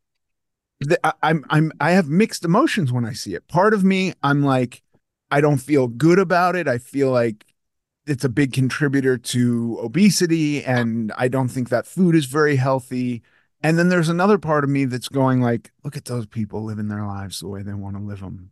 I'm 1.24 1.44
I'm 1.50 1.72
I 1.80 1.92
have 1.92 2.08
mixed 2.10 2.46
emotions 2.46 2.92
when 2.92 3.06
I 3.06 3.14
see 3.14 3.34
it. 3.34 3.48
Part 3.48 3.74
of 3.74 3.84
me, 3.84 4.14
I'm 4.22 4.44
like, 4.44 4.84
I 5.32 5.42
don't 5.42 5.58
feel 5.58 5.88
good 5.88 6.20
about 6.20 6.56
it. 6.56 6.68
I 6.68 6.78
feel 6.78 7.12
like 7.12 7.46
it's 8.08 8.24
a 8.24 8.30
big 8.30 8.54
contributor 8.54 9.18
to 9.18 9.80
obesity, 9.82 10.64
and 10.64 11.12
I 11.18 11.28
don't 11.28 11.50
think 11.50 11.70
that 11.70 11.88
food 11.88 12.16
is 12.16 12.26
very 12.26 12.56
healthy. 12.56 13.24
And 13.64 13.80
then 13.80 13.90
there's 13.90 14.10
another 14.10 14.38
part 14.38 14.64
of 14.64 14.70
me 14.70 14.86
that's 14.86 15.10
going 15.10 15.42
like, 15.42 15.72
look 15.84 15.98
at 15.98 16.06
those 16.06 16.28
people 16.28 16.64
living 16.64 16.88
their 16.88 17.06
lives 17.06 17.40
the 17.40 17.48
way 17.48 17.64
they 17.64 17.74
want 17.74 17.96
to 17.96 18.02
live 18.04 18.20
them. 18.20 18.52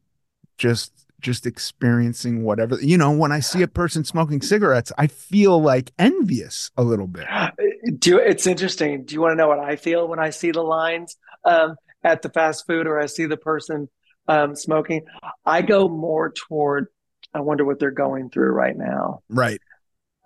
Just 0.57 0.91
just 1.21 1.45
experiencing 1.45 2.43
whatever 2.43 2.78
you 2.82 2.97
know 2.97 3.09
when 3.09 3.32
i 3.32 3.39
see 3.39 3.61
a 3.61 3.67
person 3.67 4.03
smoking 4.03 4.41
cigarettes 4.41 4.91
i 4.97 5.07
feel 5.07 5.61
like 5.61 5.89
envious 5.97 6.69
a 6.76 6.84
little 6.84 7.07
bit 7.07 7.26
Do 7.99 8.17
it's 8.17 8.47
interesting. 8.47 9.03
Do 9.03 9.13
you 9.13 9.21
want 9.21 9.34
to 9.34 9.36
know 9.36 9.47
what 9.47 9.59
I 9.59 9.76
feel 9.76 10.07
when 10.07 10.19
I 10.19 10.30
see 10.30 10.51
the 10.51 10.61
lines 10.61 11.17
um, 11.43 11.76
at 12.03 12.21
the 12.21 12.30
fast 12.30 12.65
food 12.65 12.88
or 12.88 12.99
I 12.99 13.07
see 13.07 13.26
the 13.26 13.38
person 13.38 13.89
um, 14.28 14.55
smoking? 14.55 15.05
I 15.45 15.61
go 15.61 15.88
more 15.88 16.32
toward. 16.32 16.88
I 17.34 17.41
wonder 17.41 17.65
what 17.65 17.80
they're 17.80 17.91
going 17.91 18.30
through 18.30 18.51
right 18.51 18.78
now. 18.78 19.21
right 19.30 19.59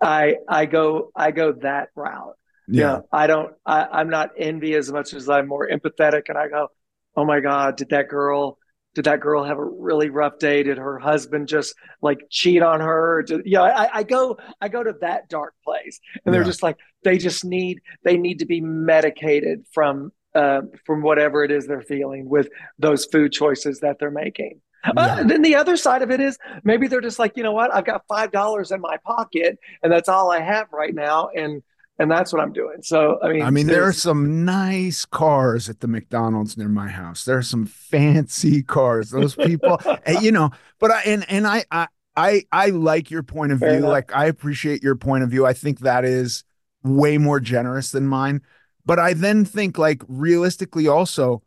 I 0.00 0.36
I 0.48 0.66
go 0.66 1.10
I 1.16 1.30
go 1.30 1.52
that 1.62 1.88
route. 1.96 2.36
yeah 2.68 3.00
I 3.12 3.26
don't. 3.26 3.54
I, 3.66 3.84
I'm 3.84 4.10
not 4.10 4.30
envy 4.36 4.74
as 4.74 4.92
much 4.92 5.14
as 5.14 5.28
I'm 5.28 5.48
more 5.48 5.68
empathetic, 5.68 6.22
and 6.28 6.38
I 6.38 6.48
go, 6.48 6.68
"Oh 7.16 7.24
my 7.24 7.40
God, 7.40 7.76
did 7.76 7.88
that 7.90 8.08
girl? 8.08 8.58
Did 8.94 9.04
that 9.04 9.20
girl 9.20 9.44
have 9.44 9.58
a 9.58 9.64
really 9.64 10.08
rough 10.10 10.38
day? 10.38 10.62
Did 10.62 10.78
her 10.78 10.98
husband 10.98 11.46
just 11.46 11.74
like 12.02 12.18
cheat 12.30 12.62
on 12.62 12.80
her? 12.80 13.22
Did, 13.22 13.42
you 13.44 13.56
know, 13.58 13.64
I, 13.64 13.98
I 13.98 14.02
go, 14.02 14.38
I 14.60 14.68
go 14.68 14.82
to 14.82 14.94
that 15.02 15.28
dark 15.28 15.54
place, 15.62 16.00
and 16.24 16.34
they're 16.34 16.42
just 16.42 16.62
like, 16.64 16.78
they 17.04 17.16
just 17.18 17.44
need, 17.44 17.80
they 18.02 18.16
need 18.16 18.40
to 18.40 18.46
be 18.46 18.60
medicated 18.60 19.66
from, 19.72 20.10
uh, 20.34 20.62
from 20.84 21.02
whatever 21.02 21.44
it 21.44 21.50
is 21.50 21.66
they're 21.66 21.82
feeling 21.82 22.28
with 22.28 22.48
those 22.78 23.04
food 23.06 23.32
choices 23.32 23.80
that 23.80 23.98
they're 23.98 24.10
making. 24.10 24.60
Uh, 24.96 25.24
then 25.24 25.42
the 25.42 25.56
other 25.56 25.76
side 25.76 26.02
of 26.02 26.10
it 26.10 26.20
is 26.20 26.38
maybe 26.62 26.86
they're 26.86 27.00
just 27.00 27.18
like, 27.18 27.36
you 27.36 27.42
know 27.42 27.52
what? 27.52 27.74
I've 27.74 27.84
got 27.84 28.02
five 28.08 28.30
dollars 28.30 28.70
in 28.70 28.80
my 28.80 28.96
pocket, 29.04 29.58
and 29.82 29.92
that's 29.92 30.08
all 30.08 30.30
I 30.30 30.40
have 30.40 30.68
right 30.72 30.94
now, 30.94 31.30
and 31.34 31.62
and 31.98 32.10
that's 32.10 32.32
what 32.32 32.40
I'm 32.40 32.52
doing. 32.52 32.82
So 32.82 33.18
I 33.22 33.32
mean, 33.32 33.42
I 33.42 33.50
mean, 33.50 33.66
there 33.66 33.84
are 33.84 33.92
some 33.92 34.44
nice 34.44 35.04
cars 35.04 35.68
at 35.68 35.80
the 35.80 35.88
McDonald's 35.88 36.56
near 36.56 36.68
my 36.68 36.88
house. 36.88 37.24
There 37.24 37.36
are 37.36 37.42
some 37.42 37.66
fancy 37.66 38.62
cars. 38.62 39.10
Those 39.10 39.34
people, 39.34 39.80
and, 40.06 40.22
you 40.22 40.30
know. 40.30 40.50
But 40.78 40.92
I 40.92 41.00
and 41.02 41.28
and 41.28 41.46
I 41.46 41.64
I 41.70 41.88
I, 42.16 42.44
I 42.50 42.70
like 42.70 43.10
your 43.10 43.22
point 43.22 43.52
of 43.52 43.60
Fair 43.60 43.70
view. 43.70 43.78
enough. 43.78 43.90
Like 43.90 44.16
I 44.16 44.26
appreciate 44.26 44.82
your 44.82 44.96
point 44.96 45.24
of 45.24 45.30
view. 45.30 45.44
I 45.46 45.52
think 45.52 45.80
that 45.80 46.04
is 46.04 46.44
way 46.82 47.18
more 47.18 47.40
generous 47.40 47.90
than 47.90 48.06
mine. 48.06 48.42
But 48.88 48.98
I 48.98 49.14
then 49.14 49.44
think 49.44 49.78
like 49.78 50.02
realistically, 50.08 50.88
also, 50.88 51.42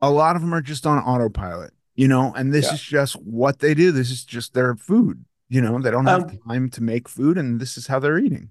a 0.00 0.10
lot 0.10 0.36
of 0.36 0.42
them 0.42 0.54
are 0.54 0.62
just 0.62 0.86
on 0.86 0.98
autopilot. 0.98 1.72
You 1.96 2.08
know, 2.08 2.32
and 2.34 2.54
this 2.54 2.66
Yeah. 2.66 2.74
is 2.74 2.82
just 2.82 3.14
what 3.22 3.58
they 3.58 3.74
do. 3.74 3.92
This 3.92 4.10
is 4.10 4.24
just 4.24 4.54
their 4.54 4.76
food. 4.76 5.24
You 5.48 5.60
know, 5.60 5.78
they 5.80 5.90
don't 5.90 6.06
have 6.06 6.22
Um, 6.22 6.38
time 6.48 6.70
to 6.70 6.82
make 6.82 7.08
food, 7.08 7.36
and 7.38 7.60
this 7.60 7.76
is 7.76 7.86
how 7.88 7.98
they're 8.00 8.18
eating. 8.18 8.50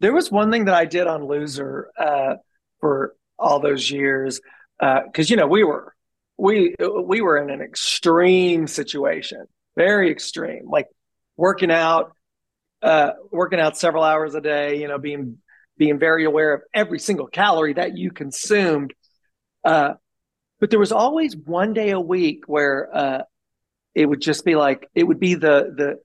There 0.00 0.12
was 0.12 0.30
one 0.30 0.50
thing 0.50 0.66
that 0.66 0.74
I 0.74 0.84
did 0.84 1.06
on 1.06 1.24
Loser 1.26 1.90
uh, 1.98 2.36
for 2.80 3.14
all 3.38 3.60
those 3.60 3.90
years 3.90 4.40
because 4.78 5.30
you 5.30 5.36
know 5.36 5.46
we 5.46 5.64
were 5.64 5.94
we 6.36 6.74
we 7.04 7.20
were 7.20 7.38
in 7.38 7.50
an 7.50 7.60
extreme 7.62 8.66
situation, 8.66 9.46
very 9.76 10.10
extreme, 10.10 10.68
like 10.68 10.86
working 11.36 11.70
out, 11.70 12.12
uh, 12.82 13.12
working 13.30 13.60
out 13.60 13.76
several 13.78 14.04
hours 14.04 14.34
a 14.34 14.40
day. 14.40 14.80
You 14.80 14.88
know, 14.88 14.98
being 14.98 15.38
being 15.78 15.98
very 15.98 16.24
aware 16.24 16.54
of 16.54 16.62
every 16.74 16.98
single 16.98 17.26
calorie 17.26 17.74
that 17.74 17.96
you 17.96 18.10
consumed. 18.10 18.94
Uh, 19.64 19.94
but 20.60 20.70
there 20.70 20.78
was 20.78 20.92
always 20.92 21.36
one 21.36 21.74
day 21.74 21.90
a 21.90 22.00
week 22.00 22.44
where 22.46 22.88
uh, 22.94 23.22
it 23.94 24.06
would 24.06 24.20
just 24.20 24.44
be 24.44 24.54
like 24.54 24.88
it 24.94 25.04
would 25.04 25.20
be 25.20 25.34
the 25.34 25.72
the 25.76 26.00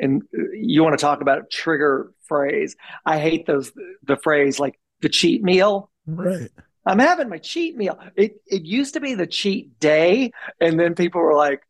and 0.00 0.22
you 0.54 0.82
want 0.82 0.98
to 0.98 1.02
talk 1.02 1.20
about 1.20 1.50
trigger 1.50 2.12
phrase. 2.24 2.76
I 3.04 3.18
hate 3.18 3.46
those 3.46 3.72
the 4.04 4.16
phrase 4.16 4.58
like 4.58 4.78
the 5.00 5.08
cheat 5.08 5.42
meal. 5.42 5.90
Right. 6.06 6.50
I'm 6.84 7.00
having 7.00 7.28
my 7.28 7.38
cheat 7.38 7.76
meal. 7.76 7.98
It 8.14 8.40
it 8.46 8.62
used 8.62 8.94
to 8.94 9.00
be 9.00 9.14
the 9.14 9.26
cheat 9.26 9.78
day, 9.80 10.30
and 10.60 10.78
then 10.78 10.94
people 10.94 11.20
were 11.20 11.34
like, 11.34 11.60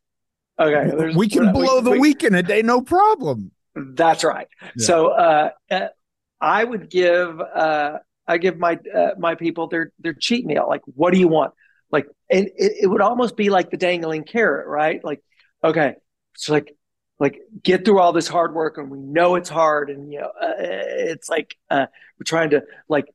"Okay, 0.59 1.15
we 1.15 1.27
can 1.27 1.51
blow 1.51 1.81
the 1.81 1.91
we- 1.91 1.99
week 1.99 2.23
in 2.23 2.35
a 2.35 2.43
day, 2.43 2.61
no 2.61 2.81
problem. 2.81 3.51
That's 3.75 4.23
right. 4.23 4.47
Yeah. 4.61 4.69
So, 4.77 5.07
uh, 5.09 5.49
uh, 5.69 5.87
I 6.39 6.63
would 6.63 6.89
give 6.89 7.39
uh, 7.39 7.99
I 8.27 8.37
give 8.37 8.57
my 8.57 8.77
uh, 8.93 9.11
my 9.17 9.35
people 9.35 9.67
their 9.67 9.91
their 9.99 10.13
cheat 10.13 10.45
meal. 10.45 10.65
Like, 10.67 10.81
what 10.85 11.13
do 11.13 11.19
you 11.19 11.27
want? 11.27 11.53
Like, 11.91 12.07
and 12.29 12.47
it, 12.47 12.73
it 12.81 12.87
would 12.87 13.01
almost 13.01 13.37
be 13.37 13.49
like 13.49 13.69
the 13.71 13.77
dangling 13.77 14.23
carrot, 14.23 14.67
right? 14.67 15.03
Like, 15.03 15.23
okay, 15.63 15.95
so 16.35 16.53
like 16.53 16.75
like 17.19 17.39
get 17.63 17.85
through 17.85 17.99
all 17.99 18.13
this 18.13 18.27
hard 18.27 18.53
work, 18.53 18.77
and 18.77 18.91
we 18.91 18.99
know 18.99 19.35
it's 19.35 19.49
hard, 19.49 19.89
and 19.89 20.11
you 20.11 20.19
know 20.19 20.27
uh, 20.27 20.53
it's 20.57 21.29
like 21.29 21.55
uh, 21.69 21.87
we're 22.19 22.25
trying 22.25 22.51
to 22.51 22.63
like 22.89 23.05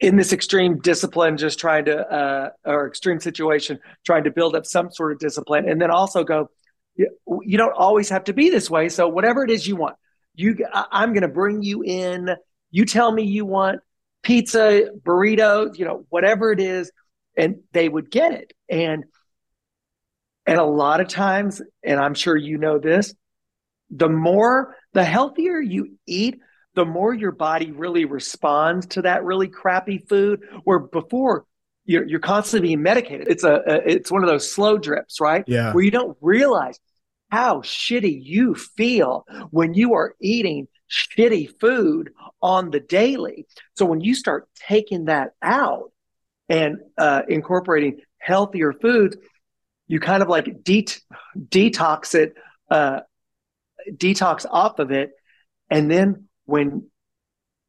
in 0.00 0.16
this 0.16 0.32
extreme 0.32 0.80
discipline, 0.80 1.36
just 1.36 1.60
trying 1.60 1.84
to 1.84 1.96
uh, 1.96 2.50
or 2.64 2.88
extreme 2.88 3.20
situation, 3.20 3.78
trying 4.04 4.24
to 4.24 4.30
build 4.30 4.56
up 4.56 4.66
some 4.66 4.90
sort 4.90 5.12
of 5.12 5.18
discipline, 5.18 5.68
and 5.68 5.80
then 5.80 5.90
also 5.90 6.24
go. 6.24 6.50
You 6.94 7.56
don't 7.56 7.72
always 7.72 8.10
have 8.10 8.24
to 8.24 8.34
be 8.34 8.50
this 8.50 8.68
way. 8.68 8.90
So 8.90 9.08
whatever 9.08 9.42
it 9.42 9.50
is 9.50 9.66
you 9.66 9.76
want, 9.76 9.96
you 10.34 10.56
I'm 10.72 11.12
going 11.12 11.22
to 11.22 11.28
bring 11.28 11.62
you 11.62 11.82
in. 11.82 12.30
You 12.70 12.84
tell 12.84 13.12
me 13.12 13.24
you 13.24 13.44
want 13.44 13.80
pizza, 14.22 14.90
burritos, 15.02 15.78
you 15.78 15.84
know, 15.84 16.06
whatever 16.08 16.52
it 16.52 16.60
is, 16.60 16.90
and 17.36 17.56
they 17.72 17.88
would 17.88 18.10
get 18.10 18.32
it. 18.32 18.52
And 18.68 19.04
and 20.46 20.58
a 20.58 20.64
lot 20.64 21.00
of 21.00 21.08
times, 21.08 21.62
and 21.84 22.00
I'm 22.00 22.14
sure 22.14 22.36
you 22.36 22.58
know 22.58 22.78
this, 22.78 23.14
the 23.90 24.08
more 24.08 24.76
the 24.92 25.04
healthier 25.04 25.60
you 25.60 25.98
eat, 26.06 26.40
the 26.74 26.84
more 26.84 27.14
your 27.14 27.32
body 27.32 27.70
really 27.70 28.06
responds 28.06 28.86
to 28.86 29.02
that 29.02 29.24
really 29.24 29.48
crappy 29.48 29.98
food. 29.98 30.40
Where 30.64 30.78
before 30.80 31.44
you're, 31.84 32.06
you're 32.06 32.20
constantly 32.20 32.68
being 32.68 32.82
medicated. 32.82 33.28
It's 33.28 33.44
a, 33.44 33.60
a, 33.66 33.90
it's 33.90 34.10
one 34.10 34.22
of 34.22 34.28
those 34.28 34.50
slow 34.50 34.78
drips, 34.78 35.20
right? 35.20 35.44
Yeah. 35.46 35.72
Where 35.72 35.84
you 35.84 35.90
don't 35.90 36.16
realize 36.20 36.78
how 37.32 37.62
shitty 37.62 38.20
you 38.22 38.54
feel 38.54 39.24
when 39.50 39.72
you 39.72 39.94
are 39.94 40.14
eating 40.20 40.68
shitty 40.90 41.48
food 41.58 42.10
on 42.42 42.70
the 42.70 42.78
daily. 42.78 43.46
So 43.74 43.86
when 43.86 44.02
you 44.02 44.14
start 44.14 44.50
taking 44.68 45.06
that 45.06 45.30
out 45.40 45.92
and 46.50 46.76
uh, 46.98 47.22
incorporating 47.26 48.00
healthier 48.18 48.74
foods, 48.74 49.16
you 49.86 49.98
kind 49.98 50.22
of 50.22 50.28
like 50.28 50.62
de- 50.62 50.86
detox 51.48 52.14
it, 52.14 52.34
uh, 52.70 53.00
detox 53.88 54.44
off 54.50 54.78
of 54.78 54.90
it, 54.90 55.12
and 55.70 55.90
then 55.90 56.28
when 56.44 56.90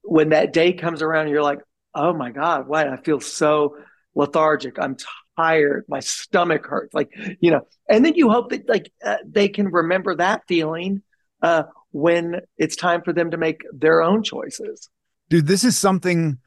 when 0.02 0.30
that 0.30 0.52
day 0.52 0.74
comes 0.74 1.02
around, 1.02 1.30
you're 1.30 1.42
like, 1.42 1.62
oh 1.96 2.12
my 2.12 2.32
god, 2.32 2.68
why 2.68 2.90
I 2.90 2.98
feel 2.98 3.22
so 3.22 3.78
lethargic. 4.14 4.78
I'm 4.78 4.98
tired. 5.38 5.86
My 5.88 6.00
stomach 6.00 6.66
hurts. 6.66 6.94
Like 6.94 7.12
you 7.40 7.52
know, 7.52 7.62
and 7.90 8.06
then 8.06 8.16
you 8.16 8.30
hope 8.30 8.50
that 8.50 8.68
like 8.68 8.92
uh, 9.04 9.18
they 9.26 9.48
can 9.48 9.68
remember 9.68 10.16
that 10.16 10.44
feeling 10.48 11.02
uh, 11.42 11.64
when 11.92 12.42
it's 12.58 12.76
time 12.76 13.02
for 13.04 13.14
them 13.14 13.32
to 13.32 13.38
make 13.38 13.62
their 13.72 14.02
own 14.02 14.24
choices. 14.24 14.90
Dude, 15.30 15.48
this 15.48 15.64
is 15.64 15.78
something 15.78 16.38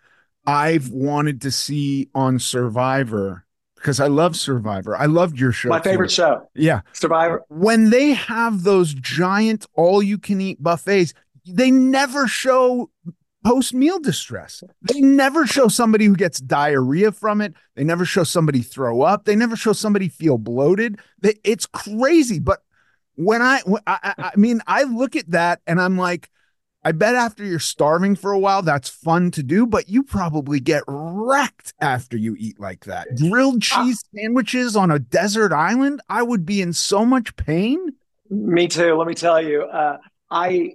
I've 0.47 0.91
wanted 0.91 1.43
to 1.43 1.51
see 1.51 2.09
on 2.15 2.39
Survivor 2.39 3.45
because 3.75 4.01
I 4.01 4.07
love 4.07 4.37
Survivor. 4.37 4.97
I 4.97 5.07
loved 5.07 5.39
your 5.39 5.53
show. 5.53 5.69
My 5.69 5.81
favorite 5.81 6.09
too. 6.09 6.15
show. 6.15 6.49
Yeah. 6.55 6.81
Survivor. 6.93 7.43
When 7.49 7.91
they 7.91 8.15
have 8.15 8.63
those 8.63 8.95
giant 8.95 9.67
all 9.75 10.03
you 10.03 10.19
can 10.19 10.41
eat 10.41 10.63
buffets, 10.63 11.15
they 11.47 11.71
never 11.71 12.27
show 12.27 12.91
post 13.47 13.73
meal 13.73 14.01
distress. 14.01 14.65
They 14.83 15.01
never 15.01 15.47
show 15.47 15.69
somebody 15.69 16.07
who 16.07 16.17
gets 16.17 16.41
diarrhea 16.41 17.13
from 17.13 17.41
it. 17.41 17.55
They 17.77 17.85
never 17.85 18.05
show 18.05 18.25
somebody 18.25 18.61
throw 18.61 19.03
up. 19.03 19.25
They 19.25 19.37
never 19.37 19.55
show 19.55 19.73
somebody 19.73 20.09
feel 20.09 20.37
bloated. 20.37 20.99
They, 21.21 21.35
it's 21.45 21.65
crazy. 21.65 22.41
But 22.41 22.61
when 23.15 23.43
I, 23.43 23.61
I, 23.87 24.15
I 24.19 24.33
mean, 24.37 24.63
I 24.67 24.83
look 24.83 25.15
at 25.15 25.31
that 25.31 25.61
and 25.67 25.81
I'm 25.81 25.97
like, 25.97 26.29
I 26.83 26.93
bet 26.93 27.15
after 27.15 27.45
you're 27.45 27.59
starving 27.59 28.17
for 28.17 28.33
a 28.33 28.39
while, 28.39 28.63
that's 28.63 28.89
fun 28.89 29.31
to 29.33 29.43
do, 29.43 29.67
but 29.67 29.89
you 29.89 30.03
probably 30.03 30.61
get 30.61 30.83
wrecked 30.87 31.73
after 31.81 32.17
you 32.17 32.37
eat 32.39 32.61
like 32.61 32.85
that. 32.85 33.09
Grilled 33.17 33.63
cheese 33.63 34.05
sandwiches 34.15 34.77
on 34.77 34.91
a 34.91 34.99
desert 34.99 35.53
island, 35.53 36.01
I 36.09 36.23
would 36.23 36.47
be 36.47 36.61
in 36.61 36.73
so 36.73 37.05
much 37.05 37.35
pain. 37.37 37.95
Me 38.29 38.69
too. 38.69 38.95
Let 38.95 39.09
me 39.09 39.15
tell 39.15 39.43
you, 39.43 39.63
uh, 39.63 39.99
I 40.31 40.75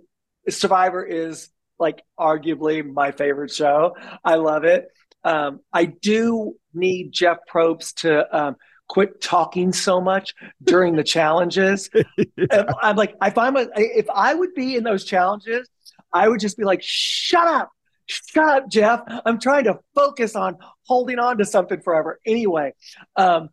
Survivor 0.49 1.05
is 1.05 1.49
like 1.81 2.03
arguably 2.17 2.85
my 2.85 3.11
favorite 3.11 3.51
show. 3.51 3.95
I 4.23 4.35
love 4.35 4.63
it. 4.63 4.87
Um, 5.23 5.59
I 5.73 5.85
do 5.85 6.55
need 6.73 7.11
Jeff 7.11 7.39
Probst 7.51 8.01
to 8.01 8.37
um, 8.37 8.55
quit 8.87 9.21
talking 9.21 9.73
so 9.73 9.99
much 9.99 10.33
during 10.63 10.95
the 10.95 11.03
challenges. 11.03 11.89
yeah. 12.37 12.71
I'm 12.81 12.95
like, 12.95 13.15
if 13.21 13.37
I'm 13.37 13.57
a, 13.57 13.67
if 13.75 14.09
I 14.09 14.33
would 14.33 14.53
be 14.53 14.75
in 14.75 14.83
those 14.83 15.03
challenges, 15.03 15.67
I 16.13 16.27
would 16.27 16.39
just 16.39 16.57
be 16.57 16.63
like, 16.63 16.81
shut 16.83 17.47
up, 17.47 17.71
shut 18.05 18.47
up, 18.47 18.69
Jeff. 18.69 19.01
I'm 19.25 19.39
trying 19.39 19.65
to 19.65 19.79
focus 19.95 20.35
on 20.35 20.57
holding 20.87 21.19
on 21.19 21.37
to 21.37 21.45
something 21.45 21.81
forever. 21.81 22.19
Anyway, 22.25 22.73
um, 23.15 23.49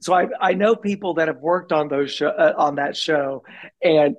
so 0.00 0.14
I, 0.14 0.28
I 0.40 0.54
know 0.54 0.74
people 0.74 1.14
that 1.14 1.28
have 1.28 1.38
worked 1.38 1.72
on 1.72 1.88
those 1.88 2.12
show, 2.12 2.28
uh, 2.28 2.54
on 2.56 2.76
that 2.76 2.96
show, 2.96 3.44
and 3.82 4.16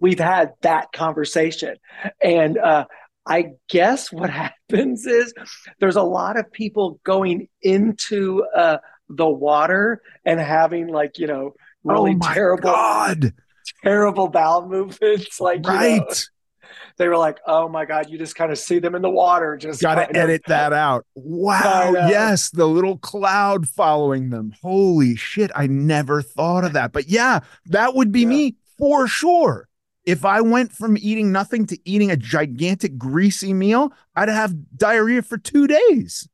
we've 0.00 0.18
had 0.18 0.52
that 0.62 0.92
conversation. 0.92 1.76
And 2.22 2.58
uh, 2.58 2.86
I 3.26 3.52
guess 3.68 4.12
what 4.12 4.30
happens 4.70 5.06
is 5.06 5.34
there's 5.80 5.96
a 5.96 6.02
lot 6.02 6.38
of 6.38 6.50
people 6.52 7.00
going 7.04 7.48
into 7.62 8.44
uh, 8.54 8.78
the 9.08 9.28
water 9.28 10.02
and 10.24 10.40
having 10.40 10.88
like 10.88 11.18
you 11.18 11.26
know 11.26 11.54
really 11.84 12.16
oh 12.20 12.32
terrible, 12.32 12.70
God. 12.70 13.32
terrible 13.82 14.28
bowel 14.28 14.68
movements. 14.68 15.40
Like 15.40 15.66
right. 15.66 15.94
You 15.94 16.00
know, 16.00 16.14
they 16.98 17.08
were 17.08 17.16
like, 17.16 17.38
"Oh 17.46 17.68
my 17.68 17.84
god!" 17.84 18.08
You 18.08 18.18
just 18.18 18.34
kind 18.34 18.50
of 18.50 18.58
see 18.58 18.78
them 18.78 18.94
in 18.94 19.02
the 19.02 19.10
water. 19.10 19.56
Just 19.56 19.82
got 19.82 19.96
to 19.96 20.16
edit 20.16 20.42
of, 20.46 20.48
that 20.48 20.72
out. 20.72 21.06
Wow! 21.14 21.92
Yes, 21.92 22.50
the 22.50 22.66
little 22.66 22.96
cloud 22.98 23.68
following 23.68 24.30
them. 24.30 24.54
Holy 24.62 25.14
shit! 25.14 25.50
I 25.54 25.66
never 25.66 26.22
thought 26.22 26.64
of 26.64 26.72
that. 26.72 26.92
But 26.92 27.08
yeah, 27.08 27.40
that 27.66 27.94
would 27.94 28.12
be 28.12 28.22
yeah. 28.22 28.28
me 28.28 28.56
for 28.78 29.06
sure. 29.06 29.65
If 30.06 30.24
I 30.24 30.40
went 30.40 30.72
from 30.72 30.96
eating 30.96 31.32
nothing 31.32 31.66
to 31.66 31.78
eating 31.84 32.12
a 32.12 32.16
gigantic 32.16 32.96
greasy 32.96 33.52
meal, 33.52 33.92
I'd 34.14 34.28
have 34.28 34.54
diarrhea 34.76 35.22
for 35.22 35.36
two 35.36 35.66
days. 35.66 36.28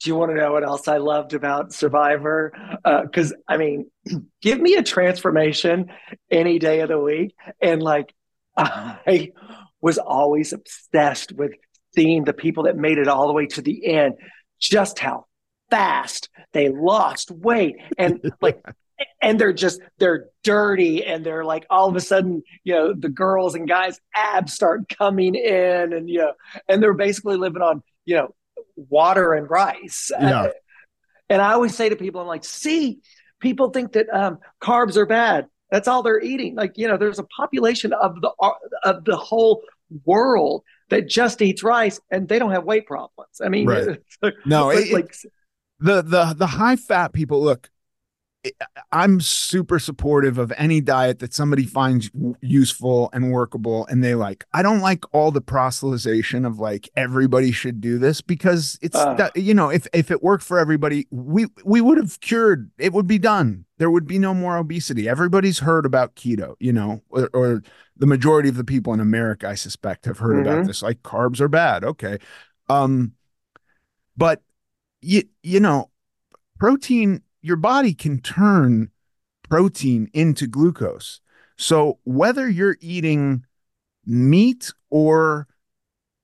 Do 0.00 0.10
you 0.10 0.16
want 0.16 0.30
to 0.32 0.36
know 0.36 0.52
what 0.52 0.64
else 0.64 0.88
I 0.88 0.98
loved 0.98 1.34
about 1.34 1.72
Survivor? 1.72 2.52
Because 2.84 3.32
uh, 3.32 3.36
I 3.48 3.56
mean, 3.56 3.90
give 4.42 4.60
me 4.60 4.74
a 4.74 4.82
transformation 4.82 5.90
any 6.30 6.58
day 6.58 6.80
of 6.80 6.88
the 6.88 6.98
week, 6.98 7.34
and 7.60 7.82
like 7.82 8.14
I 8.56 9.32
was 9.80 9.98
always 9.98 10.52
obsessed 10.52 11.32
with 11.32 11.52
seeing 11.94 12.24
the 12.24 12.32
people 12.32 12.64
that 12.64 12.76
made 12.76 12.98
it 12.98 13.08
all 13.08 13.26
the 13.26 13.32
way 13.32 13.46
to 13.46 13.62
the 13.62 13.86
end, 13.86 14.14
just 14.60 14.98
how 14.98 15.26
fast 15.70 16.28
they 16.52 16.68
lost 16.68 17.30
weight 17.30 17.76
and 17.98 18.20
like 18.40 18.62
and 19.20 19.38
they're 19.38 19.52
just 19.52 19.80
they're 19.98 20.28
dirty 20.42 21.04
and 21.04 21.24
they're 21.24 21.44
like 21.44 21.66
all 21.70 21.88
of 21.88 21.96
a 21.96 22.00
sudden 22.00 22.42
you 22.62 22.74
know 22.74 22.92
the 22.92 23.08
girls 23.08 23.54
and 23.54 23.68
guys 23.68 24.00
abs 24.14 24.52
start 24.52 24.88
coming 24.88 25.34
in 25.34 25.92
and 25.92 26.08
you 26.08 26.18
know 26.18 26.32
and 26.68 26.82
they're 26.82 26.94
basically 26.94 27.36
living 27.36 27.62
on 27.62 27.82
you 28.04 28.14
know 28.14 28.34
water 28.76 29.34
and 29.34 29.50
rice 29.50 30.10
yeah. 30.12 30.48
And 31.30 31.40
i 31.40 31.52
always 31.52 31.74
say 31.74 31.88
to 31.88 31.96
people 31.96 32.20
i'm 32.20 32.26
like 32.26 32.44
see 32.44 33.00
people 33.40 33.70
think 33.70 33.92
that 33.92 34.06
um, 34.12 34.38
carbs 34.60 34.96
are 34.96 35.06
bad 35.06 35.46
that's 35.70 35.88
all 35.88 36.02
they're 36.02 36.20
eating 36.20 36.54
like 36.54 36.76
you 36.76 36.86
know 36.86 36.96
there's 36.96 37.18
a 37.18 37.24
population 37.24 37.92
of 37.92 38.20
the 38.20 38.30
of 38.84 39.04
the 39.04 39.16
whole 39.16 39.62
world 40.04 40.62
that 40.90 41.08
just 41.08 41.40
eats 41.42 41.62
rice 41.62 42.00
and 42.10 42.28
they 42.28 42.38
don't 42.38 42.52
have 42.52 42.64
weight 42.64 42.86
problems 42.86 43.40
i 43.42 43.48
mean 43.48 43.66
right. 43.66 43.98
no 44.46 44.70
it, 44.70 44.92
like 44.92 45.14
the 45.80 46.02
the 46.02 46.34
the 46.36 46.46
high 46.46 46.76
fat 46.76 47.12
people 47.12 47.42
look 47.42 47.68
I'm 48.92 49.20
super 49.20 49.78
supportive 49.78 50.38
of 50.38 50.52
any 50.56 50.80
diet 50.80 51.18
that 51.20 51.32
somebody 51.32 51.64
finds 51.64 52.10
useful 52.40 53.10
and 53.12 53.32
workable 53.32 53.86
and 53.86 54.04
they 54.04 54.14
like. 54.14 54.44
I 54.52 54.62
don't 54.62 54.80
like 54.80 55.04
all 55.14 55.30
the 55.30 55.40
proselytization 55.40 56.46
of 56.46 56.58
like 56.58 56.88
everybody 56.96 57.52
should 57.52 57.80
do 57.80 57.98
this 57.98 58.20
because 58.20 58.78
it's 58.82 58.96
uh, 58.96 59.30
you 59.34 59.54
know 59.54 59.70
if 59.70 59.86
if 59.92 60.10
it 60.10 60.22
worked 60.22 60.44
for 60.44 60.58
everybody 60.58 61.06
we 61.10 61.46
we 61.64 61.80
would 61.80 61.98
have 61.98 62.20
cured 62.20 62.70
it 62.78 62.92
would 62.92 63.06
be 63.06 63.18
done. 63.18 63.64
There 63.78 63.90
would 63.90 64.06
be 64.06 64.18
no 64.18 64.34
more 64.34 64.56
obesity. 64.56 65.08
Everybody's 65.08 65.58
heard 65.58 65.84
about 65.84 66.14
keto, 66.14 66.54
you 66.60 66.72
know, 66.72 67.02
or, 67.10 67.28
or 67.32 67.62
the 67.96 68.06
majority 68.06 68.48
of 68.48 68.56
the 68.56 68.64
people 68.64 68.92
in 68.92 69.00
America 69.00 69.48
I 69.48 69.54
suspect 69.54 70.04
have 70.04 70.18
heard 70.18 70.36
mm-hmm. 70.36 70.52
about 70.52 70.66
this 70.66 70.82
like 70.82 71.02
carbs 71.02 71.40
are 71.40 71.48
bad. 71.48 71.84
Okay. 71.84 72.18
Um 72.68 73.12
but 74.16 74.42
you 75.00 75.22
you 75.42 75.60
know 75.60 75.90
protein 76.58 77.22
your 77.44 77.56
body 77.56 77.92
can 77.92 78.20
turn 78.20 78.90
protein 79.48 80.08
into 80.14 80.46
glucose. 80.46 81.20
So 81.58 81.98
whether 82.04 82.48
you're 82.48 82.78
eating 82.80 83.44
meat 84.06 84.72
or 84.88 85.46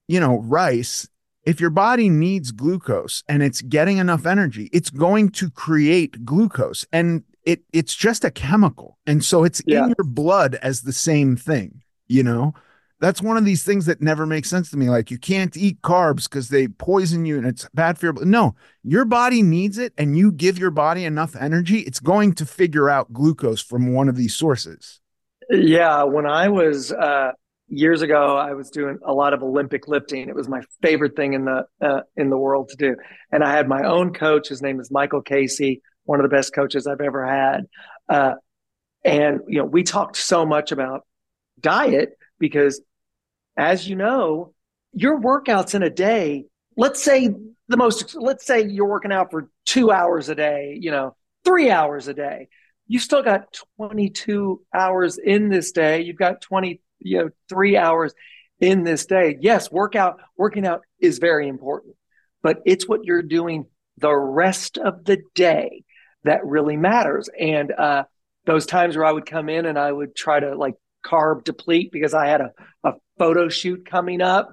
you 0.09 0.19
know 0.19 0.39
rice, 0.41 1.09
if 1.45 1.61
your 1.61 1.71
body 1.71 2.09
needs 2.09 2.53
glucose 2.53 3.23
and 3.29 3.43
it's 3.43 3.61
getting 3.61 3.99
enough 3.99 4.25
energy, 4.25 4.71
it's 4.73 4.89
going 4.91 5.29
to 5.33 5.51
create 5.51 6.25
glucose 6.25 6.87
and 6.91 7.23
it 7.45 7.63
it's 7.73 7.95
just 7.95 8.25
a 8.25 8.31
chemical. 8.31 8.99
And 9.07 9.23
so 9.23 9.45
it's 9.45 9.63
yeah. 9.67 9.85
in 9.85 9.95
your 9.99 10.07
blood 10.07 10.55
as 10.57 10.83
the 10.83 10.93
same 10.93 11.37
thing, 11.37 11.83
you 12.09 12.23
know? 12.23 12.55
That's 13.01 13.23
one 13.23 13.37
of 13.37 13.45
these 13.45 13.65
things 13.65 13.87
that 13.87 14.01
never 14.01 14.27
makes 14.27 14.51
sense 14.51 14.71
to 14.71 14.77
me. 14.77 14.91
Like 14.91 15.11
you 15.11 15.19
can't 15.19 15.57
eat 15.57 15.83
carbs 15.83 16.25
because 16.25 16.49
they 16.49 16.69
poison 16.69 17.25
you 17.25 17.39
and 17.39 17.47
it's 17.47 17.69
bad 17.75 17.99
for 17.99 18.07
your. 18.07 18.25
No, 18.25 18.55
your 18.83 19.05
body 19.05 19.43
needs 19.43 19.79
it, 19.79 19.93
and 19.99 20.17
you 20.17 20.31
give 20.33 20.59
your 20.59 20.71
body 20.71 21.05
enough 21.05 21.35
energy, 21.37 21.81
it's 21.81 22.01
going 22.01 22.35
to 22.35 22.47
figure 22.47 22.89
out 22.89 23.13
glucose 23.13 23.61
from 23.63 23.93
one 23.93 24.09
of 24.09 24.17
these 24.17 24.35
sources. 24.35 25.01
Yeah, 25.49 26.05
when 26.05 26.27
I 26.27 26.49
was 26.49 26.93
uh, 26.93 27.33
years 27.69 28.03
ago, 28.03 28.37
I 28.37 28.53
was 28.53 28.71
doing 28.71 28.99
a 29.05 29.13
lot 29.13 29.33
of 29.33 29.43
Olympic 29.43 29.89
lifting. 29.89 30.29
It 30.29 30.35
was 30.35 30.49
my 30.49 30.61
favorite 30.83 31.17
thing 31.17 31.33
in 31.33 31.45
the 31.45 31.65
uh, 31.81 32.01
in 32.17 32.31
the 32.31 32.37
world 32.37 32.69
to 32.71 32.77
do, 32.77 32.97
and 33.33 33.43
I 33.43 33.53
had 33.53 33.69
my 33.69 33.83
own 33.85 34.13
coach. 34.13 34.49
His 34.49 34.61
name 34.61 34.81
is 34.81 34.91
Michael 34.91 35.23
Casey, 35.23 35.83
one 36.05 36.21
of 36.21 36.25
the 36.29 36.35
best 36.35 36.55
coaches 36.55 36.87
I've 36.87 37.01
ever 37.01 37.27
had. 37.27 37.67
Uh, 38.09 38.35
and 39.05 39.41
you 39.49 39.59
know, 39.59 39.65
we 39.65 39.83
talked 39.83 40.17
so 40.17 40.45
much 40.45 40.73
about 40.73 41.07
diet 41.61 42.11
because, 42.39 42.81
as 43.57 43.89
you 43.89 43.97
know, 43.97 44.55
your 44.93 45.21
workouts 45.21 45.75
in 45.75 45.83
a 45.83 45.91
day. 45.91 46.47
Let's 46.77 47.03
say 47.03 47.29
the 47.69 47.77
most. 47.77 48.15
Let's 48.15 48.47
say 48.47 48.67
you're 48.67 48.89
working 48.89 49.13
out 49.13 49.31
for 49.31 49.51
two 49.67 49.91
hours 49.91 50.29
a 50.29 50.35
day. 50.35 50.79
You 50.81 50.91
know, 50.91 51.17
three 51.45 51.71
hours 51.71 52.09
a 52.09 52.15
day 52.15 52.49
you 52.91 52.99
still 52.99 53.23
got 53.23 53.57
22 53.77 54.63
hours 54.75 55.17
in 55.17 55.49
this 55.49 55.71
day. 55.71 56.03
You've 56.03 56.17
got 56.17 56.41
20, 56.41 56.81
you 56.99 57.19
know, 57.19 57.31
three 57.49 57.77
hours 57.77 58.13
in 58.59 58.83
this 58.83 59.07
day. 59.07 59.39
Yes, 59.41 59.71
workout, 59.71 60.19
working 60.37 60.67
out 60.67 60.83
is 60.99 61.21
very 61.21 61.47
important, 61.47 61.95
but 62.43 62.61
it's 62.67 62.89
what 62.89 63.05
you're 63.05 63.23
doing 63.23 63.67
the 63.99 64.13
rest 64.13 64.77
of 64.77 65.05
the 65.05 65.23
day 65.37 65.85
that 66.25 66.45
really 66.45 66.77
matters. 66.77 67.31
And 67.39 67.71
uh, 67.71 68.05
those 68.45 68.67
times 68.67 68.97
where 68.97 69.07
I 69.07 69.13
would 69.13 69.25
come 69.25 69.49
in 69.49 69.67
and 69.67 69.79
I 69.79 69.93
would 69.93 70.17
try 70.17 70.41
to 70.41 70.57
like 70.57 70.75
carb 71.07 71.45
deplete 71.45 71.93
because 71.93 72.13
I 72.13 72.27
had 72.27 72.41
a, 72.41 72.51
a 72.83 72.95
photo 73.21 73.49
shoot 73.49 73.85
coming 73.85 74.23
up. 74.23 74.53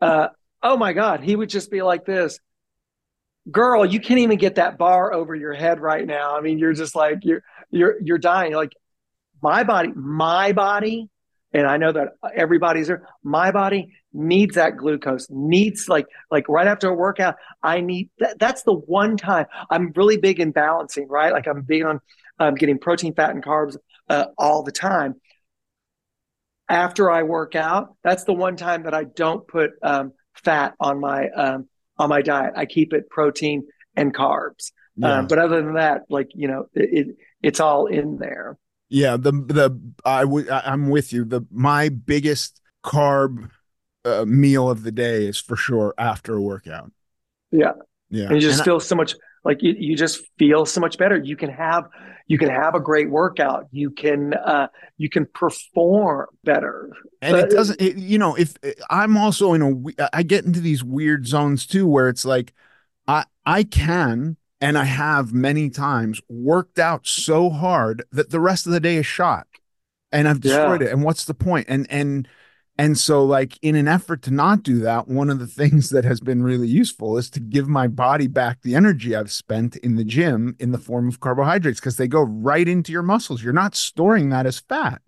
Uh, 0.00 0.28
oh 0.62 0.76
my 0.76 0.92
God, 0.92 1.24
he 1.24 1.34
would 1.34 1.48
just 1.48 1.70
be 1.70 1.82
like 1.82 2.04
this 2.04 2.38
girl, 3.50 3.84
you 3.84 4.00
can't 4.00 4.20
even 4.20 4.38
get 4.38 4.56
that 4.56 4.78
bar 4.78 5.12
over 5.12 5.34
your 5.34 5.52
head 5.52 5.80
right 5.80 6.06
now. 6.06 6.36
I 6.36 6.40
mean, 6.40 6.58
you're 6.58 6.72
just 6.72 6.94
like 6.94 7.18
you're 7.22 7.42
you're 7.70 7.96
you're 8.02 8.18
dying. 8.18 8.54
Like 8.54 8.72
my 9.42 9.64
body, 9.64 9.90
my 9.94 10.52
body, 10.52 11.08
and 11.52 11.66
I 11.66 11.76
know 11.76 11.92
that 11.92 12.14
everybody's 12.34 12.86
there. 12.86 13.06
My 13.22 13.50
body 13.50 13.92
needs 14.12 14.54
that 14.54 14.76
glucose. 14.76 15.26
Needs 15.30 15.88
like 15.88 16.06
like 16.30 16.48
right 16.48 16.66
after 16.66 16.88
a 16.88 16.94
workout, 16.94 17.36
I 17.62 17.80
need 17.80 18.10
that. 18.18 18.38
That's 18.38 18.62
the 18.62 18.74
one 18.74 19.16
time 19.16 19.46
I'm 19.70 19.92
really 19.96 20.18
big 20.18 20.38
in 20.40 20.52
balancing. 20.52 21.08
Right, 21.08 21.32
like 21.32 21.48
I'm 21.48 21.62
big 21.62 21.84
on 21.84 22.00
um, 22.38 22.54
getting 22.54 22.78
protein, 22.78 23.14
fat, 23.14 23.30
and 23.30 23.42
carbs 23.42 23.76
uh, 24.08 24.26
all 24.38 24.62
the 24.62 24.72
time. 24.72 25.16
After 26.72 27.10
I 27.10 27.22
work 27.22 27.54
out, 27.54 27.96
that's 28.02 28.24
the 28.24 28.32
one 28.32 28.56
time 28.56 28.84
that 28.84 28.94
I 28.94 29.04
don't 29.04 29.46
put 29.46 29.72
um, 29.82 30.12
fat 30.34 30.74
on 30.80 31.00
my 31.00 31.28
um, 31.28 31.68
on 31.98 32.08
my 32.08 32.22
diet. 32.22 32.54
I 32.56 32.64
keep 32.64 32.94
it 32.94 33.10
protein 33.10 33.64
and 33.94 34.14
carbs. 34.14 34.72
Yeah. 34.96 35.18
Um, 35.18 35.26
but 35.26 35.38
other 35.38 35.60
than 35.62 35.74
that, 35.74 36.04
like 36.08 36.30
you 36.34 36.48
know, 36.48 36.68
it, 36.72 37.08
it 37.08 37.16
it's 37.42 37.60
all 37.60 37.86
in 37.86 38.16
there. 38.16 38.56
Yeah, 38.88 39.18
the 39.18 39.32
the 39.32 39.78
I 40.06 40.24
would 40.24 40.48
I'm 40.48 40.88
with 40.88 41.12
you. 41.12 41.26
The 41.26 41.42
my 41.50 41.90
biggest 41.90 42.62
carb 42.82 43.50
uh, 44.06 44.24
meal 44.26 44.70
of 44.70 44.82
the 44.82 44.92
day 44.92 45.26
is 45.26 45.38
for 45.38 45.56
sure 45.56 45.92
after 45.98 46.36
a 46.36 46.40
workout. 46.40 46.90
Yeah, 47.50 47.72
yeah. 48.08 48.28
And 48.28 48.36
you 48.36 48.40
just 48.40 48.60
and 48.60 48.64
feel 48.64 48.76
I, 48.76 48.78
so 48.78 48.96
much 48.96 49.14
like 49.44 49.62
you, 49.62 49.74
you 49.76 49.96
just 49.96 50.22
feel 50.38 50.64
so 50.66 50.80
much 50.80 50.98
better. 50.98 51.16
You 51.16 51.36
can 51.36 51.50
have 51.50 51.88
you 52.28 52.38
can 52.38 52.48
have 52.48 52.74
a 52.74 52.80
great 52.80 53.10
workout. 53.10 53.66
You 53.72 53.90
can 53.90 54.34
uh, 54.34 54.68
you 54.96 55.08
can 55.08 55.26
perform 55.26 56.28
better. 56.44 56.90
And 57.20 57.32
but, 57.32 57.44
it 57.44 57.50
doesn't. 57.50 57.80
It, 57.80 57.96
you 57.96 58.18
know, 58.18 58.34
if 58.34 58.54
I'm 58.88 59.16
also 59.16 59.52
in 59.52 59.94
a, 59.98 60.08
I 60.12 60.22
get 60.22 60.44
into 60.44 60.60
these 60.60 60.84
weird 60.84 61.26
zones 61.26 61.66
too, 61.66 61.86
where 61.86 62.08
it's 62.08 62.24
like, 62.24 62.52
I 63.06 63.24
I 63.44 63.64
can 63.64 64.36
and 64.60 64.78
I 64.78 64.84
have 64.84 65.32
many 65.32 65.70
times 65.70 66.20
worked 66.28 66.78
out 66.78 67.06
so 67.06 67.50
hard 67.50 68.04
that 68.12 68.30
the 68.30 68.40
rest 68.40 68.66
of 68.66 68.72
the 68.72 68.80
day 68.80 68.96
is 68.96 69.06
shot, 69.06 69.48
and 70.12 70.28
I've 70.28 70.40
destroyed 70.40 70.82
yeah. 70.82 70.88
it. 70.88 70.92
And 70.92 71.02
what's 71.02 71.24
the 71.24 71.34
point? 71.34 71.66
And 71.68 71.86
and 71.90 72.28
and 72.78 72.96
so, 72.96 73.22
like, 73.24 73.58
in 73.60 73.76
an 73.76 73.86
effort 73.86 74.22
to 74.22 74.30
not 74.30 74.62
do 74.62 74.78
that, 74.80 75.06
one 75.06 75.28
of 75.28 75.38
the 75.38 75.46
things 75.46 75.90
that 75.90 76.04
has 76.04 76.20
been 76.20 76.42
really 76.42 76.66
useful 76.66 77.18
is 77.18 77.28
to 77.30 77.40
give 77.40 77.68
my 77.68 77.86
body 77.86 78.26
back 78.26 78.62
the 78.62 78.74
energy 78.74 79.14
I've 79.14 79.30
spent 79.30 79.76
in 79.76 79.96
the 79.96 80.04
gym 80.04 80.56
in 80.58 80.72
the 80.72 80.78
form 80.78 81.06
of 81.06 81.20
carbohydrates 81.20 81.80
because 81.80 81.98
they 81.98 82.08
go 82.08 82.22
right 82.22 82.66
into 82.66 82.90
your 82.90 83.02
muscles. 83.02 83.42
You're 83.42 83.52
not 83.52 83.74
storing 83.74 84.30
that 84.30 84.46
as 84.46 84.60
fat. 84.60 85.02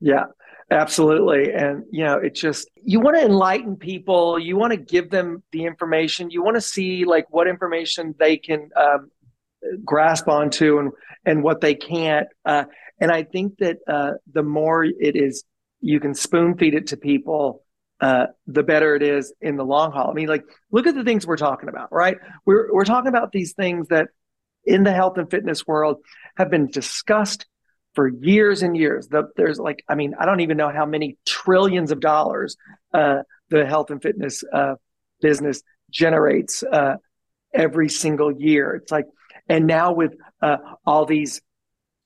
Yeah, 0.00 0.24
absolutely. 0.72 1.52
And, 1.52 1.84
you 1.92 2.04
know, 2.04 2.18
it's 2.18 2.40
just, 2.40 2.68
you 2.82 2.98
want 2.98 3.16
to 3.16 3.24
enlighten 3.24 3.76
people, 3.76 4.38
you 4.38 4.56
want 4.56 4.72
to 4.72 4.76
give 4.76 5.08
them 5.10 5.44
the 5.52 5.64
information, 5.64 6.30
you 6.30 6.42
want 6.42 6.56
to 6.56 6.60
see, 6.60 7.04
like, 7.04 7.26
what 7.30 7.46
information 7.46 8.16
they 8.18 8.36
can 8.36 8.68
um, 8.76 9.10
grasp 9.84 10.26
onto 10.26 10.78
and, 10.80 10.90
and 11.24 11.44
what 11.44 11.60
they 11.60 11.76
can't. 11.76 12.26
Uh, 12.44 12.64
and 13.00 13.12
I 13.12 13.22
think 13.22 13.58
that 13.58 13.78
uh, 13.86 14.14
the 14.32 14.42
more 14.42 14.84
it 14.84 15.14
is 15.14 15.44
you 15.80 16.00
can 16.00 16.14
spoon 16.14 16.56
feed 16.56 16.74
it 16.74 16.88
to 16.88 16.96
people, 16.96 17.64
uh, 18.00 18.26
the 18.46 18.62
better 18.62 18.94
it 18.94 19.02
is 19.02 19.32
in 19.40 19.56
the 19.56 19.64
long 19.64 19.92
haul. 19.92 20.10
I 20.10 20.14
mean, 20.14 20.28
like, 20.28 20.44
look 20.70 20.86
at 20.86 20.94
the 20.94 21.04
things 21.04 21.26
we're 21.26 21.36
talking 21.36 21.68
about, 21.68 21.92
right? 21.92 22.16
We're 22.44 22.72
we're 22.72 22.84
talking 22.84 23.08
about 23.08 23.32
these 23.32 23.52
things 23.52 23.88
that 23.88 24.08
in 24.64 24.82
the 24.84 24.92
health 24.92 25.16
and 25.16 25.30
fitness 25.30 25.66
world 25.66 25.98
have 26.36 26.50
been 26.50 26.66
discussed 26.66 27.46
for 27.94 28.08
years 28.08 28.62
and 28.62 28.76
years. 28.76 29.08
The, 29.08 29.30
there's 29.36 29.58
like, 29.58 29.82
I 29.88 29.94
mean, 29.94 30.14
I 30.18 30.26
don't 30.26 30.40
even 30.40 30.56
know 30.56 30.70
how 30.70 30.84
many 30.84 31.16
trillions 31.24 31.92
of 31.92 32.00
dollars 32.00 32.56
uh, 32.92 33.20
the 33.48 33.64
health 33.64 33.90
and 33.90 34.02
fitness 34.02 34.44
uh, 34.52 34.74
business 35.22 35.62
generates 35.90 36.62
uh, 36.62 36.96
every 37.54 37.88
single 37.88 38.32
year. 38.32 38.74
It's 38.74 38.92
like, 38.92 39.06
and 39.48 39.66
now 39.66 39.92
with 39.92 40.14
uh, 40.42 40.56
all 40.84 41.06
these 41.06 41.40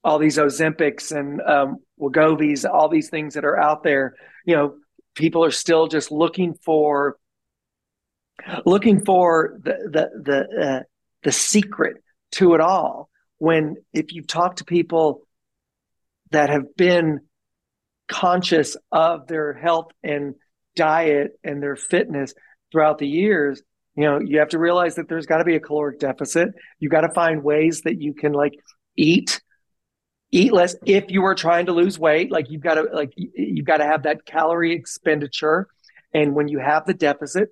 all 0.02 0.18
these 0.18 0.38
Ozempics 0.38 1.12
and 1.16 1.40
um, 1.42 1.76
Wegovys, 2.00 2.64
all 2.68 2.88
these 2.88 3.10
things 3.10 3.34
that 3.34 3.44
are 3.44 3.58
out 3.58 3.82
there, 3.82 4.14
you 4.44 4.56
know, 4.56 4.74
people 5.14 5.44
are 5.44 5.50
still 5.50 5.86
just 5.88 6.10
looking 6.10 6.54
for 6.54 7.18
looking 8.64 9.04
for 9.04 9.58
the 9.62 9.72
the 9.92 10.22
the 10.22 10.64
uh, 10.64 10.82
the 11.22 11.32
secret 11.32 12.02
to 12.32 12.54
it 12.54 12.60
all. 12.60 13.08
When 13.38 13.76
if 13.92 14.12
you've 14.12 14.26
talked 14.26 14.58
to 14.58 14.64
people 14.64 15.22
that 16.30 16.50
have 16.50 16.76
been 16.76 17.20
conscious 18.08 18.76
of 18.92 19.26
their 19.26 19.52
health 19.52 19.90
and 20.02 20.34
diet 20.76 21.32
and 21.44 21.62
their 21.62 21.76
fitness 21.76 22.34
throughout 22.70 22.98
the 22.98 23.08
years, 23.08 23.62
you 23.96 24.04
know, 24.04 24.20
you 24.20 24.38
have 24.38 24.50
to 24.50 24.58
realize 24.58 24.96
that 24.96 25.08
there's 25.08 25.26
got 25.26 25.38
to 25.38 25.44
be 25.44 25.56
a 25.56 25.60
caloric 25.60 25.98
deficit. 25.98 26.50
You 26.78 26.88
got 26.88 27.02
to 27.02 27.12
find 27.12 27.42
ways 27.42 27.82
that 27.82 28.00
you 28.00 28.14
can 28.14 28.32
like 28.32 28.54
eat 28.96 29.40
eat 30.32 30.52
less 30.52 30.76
if 30.86 31.10
you 31.10 31.24
are 31.24 31.34
trying 31.34 31.66
to 31.66 31.72
lose 31.72 31.98
weight. 31.98 32.30
Like 32.30 32.50
you've 32.50 32.62
got 32.62 32.74
to 32.74 32.82
like 32.92 33.12
you've 33.16 33.66
got 33.66 33.78
to 33.78 33.84
have 33.84 34.04
that 34.04 34.24
calorie 34.24 34.72
expenditure. 34.72 35.68
And 36.12 36.34
when 36.34 36.48
you 36.48 36.58
have 36.58 36.86
the 36.86 36.94
deficit 36.94 37.50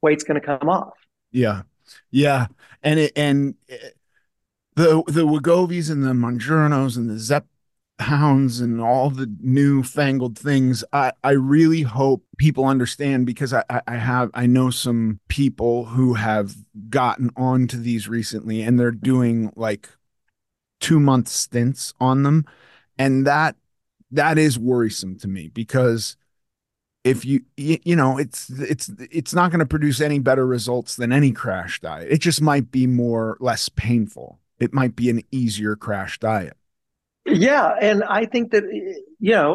weight's 0.00 0.24
going 0.24 0.40
to 0.40 0.46
come 0.46 0.68
off. 0.68 0.94
Yeah. 1.30 1.62
Yeah. 2.10 2.48
And 2.82 3.00
it 3.00 3.12
and 3.16 3.54
it, 3.68 3.96
the 4.74 5.02
the 5.06 5.26
Wegovys 5.26 5.90
and 5.90 6.04
the 6.04 6.10
Mounjaros 6.10 6.96
and 6.96 7.08
the 7.08 7.18
Zep 7.18 7.46
hounds 7.98 8.60
and 8.60 8.80
all 8.80 9.10
the 9.10 9.32
new 9.40 9.82
fangled 9.82 10.36
things 10.36 10.82
i 10.92 11.12
i 11.22 11.30
really 11.30 11.82
hope 11.82 12.24
people 12.36 12.64
understand 12.64 13.26
because 13.26 13.52
I, 13.52 13.62
I 13.86 13.94
have 13.94 14.30
i 14.34 14.46
know 14.46 14.70
some 14.70 15.20
people 15.28 15.84
who 15.84 16.14
have 16.14 16.56
gotten 16.88 17.30
onto 17.36 17.80
these 17.80 18.08
recently 18.08 18.62
and 18.62 18.80
they're 18.80 18.90
doing 18.90 19.52
like 19.54 19.88
two 20.82 21.00
month 21.00 21.28
stints 21.28 21.94
on 21.98 22.24
them. 22.24 22.44
And 22.98 23.26
that 23.26 23.56
that 24.10 24.36
is 24.36 24.58
worrisome 24.58 25.16
to 25.20 25.28
me 25.28 25.48
because 25.48 26.16
if 27.04 27.24
you, 27.24 27.40
you 27.56 27.96
know 27.96 28.18
it's 28.18 28.50
it's 28.50 28.90
it's 29.10 29.34
not 29.34 29.50
going 29.50 29.60
to 29.60 29.66
produce 29.66 30.00
any 30.00 30.18
better 30.18 30.46
results 30.46 30.96
than 30.96 31.12
any 31.12 31.32
crash 31.32 31.80
diet. 31.80 32.08
It 32.10 32.18
just 32.18 32.42
might 32.42 32.70
be 32.70 32.86
more 32.86 33.38
less 33.40 33.68
painful. 33.70 34.38
It 34.60 34.74
might 34.74 34.94
be 34.94 35.08
an 35.08 35.22
easier 35.32 35.74
crash 35.74 36.18
diet. 36.18 36.56
Yeah 37.24 37.76
and 37.80 38.02
i 38.02 38.26
think 38.26 38.50
that 38.50 38.64
you 39.20 39.30
know 39.30 39.52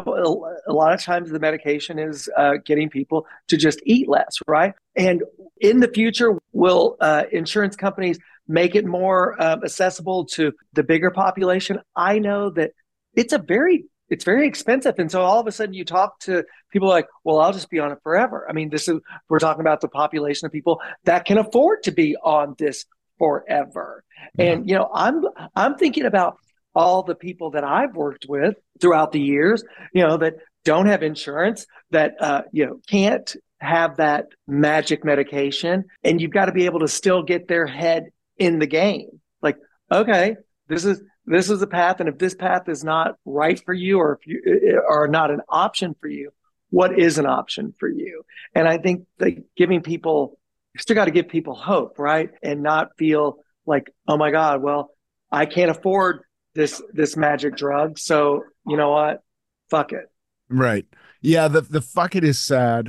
a, 0.66 0.70
a 0.70 0.72
lot 0.72 0.94
of 0.94 1.02
times 1.02 1.28
the 1.30 1.38
medication 1.38 1.98
is 1.98 2.30
uh, 2.34 2.54
getting 2.64 2.88
people 2.88 3.26
to 3.48 3.58
just 3.58 3.80
eat 3.84 4.08
less 4.08 4.38
right? 4.46 4.72
And 4.96 5.22
in 5.60 5.80
the 5.80 5.88
future 5.88 6.38
will 6.52 6.96
uh, 7.00 7.24
insurance 7.30 7.76
companies 7.76 8.18
make 8.48 8.74
it 8.74 8.86
more 8.86 9.40
uh, 9.40 9.58
accessible 9.62 10.24
to 10.24 10.52
the 10.72 10.82
bigger 10.82 11.10
population. 11.10 11.78
I 11.94 12.18
know 12.18 12.50
that 12.50 12.72
it's 13.14 13.32
a 13.32 13.38
very 13.38 13.84
it's 14.10 14.24
very 14.24 14.48
expensive, 14.48 14.94
and 14.98 15.10
so 15.10 15.20
all 15.20 15.38
of 15.38 15.46
a 15.46 15.52
sudden 15.52 15.74
you 15.74 15.84
talk 15.84 16.18
to 16.20 16.44
people 16.72 16.88
like, 16.88 17.06
well, 17.24 17.40
I'll 17.40 17.52
just 17.52 17.68
be 17.68 17.78
on 17.78 17.92
it 17.92 17.98
forever. 18.02 18.46
I 18.48 18.54
mean, 18.54 18.70
this 18.70 18.88
is 18.88 18.98
we're 19.28 19.38
talking 19.38 19.60
about 19.60 19.82
the 19.82 19.88
population 19.88 20.46
of 20.46 20.52
people 20.52 20.80
that 21.04 21.26
can 21.26 21.36
afford 21.36 21.82
to 21.82 21.92
be 21.92 22.16
on 22.16 22.54
this 22.58 22.86
forever. 23.18 24.02
And 24.38 24.68
you 24.68 24.76
know, 24.76 24.90
I'm 24.92 25.24
I'm 25.54 25.76
thinking 25.76 26.06
about 26.06 26.38
all 26.74 27.02
the 27.02 27.14
people 27.14 27.50
that 27.50 27.64
I've 27.64 27.94
worked 27.96 28.26
with 28.28 28.54
throughout 28.80 29.12
the 29.12 29.20
years, 29.20 29.62
you 29.92 30.06
know, 30.06 30.16
that 30.18 30.34
don't 30.64 30.86
have 30.86 31.02
insurance, 31.02 31.66
that 31.90 32.14
uh, 32.20 32.42
you 32.52 32.66
know 32.66 32.80
can't 32.88 33.36
have 33.60 33.96
that 33.96 34.26
magic 34.46 35.04
medication, 35.04 35.84
and 36.04 36.20
you've 36.20 36.30
got 36.30 36.46
to 36.46 36.52
be 36.52 36.66
able 36.66 36.80
to 36.80 36.88
still 36.88 37.22
get 37.22 37.48
their 37.48 37.66
head 37.66 38.04
in 38.38 38.58
the 38.58 38.66
game. 38.66 39.20
Like, 39.42 39.56
okay, 39.90 40.36
this 40.68 40.84
is 40.84 41.02
this 41.26 41.50
is 41.50 41.60
a 41.60 41.66
path, 41.66 42.00
and 42.00 42.08
if 42.08 42.18
this 42.18 42.34
path 42.34 42.68
is 42.68 42.82
not 42.82 43.16
right 43.24 43.60
for 43.64 43.74
you, 43.74 43.98
or 43.98 44.18
if 44.18 44.26
you 44.26 44.82
are 44.88 45.08
not 45.08 45.30
an 45.30 45.40
option 45.48 45.94
for 46.00 46.08
you, 46.08 46.30
what 46.70 46.98
is 46.98 47.18
an 47.18 47.26
option 47.26 47.74
for 47.78 47.88
you? 47.88 48.22
And 48.54 48.66
I 48.66 48.78
think 48.78 49.06
that 49.18 49.32
giving 49.56 49.82
people, 49.82 50.38
you 50.74 50.80
still 50.80 50.94
got 50.94 51.06
to 51.06 51.10
give 51.10 51.28
people 51.28 51.54
hope, 51.54 51.98
right? 51.98 52.30
And 52.42 52.62
not 52.62 52.96
feel 52.96 53.38
like, 53.66 53.92
oh 54.06 54.16
my 54.16 54.30
God, 54.30 54.62
well, 54.62 54.90
I 55.30 55.46
can't 55.46 55.70
afford 55.70 56.20
this 56.54 56.82
this 56.92 57.16
magic 57.16 57.56
drug, 57.56 57.98
so 57.98 58.42
you 58.66 58.76
know 58.76 58.90
what? 58.90 59.22
Fuck 59.70 59.92
it. 59.92 60.10
Right. 60.48 60.86
Yeah. 61.20 61.48
The 61.48 61.60
the 61.60 61.82
fuck 61.82 62.16
it 62.16 62.24
is 62.24 62.38
sad. 62.38 62.88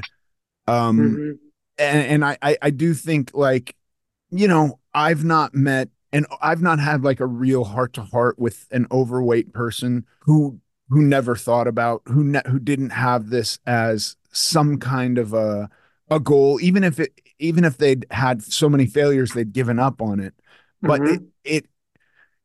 Um, 0.68 1.00
mm-hmm. 1.00 1.32
and 1.78 2.08
and 2.08 2.26
I, 2.26 2.38
I 2.42 2.58
I 2.62 2.70
do 2.70 2.94
think 2.94 3.32
like, 3.34 3.76
you 4.30 4.48
know, 4.48 4.79
I've 4.94 5.24
not 5.24 5.54
met 5.54 5.90
and 6.12 6.26
I've 6.42 6.62
not 6.62 6.80
had 6.80 7.04
like 7.04 7.20
a 7.20 7.26
real 7.26 7.64
heart 7.64 7.94
to 7.94 8.04
heart 8.04 8.40
with 8.40 8.68
an 8.72 8.88
overweight 8.92 9.54
person 9.54 10.06
who 10.22 10.60
who 10.90 11.02
never 11.02 11.36
thought 11.36 11.68
about 11.68 12.02
who 12.06 12.24
ne- 12.24 12.42
who 12.48 12.60
didn't 12.60 12.90
have 12.92 13.30
this 13.30 13.60
as 13.66 14.16
some 14.32 14.78
kind 14.78 15.18
of 15.18 15.34
a 15.34 15.70
a 16.10 16.20
goal 16.20 16.60
even 16.62 16.84
if 16.84 17.00
it 17.00 17.14
even 17.38 17.64
if 17.64 17.78
they'd 17.78 18.06
had 18.12 18.42
so 18.42 18.68
many 18.68 18.86
failures 18.86 19.32
they'd 19.32 19.54
given 19.54 19.80
up 19.80 20.02
on 20.02 20.20
it 20.20 20.34
but 20.82 21.02
mm-hmm. 21.02 21.14
it 21.14 21.22
it 21.44 21.66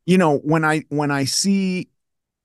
you 0.06 0.18
know 0.18 0.38
when 0.38 0.64
i 0.64 0.84
when 0.90 1.10
i 1.10 1.24
see 1.24 1.88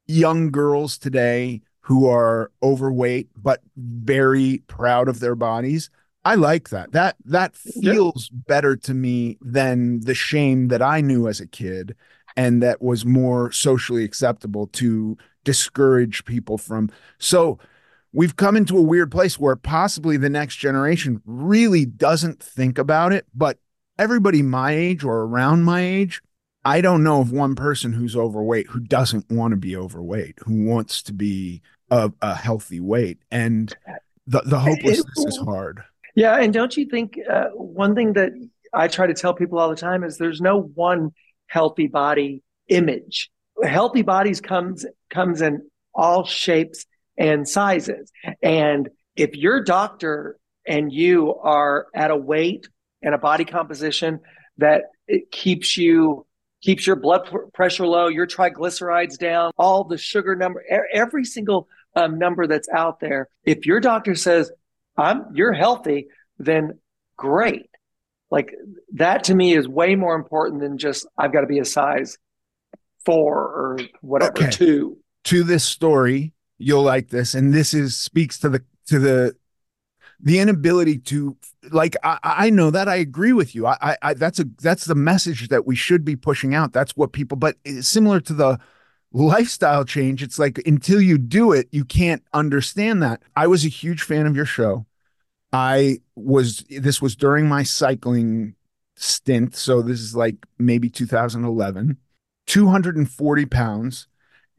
young 0.08 0.50
girls 0.52 0.98
today 0.98 1.62
who 1.82 2.08
are 2.08 2.52
overweight 2.64 3.30
but 3.36 3.62
very 3.76 4.64
proud 4.68 5.08
of 5.08 5.20
their 5.20 5.36
bodies 5.36 5.90
i 6.26 6.36
like 6.36 6.70
that 6.70 6.92
that 6.92 7.16
that 7.26 7.56
feels 7.56 8.30
yeah. 8.32 8.40
better 8.48 8.76
to 8.76 8.94
me 8.94 9.38
than 9.42 10.00
the 10.02 10.16
shame 10.16 10.68
that 10.68 10.82
i 10.82 11.02
knew 11.02 11.28
as 11.28 11.40
a 11.40 11.48
kid 11.48 11.96
and 12.36 12.64
that 12.64 12.82
was 12.82 13.06
more 13.06 13.52
socially 13.52 14.04
acceptable 14.04 14.68
to 14.68 15.18
discourage 15.44 16.26
people 16.26 16.58
from. 16.58 16.90
So 17.18 17.60
we've 18.14 18.36
come 18.36 18.56
into 18.56 18.78
a 18.78 18.82
weird 18.82 19.12
place 19.12 19.40
where 19.40 19.56
possibly 19.56 20.18
the 20.18 20.30
next 20.30 20.56
generation 20.56 21.22
really 21.26 21.86
doesn't 21.86 22.42
think 22.42 22.78
about 22.78 23.14
it, 23.14 23.26
but 23.34 23.58
everybody 23.98 24.42
my 24.42 24.72
age 24.72 25.04
or 25.04 25.24
around 25.24 25.64
my 25.64 25.82
age, 25.82 26.22
I 26.66 26.82
don't 26.82 27.04
know 27.04 27.22
of 27.22 27.32
one 27.32 27.56
person 27.56 27.94
who's 27.94 28.16
overweight 28.16 28.68
who 28.68 28.80
doesn't 28.80 29.30
want 29.30 29.52
to 29.52 29.58
be 29.58 29.76
overweight, 29.76 30.40
who 30.46 30.66
wants 30.66 31.02
to 31.04 31.14
be 31.14 31.62
a, 31.90 32.12
a 32.22 32.36
healthy 32.36 32.80
weight. 32.80 33.20
And 33.32 33.76
the, 34.28 34.42
the 34.46 34.60
hopelessness 34.60 35.26
is 35.26 35.38
hard. 35.38 35.84
Yeah. 36.20 36.36
And 36.36 36.54
don't 36.54 36.76
you 36.76 36.86
think 36.86 37.18
uh, 37.30 37.46
one 37.54 37.96
thing 37.96 38.14
that 38.14 38.32
I 38.74 38.88
try 38.88 39.08
to 39.08 39.14
tell 39.14 39.34
people 39.34 39.60
all 39.60 39.70
the 39.70 39.76
time 39.76 40.04
is 40.04 40.18
there's 40.18 40.42
no 40.42 40.62
one 40.62 41.12
healthy 41.48 41.88
body 41.88 42.44
image 42.68 43.32
healthy 43.64 44.02
bodies 44.02 44.42
comes 44.42 44.86
comes 45.10 45.42
in 45.42 45.68
all 45.94 46.24
shapes 46.26 46.86
and 47.18 47.48
sizes. 47.48 48.12
And 48.42 48.90
if 49.16 49.36
your 49.36 49.64
doctor 49.64 50.38
and 50.66 50.92
you 50.92 51.36
are 51.36 51.88
at 51.94 52.12
a 52.12 52.16
weight 52.16 52.68
and 53.02 53.14
a 53.14 53.18
body 53.18 53.46
composition 53.46 54.20
that 54.58 54.84
it 55.08 55.32
keeps 55.32 55.78
you 55.78 56.26
keeps 56.62 56.86
your 56.86 56.98
blood 56.98 57.30
pressure 57.54 57.88
low, 57.88 58.08
your 58.08 58.28
triglycerides 58.28 59.18
down, 59.18 59.52
all 59.58 59.86
the 59.86 59.98
sugar 59.98 60.36
number, 60.36 60.64
every 60.94 61.24
single 61.24 61.70
um, 61.96 62.20
number 62.20 62.48
that's 62.48 62.68
out 62.70 63.00
there. 63.00 63.30
If 63.46 63.66
your 63.66 63.80
doctor 63.80 64.14
says, 64.14 64.52
"I'm 65.00 65.26
you're 65.34 65.54
healthy," 65.54 66.08
then 66.38 66.80
great. 67.18 67.70
Like 68.32 68.54
that 68.94 69.24
to 69.26 69.36
me 69.36 69.56
is 69.56 69.68
way 69.68 69.96
more 69.96 70.16
important 70.16 70.62
than 70.62 70.78
just 70.78 71.08
I've 71.18 71.34
got 71.34 71.42
to 71.42 71.48
be 71.48 71.60
a 71.60 71.66
size 71.66 72.18
four 73.06 73.36
or 73.36 73.80
whatever 74.02 74.34
okay. 74.34 74.52
two. 74.52 74.98
To 75.26 75.44
this 75.44 75.64
story, 75.64 76.34
you'll 76.58 76.84
like 76.84 77.10
this, 77.10 77.34
and 77.34 77.54
this 77.54 77.74
is 77.74 77.98
speaks 77.98 78.40
to 78.40 78.50
the 78.50 78.64
to 78.88 79.00
the 79.00 79.36
the 80.22 80.40
inability 80.40 80.98
to 80.98 81.38
like 81.72 81.96
I, 82.04 82.20
I 82.24 82.50
know 82.50 82.70
that 82.72 82.88
I 82.88 82.96
agree 82.96 83.34
with 83.34 83.56
you. 83.56 83.66
I, 83.66 83.98
I 84.02 84.14
that's 84.14 84.40
a 84.40 84.46
that's 84.62 84.86
the 84.86 84.96
message 84.96 85.48
that 85.48 85.66
we 85.66 85.76
should 85.76 86.06
be 86.06 86.16
pushing 86.16 86.54
out. 86.54 86.74
That's 86.74 86.96
what 86.96 87.14
people 87.14 87.38
but 87.38 87.56
similar 87.82 88.20
to 88.22 88.34
the 88.34 88.60
lifestyle 89.12 89.86
change, 89.86 90.22
it's 90.22 90.40
like 90.40 90.60
until 90.66 91.02
you 91.02 91.18
do 91.18 91.52
it, 91.52 91.68
you 91.72 91.84
can't 91.84 92.24
understand 92.34 93.02
that. 93.04 93.22
I 93.36 93.48
was 93.48 93.66
a 93.66 93.70
huge 93.70 94.04
fan 94.04 94.26
of 94.28 94.36
your 94.36 94.46
show. 94.46 94.86
I 95.52 96.00
was 96.16 96.64
this 96.70 97.02
was 97.02 97.16
during 97.16 97.48
my 97.48 97.64
cycling 97.64 98.56
stint, 98.96 99.56
so 99.56 99.82
this 99.82 100.00
is 100.00 100.16
like 100.16 100.38
maybe 100.58 100.90
2011. 100.90 101.98
240 102.48 103.46
pounds, 103.46 104.08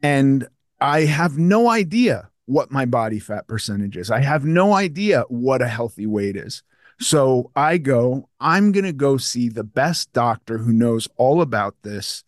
and 0.01 0.47
I 0.79 1.01
have 1.01 1.37
no 1.37 1.69
idea 1.69 2.29
what 2.45 2.71
my 2.71 2.85
body 2.85 3.19
fat 3.19 3.47
percentage 3.47 3.97
is. 3.97 4.09
I 4.09 4.19
have 4.19 4.45
no 4.45 4.73
idea 4.73 5.23
what 5.27 5.61
a 5.61 5.67
healthy 5.67 6.07
weight 6.07 6.35
is. 6.35 6.63
So 6.99 7.51
I 7.55 7.77
go, 7.77 8.29
I'm 8.39 8.71
going 8.71 8.85
to 8.85 8.93
go 8.93 9.17
see 9.17 9.49
the 9.49 9.63
best 9.63 10.13
doctor 10.13 10.59
who 10.59 10.71
knows 10.71 11.07
all 11.17 11.41
about 11.41 11.75
this. 11.81 12.23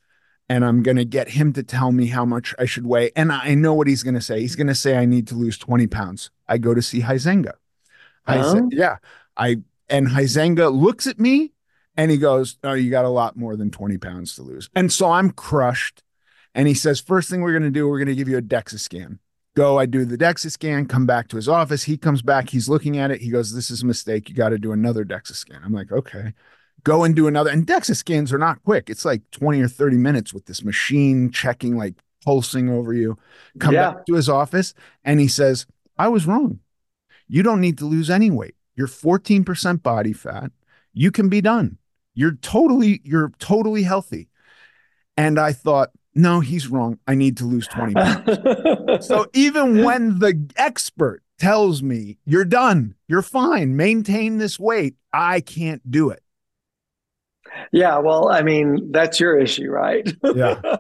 And 0.50 0.66
I'm 0.66 0.84
going 0.84 0.98
to 0.98 1.06
get 1.06 1.30
him 1.30 1.54
to 1.54 1.64
tell 1.64 1.92
me 1.92 2.08
how 2.08 2.26
much 2.26 2.54
I 2.60 2.66
should 2.66 2.86
weigh. 2.86 3.12
And 3.16 3.32
I 3.32 3.54
know 3.56 3.74
what 3.74 3.88
he's 3.88 4.04
going 4.04 4.16
to 4.16 4.22
say. 4.22 4.42
He's 4.42 4.56
going 4.56 4.68
to 4.68 4.76
say 4.76 4.98
I 4.98 5.06
need 5.06 5.28
to 5.28 5.36
lose 5.36 5.58
20 5.58 5.88
pounds. 5.88 6.32
I 6.48 6.58
go 6.58 6.74
to 6.74 6.82
see 6.82 7.02
I 8.26 8.62
yeah. 8.72 8.98
I 9.36 9.58
and 9.90 10.08
Huizenga 10.08 10.74
looks 10.74 11.08
at 11.08 11.20
me 11.20 11.52
and 11.96 12.12
he 12.12 12.18
goes, 12.18 12.58
Oh, 12.64 12.74
you 12.74 12.90
got 12.90 13.06
a 13.06 13.10
lot 13.10 13.36
more 13.38 13.56
than 13.56 13.72
20 13.72 13.98
pounds 13.98 14.36
to 14.36 14.44
lose. 14.44 14.70
And 14.76 14.92
so 14.92 15.12
I'm 15.12 15.32
crushed. 15.32 16.04
And 16.56 16.68
he 16.68 16.74
says, 16.74 17.00
First 17.00 17.30
thing 17.30 17.42
we're 17.42 17.52
going 17.52 17.64
to 17.64 17.72
do, 17.72 17.88
we're 17.88 18.00
going 18.00 18.08
to 18.08 18.16
give 18.16 18.30
you 18.30 18.38
a 18.38 18.42
DEXA 18.42 18.80
scan. 18.80 19.20
Go, 19.56 19.78
I 19.78 19.86
do 19.86 20.04
the 20.04 20.18
DEXA 20.18 20.52
scan, 20.52 20.88
come 20.88 21.06
back 21.06 21.28
to 21.28 21.36
his 21.36 21.48
office. 21.48 21.84
He 21.84 21.96
comes 21.96 22.24
back, 22.24 22.50
he's 22.50 22.68
looking 22.68 22.98
at 22.98 23.12
it. 23.12 23.22
He 23.22 23.30
goes, 23.30 23.54
This 23.54 23.70
is 23.70 23.84
a 23.84 23.86
mistake. 23.86 24.30
You 24.30 24.36
got 24.36 24.50
to 24.50 24.58
do 24.58 24.72
another 24.72 25.06
DEXA 25.06 25.34
scan. 25.34 25.62
I'm 25.64 25.74
like, 25.74 25.92
Okay. 25.92 26.34
Go 26.84 27.06
and 27.06 27.16
do 27.16 27.28
another. 27.28 27.50
And 27.50 27.66
DEXA 27.66 27.96
scans 27.96 28.34
are 28.34 28.38
not 28.38 28.62
quick. 28.64 28.90
It's 28.90 29.06
like 29.06 29.22
20 29.32 29.62
or 29.62 29.70
30 29.70 29.96
minutes 29.98 30.34
with 30.34 30.48
this 30.48 30.66
machine 30.66 31.32
checking, 31.32 31.78
like 31.78 31.94
pulsing 32.26 32.70
over 32.70 32.94
you. 32.94 33.18
Come 33.60 33.74
yeah. 33.76 33.92
back 33.92 34.06
to 34.08 34.16
his 34.16 34.28
office 34.28 34.74
and 35.06 35.20
he 35.20 35.30
says, 35.30 35.66
I 35.98 36.10
was 36.10 36.26
wrong. 36.26 36.60
You 37.28 37.44
don't 37.44 37.62
need 37.62 37.78
to 37.80 37.86
lose 37.86 38.10
any 38.10 38.30
weight. 38.32 38.56
You're 38.76 38.88
14% 38.88 39.84
body 39.84 40.14
fat. 40.14 40.52
You 40.94 41.12
can 41.12 41.30
be 41.30 41.42
done. 41.42 41.78
You're 42.14 42.36
totally, 42.36 43.02
you're 43.04 43.32
totally 43.40 43.84
healthy. 43.84 44.30
And 45.18 45.40
I 45.40 45.54
thought, 45.54 45.92
no, 46.16 46.40
he's 46.40 46.68
wrong. 46.68 47.00
I 47.08 47.16
need 47.16 47.38
to 47.38 47.46
lose 47.46 47.68
20 47.68 47.94
pounds. 47.94 49.08
so 49.08 49.28
even 49.34 49.84
when 49.84 50.20
the 50.20 50.50
expert 50.56 51.24
tells 51.40 51.82
me 51.82 52.18
you're 52.26 52.46
done, 52.46 52.96
you're 53.08 53.22
fine, 53.22 53.76
maintain 53.76 54.38
this 54.38 54.60
weight, 54.60 54.96
I 55.12 55.42
can't 55.42 55.90
do 55.90 56.10
it. 56.10 56.22
Yeah, 57.72 58.00
well, 58.00 58.30
I 58.30 58.42
mean, 58.42 58.92
that's 58.92 59.20
your 59.20 59.38
issue, 59.40 59.70
right? 59.70 60.12
yeah. 60.36 60.62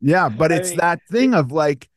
Yeah, 0.00 0.28
but 0.28 0.52
it's 0.52 0.68
I 0.68 0.70
mean, 0.70 0.78
that 0.78 1.00
thing 1.10 1.34
of 1.34 1.50
like 1.50 1.88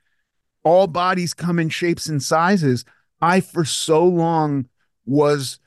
all 0.64 0.88
bodies 0.88 1.36
come 1.36 1.60
in 1.60 1.70
shapes 1.70 2.08
and 2.08 2.22
sizes. 2.22 2.84
I 3.22 3.42
for 3.42 3.66
so 3.66 4.06
long 4.06 4.68
was 5.06 5.60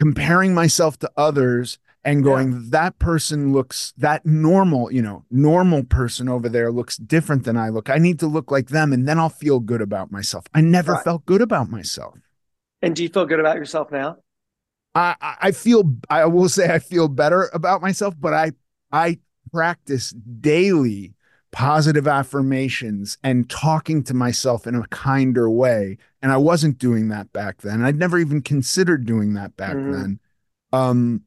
comparing 0.00 0.54
myself 0.54 0.98
to 0.98 1.10
others 1.16 1.78
and 2.04 2.22
going 2.22 2.52
yeah. 2.52 2.58
that 2.64 2.98
person 2.98 3.52
looks 3.52 3.94
that 3.96 4.24
normal 4.26 4.92
you 4.92 5.00
know 5.00 5.24
normal 5.30 5.82
person 5.84 6.28
over 6.28 6.48
there 6.48 6.70
looks 6.70 6.96
different 6.96 7.44
than 7.44 7.56
i 7.56 7.68
look 7.68 7.88
i 7.88 7.96
need 7.96 8.18
to 8.18 8.26
look 8.26 8.50
like 8.50 8.68
them 8.68 8.92
and 8.92 9.08
then 9.08 9.18
i'll 9.18 9.28
feel 9.28 9.60
good 9.60 9.80
about 9.80 10.12
myself 10.12 10.44
i 10.52 10.60
never 10.60 10.92
right. 10.92 11.04
felt 11.04 11.24
good 11.24 11.40
about 11.40 11.70
myself 11.70 12.18
and 12.82 12.94
do 12.94 13.02
you 13.02 13.08
feel 13.08 13.24
good 13.24 13.40
about 13.40 13.56
yourself 13.56 13.90
now 13.90 14.16
i 14.94 15.14
i 15.40 15.50
feel 15.52 15.94
i 16.10 16.24
will 16.26 16.48
say 16.48 16.70
i 16.72 16.78
feel 16.78 17.08
better 17.08 17.48
about 17.54 17.80
myself 17.80 18.14
but 18.20 18.34
i 18.34 18.52
i 18.92 19.18
practice 19.52 20.10
daily 20.40 21.14
positive 21.54 22.08
affirmations 22.08 23.16
and 23.22 23.48
talking 23.48 24.02
to 24.02 24.12
myself 24.12 24.66
in 24.66 24.74
a 24.74 24.84
kinder 24.88 25.48
way. 25.48 25.96
And 26.24 26.32
I 26.32 26.38
wasn't 26.38 26.78
doing 26.78 27.08
that 27.08 27.34
back 27.34 27.60
then. 27.60 27.84
I'd 27.84 27.98
never 27.98 28.18
even 28.18 28.40
considered 28.40 29.04
doing 29.04 29.34
that 29.34 29.58
back 29.58 29.76
mm-hmm. 29.76 29.92
then. 29.92 30.20
Um, 30.72 31.24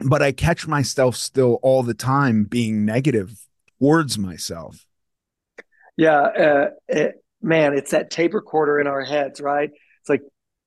but 0.00 0.22
I 0.22 0.32
catch 0.32 0.66
myself 0.66 1.14
still 1.14 1.58
all 1.60 1.82
the 1.82 1.92
time 1.92 2.44
being 2.44 2.86
negative 2.86 3.46
towards 3.78 4.16
myself. 4.16 4.86
Yeah, 5.98 6.20
uh, 6.20 6.70
it, 6.88 7.22
man, 7.42 7.74
it's 7.74 7.90
that 7.90 8.10
tape 8.10 8.32
recorder 8.32 8.80
in 8.80 8.86
our 8.86 9.04
heads, 9.04 9.42
right? 9.42 9.70
It's 10.00 10.08
like 10.08 10.22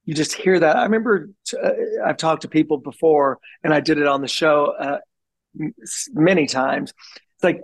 you 0.05 0.13
just 0.13 0.35
hear 0.35 0.59
that. 0.59 0.75
I 0.75 0.83
remember 0.83 1.31
t- 1.47 1.57
uh, 1.57 2.05
I've 2.05 2.17
talked 2.17 2.43
to 2.43 2.47
people 2.47 2.77
before, 2.77 3.39
and 3.63 3.73
I 3.73 3.79
did 3.79 3.97
it 3.97 4.05
on 4.05 4.21
the 4.21 4.27
show 4.27 4.71
uh, 4.79 4.99
many 6.13 6.45
times. 6.45 6.93
It's 7.37 7.43
like 7.43 7.63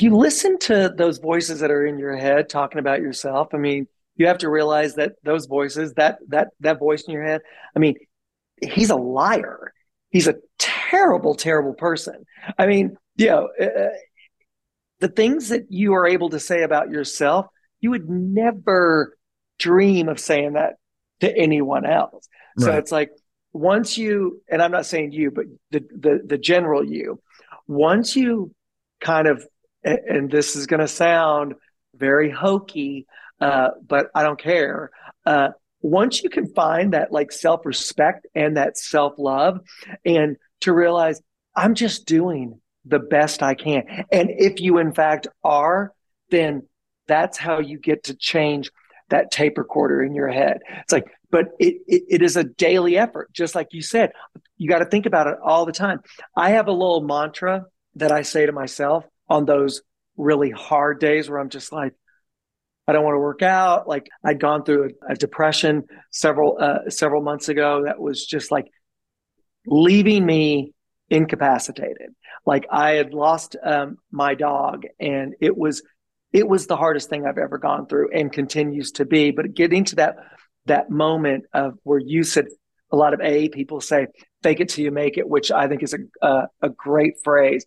you 0.00 0.16
listen 0.16 0.58
to 0.58 0.92
those 0.96 1.18
voices 1.18 1.60
that 1.60 1.70
are 1.70 1.86
in 1.86 1.96
your 1.96 2.16
head 2.16 2.48
talking 2.48 2.80
about 2.80 3.00
yourself? 3.00 3.54
I 3.54 3.58
mean, 3.58 3.86
you 4.18 4.26
have 4.26 4.38
to 4.38 4.50
realize 4.50 4.96
that 4.96 5.12
those 5.22 5.46
voices, 5.46 5.94
that 5.94 6.18
that 6.28 6.48
that 6.60 6.78
voice 6.78 7.04
in 7.04 7.12
your 7.12 7.24
head, 7.24 7.40
I 7.74 7.78
mean, 7.78 7.94
he's 8.60 8.90
a 8.90 8.96
liar. 8.96 9.72
He's 10.10 10.26
a 10.26 10.36
terrible, 10.58 11.34
terrible 11.34 11.74
person. 11.74 12.24
I 12.58 12.66
mean, 12.66 12.96
you 13.16 13.26
know, 13.26 13.48
uh, 13.60 13.90
the 15.00 15.08
things 15.08 15.50
that 15.50 15.66
you 15.70 15.94
are 15.94 16.06
able 16.06 16.30
to 16.30 16.40
say 16.40 16.62
about 16.62 16.90
yourself, 16.90 17.46
you 17.80 17.90
would 17.90 18.08
never 18.08 19.16
dream 19.58 20.08
of 20.08 20.18
saying 20.18 20.54
that 20.54 20.74
to 21.20 21.36
anyone 21.36 21.84
else. 21.84 22.28
Right. 22.56 22.64
So 22.64 22.72
it's 22.78 22.92
like 22.92 23.10
once 23.52 23.98
you, 23.98 24.42
and 24.50 24.62
I'm 24.62 24.72
not 24.72 24.86
saying 24.86 25.12
you, 25.12 25.30
but 25.30 25.44
the 25.70 25.80
the 25.80 26.22
the 26.24 26.38
general 26.38 26.84
you, 26.84 27.20
once 27.66 28.16
you 28.16 28.54
kind 29.00 29.28
of, 29.28 29.46
and 29.84 30.30
this 30.30 30.56
is 30.56 30.66
going 30.66 30.80
to 30.80 30.88
sound 30.88 31.54
very 31.94 32.30
hokey, 32.30 33.06
uh, 33.40 33.70
but 33.86 34.10
I 34.14 34.22
don't 34.22 34.40
care. 34.40 34.90
Uh, 35.24 35.50
once 35.80 36.22
you 36.22 36.30
can 36.30 36.52
find 36.54 36.92
that 36.92 37.12
like 37.12 37.30
self 37.30 37.64
respect 37.64 38.26
and 38.34 38.56
that 38.56 38.76
self 38.76 39.14
love, 39.18 39.60
and 40.04 40.36
to 40.60 40.72
realize 40.72 41.20
I'm 41.54 41.74
just 41.74 42.06
doing 42.06 42.60
the 42.84 42.98
best 42.98 43.42
I 43.42 43.54
can. 43.54 43.84
And 44.10 44.30
if 44.30 44.60
you, 44.60 44.78
in 44.78 44.92
fact, 44.92 45.28
are, 45.44 45.92
then 46.30 46.66
that's 47.06 47.38
how 47.38 47.60
you 47.60 47.78
get 47.78 48.04
to 48.04 48.14
change 48.14 48.70
that 49.10 49.30
tape 49.30 49.56
recorder 49.58 50.02
in 50.02 50.14
your 50.14 50.28
head. 50.28 50.58
It's 50.80 50.92
like, 50.92 51.06
but 51.30 51.48
it, 51.58 51.76
it, 51.86 52.02
it 52.08 52.22
is 52.22 52.36
a 52.36 52.44
daily 52.44 52.96
effort. 52.96 53.32
Just 53.32 53.54
like 53.54 53.68
you 53.72 53.82
said, 53.82 54.12
you 54.56 54.68
got 54.68 54.80
to 54.80 54.84
think 54.86 55.06
about 55.06 55.26
it 55.26 55.36
all 55.42 55.66
the 55.66 55.72
time. 55.72 56.00
I 56.36 56.50
have 56.50 56.68
a 56.68 56.72
little 56.72 57.02
mantra 57.02 57.66
that 57.96 58.12
I 58.12 58.22
say 58.22 58.46
to 58.46 58.52
myself 58.52 59.04
on 59.28 59.44
those 59.44 59.82
really 60.16 60.50
hard 60.50 61.00
days 61.00 61.28
where 61.28 61.38
I'm 61.38 61.50
just 61.50 61.72
like, 61.72 61.94
I 62.88 62.92
don't 62.92 63.04
want 63.04 63.16
to 63.16 63.20
work 63.20 63.42
out. 63.42 63.86
Like 63.86 64.08
I'd 64.24 64.40
gone 64.40 64.64
through 64.64 64.92
a, 65.08 65.12
a 65.12 65.14
depression 65.14 65.84
several 66.10 66.56
uh, 66.58 66.88
several 66.88 67.22
months 67.22 67.50
ago 67.50 67.82
that 67.84 68.00
was 68.00 68.24
just 68.24 68.50
like 68.50 68.64
leaving 69.66 70.24
me 70.24 70.72
incapacitated. 71.10 72.14
Like 72.46 72.66
I 72.72 72.92
had 72.92 73.12
lost 73.12 73.56
um, 73.62 73.98
my 74.10 74.34
dog, 74.34 74.84
and 74.98 75.34
it 75.38 75.54
was 75.54 75.82
it 76.32 76.48
was 76.48 76.66
the 76.66 76.78
hardest 76.78 77.10
thing 77.10 77.26
I've 77.26 77.36
ever 77.36 77.58
gone 77.58 77.86
through, 77.86 78.08
and 78.14 78.32
continues 78.32 78.92
to 78.92 79.04
be. 79.04 79.32
But 79.32 79.52
getting 79.52 79.84
to 79.84 79.96
that 79.96 80.16
that 80.64 80.88
moment 80.88 81.44
of 81.52 81.74
where 81.82 82.00
you 82.00 82.24
said 82.24 82.46
a 82.90 82.96
lot 82.96 83.12
of 83.12 83.20
AA 83.20 83.48
people 83.52 83.82
say 83.82 84.06
"fake 84.42 84.60
it 84.60 84.70
till 84.70 84.84
you 84.86 84.92
make 84.92 85.18
it," 85.18 85.28
which 85.28 85.52
I 85.52 85.68
think 85.68 85.82
is 85.82 85.92
a 85.92 86.26
a, 86.26 86.46
a 86.62 86.68
great 86.70 87.16
phrase. 87.22 87.66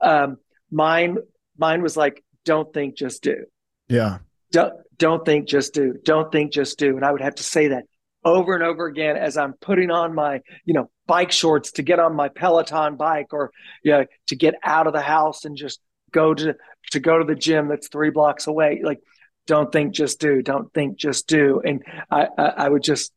Um, 0.00 0.36
mine 0.70 1.16
mine 1.58 1.82
was 1.82 1.96
like, 1.96 2.22
"Don't 2.44 2.72
think, 2.72 2.96
just 2.96 3.24
do." 3.24 3.46
Yeah 3.88 4.18
don't 4.50 4.74
don't 4.96 5.24
think 5.24 5.48
just 5.48 5.74
do 5.74 5.94
don't 6.04 6.30
think 6.30 6.52
just 6.52 6.78
do. 6.78 6.96
And 6.96 7.04
i 7.04 7.10
would 7.10 7.20
have 7.20 7.36
to 7.36 7.42
say 7.42 7.68
that 7.68 7.84
over 8.24 8.54
and 8.54 8.62
over 8.62 8.86
again 8.86 9.16
as 9.16 9.36
i'm 9.36 9.52
putting 9.54 9.90
on 9.90 10.14
my 10.14 10.40
you 10.64 10.72
know 10.72 10.88
bike 11.06 11.30
shorts 11.30 11.72
to 11.72 11.82
get 11.82 11.98
on 11.98 12.16
my 12.16 12.28
peloton 12.28 12.96
bike 12.96 13.32
or 13.32 13.50
you 13.82 13.92
know, 13.92 14.06
to 14.28 14.36
get 14.36 14.54
out 14.62 14.86
of 14.86 14.92
the 14.92 15.00
house 15.02 15.44
and 15.44 15.56
just 15.56 15.80
go 16.10 16.32
to 16.32 16.54
to 16.92 17.00
go 17.00 17.18
to 17.18 17.24
the 17.24 17.34
gym 17.34 17.68
that's 17.68 17.88
three 17.88 18.10
blocks 18.10 18.46
away. 18.46 18.80
Like 18.82 19.00
don't 19.46 19.70
think 19.70 19.92
just 19.94 20.20
do. 20.20 20.40
Don't 20.40 20.72
think 20.72 20.96
just 20.96 21.26
do. 21.26 21.60
And 21.64 21.82
i 22.10 22.28
i, 22.38 22.44
I 22.44 22.68
would 22.68 22.82
just 22.82 23.12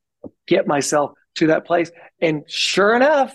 get 0.47 0.67
myself 0.67 1.11
to 1.35 1.47
that 1.47 1.65
place. 1.65 1.91
And 2.19 2.43
sure 2.47 2.95
enough 2.95 3.33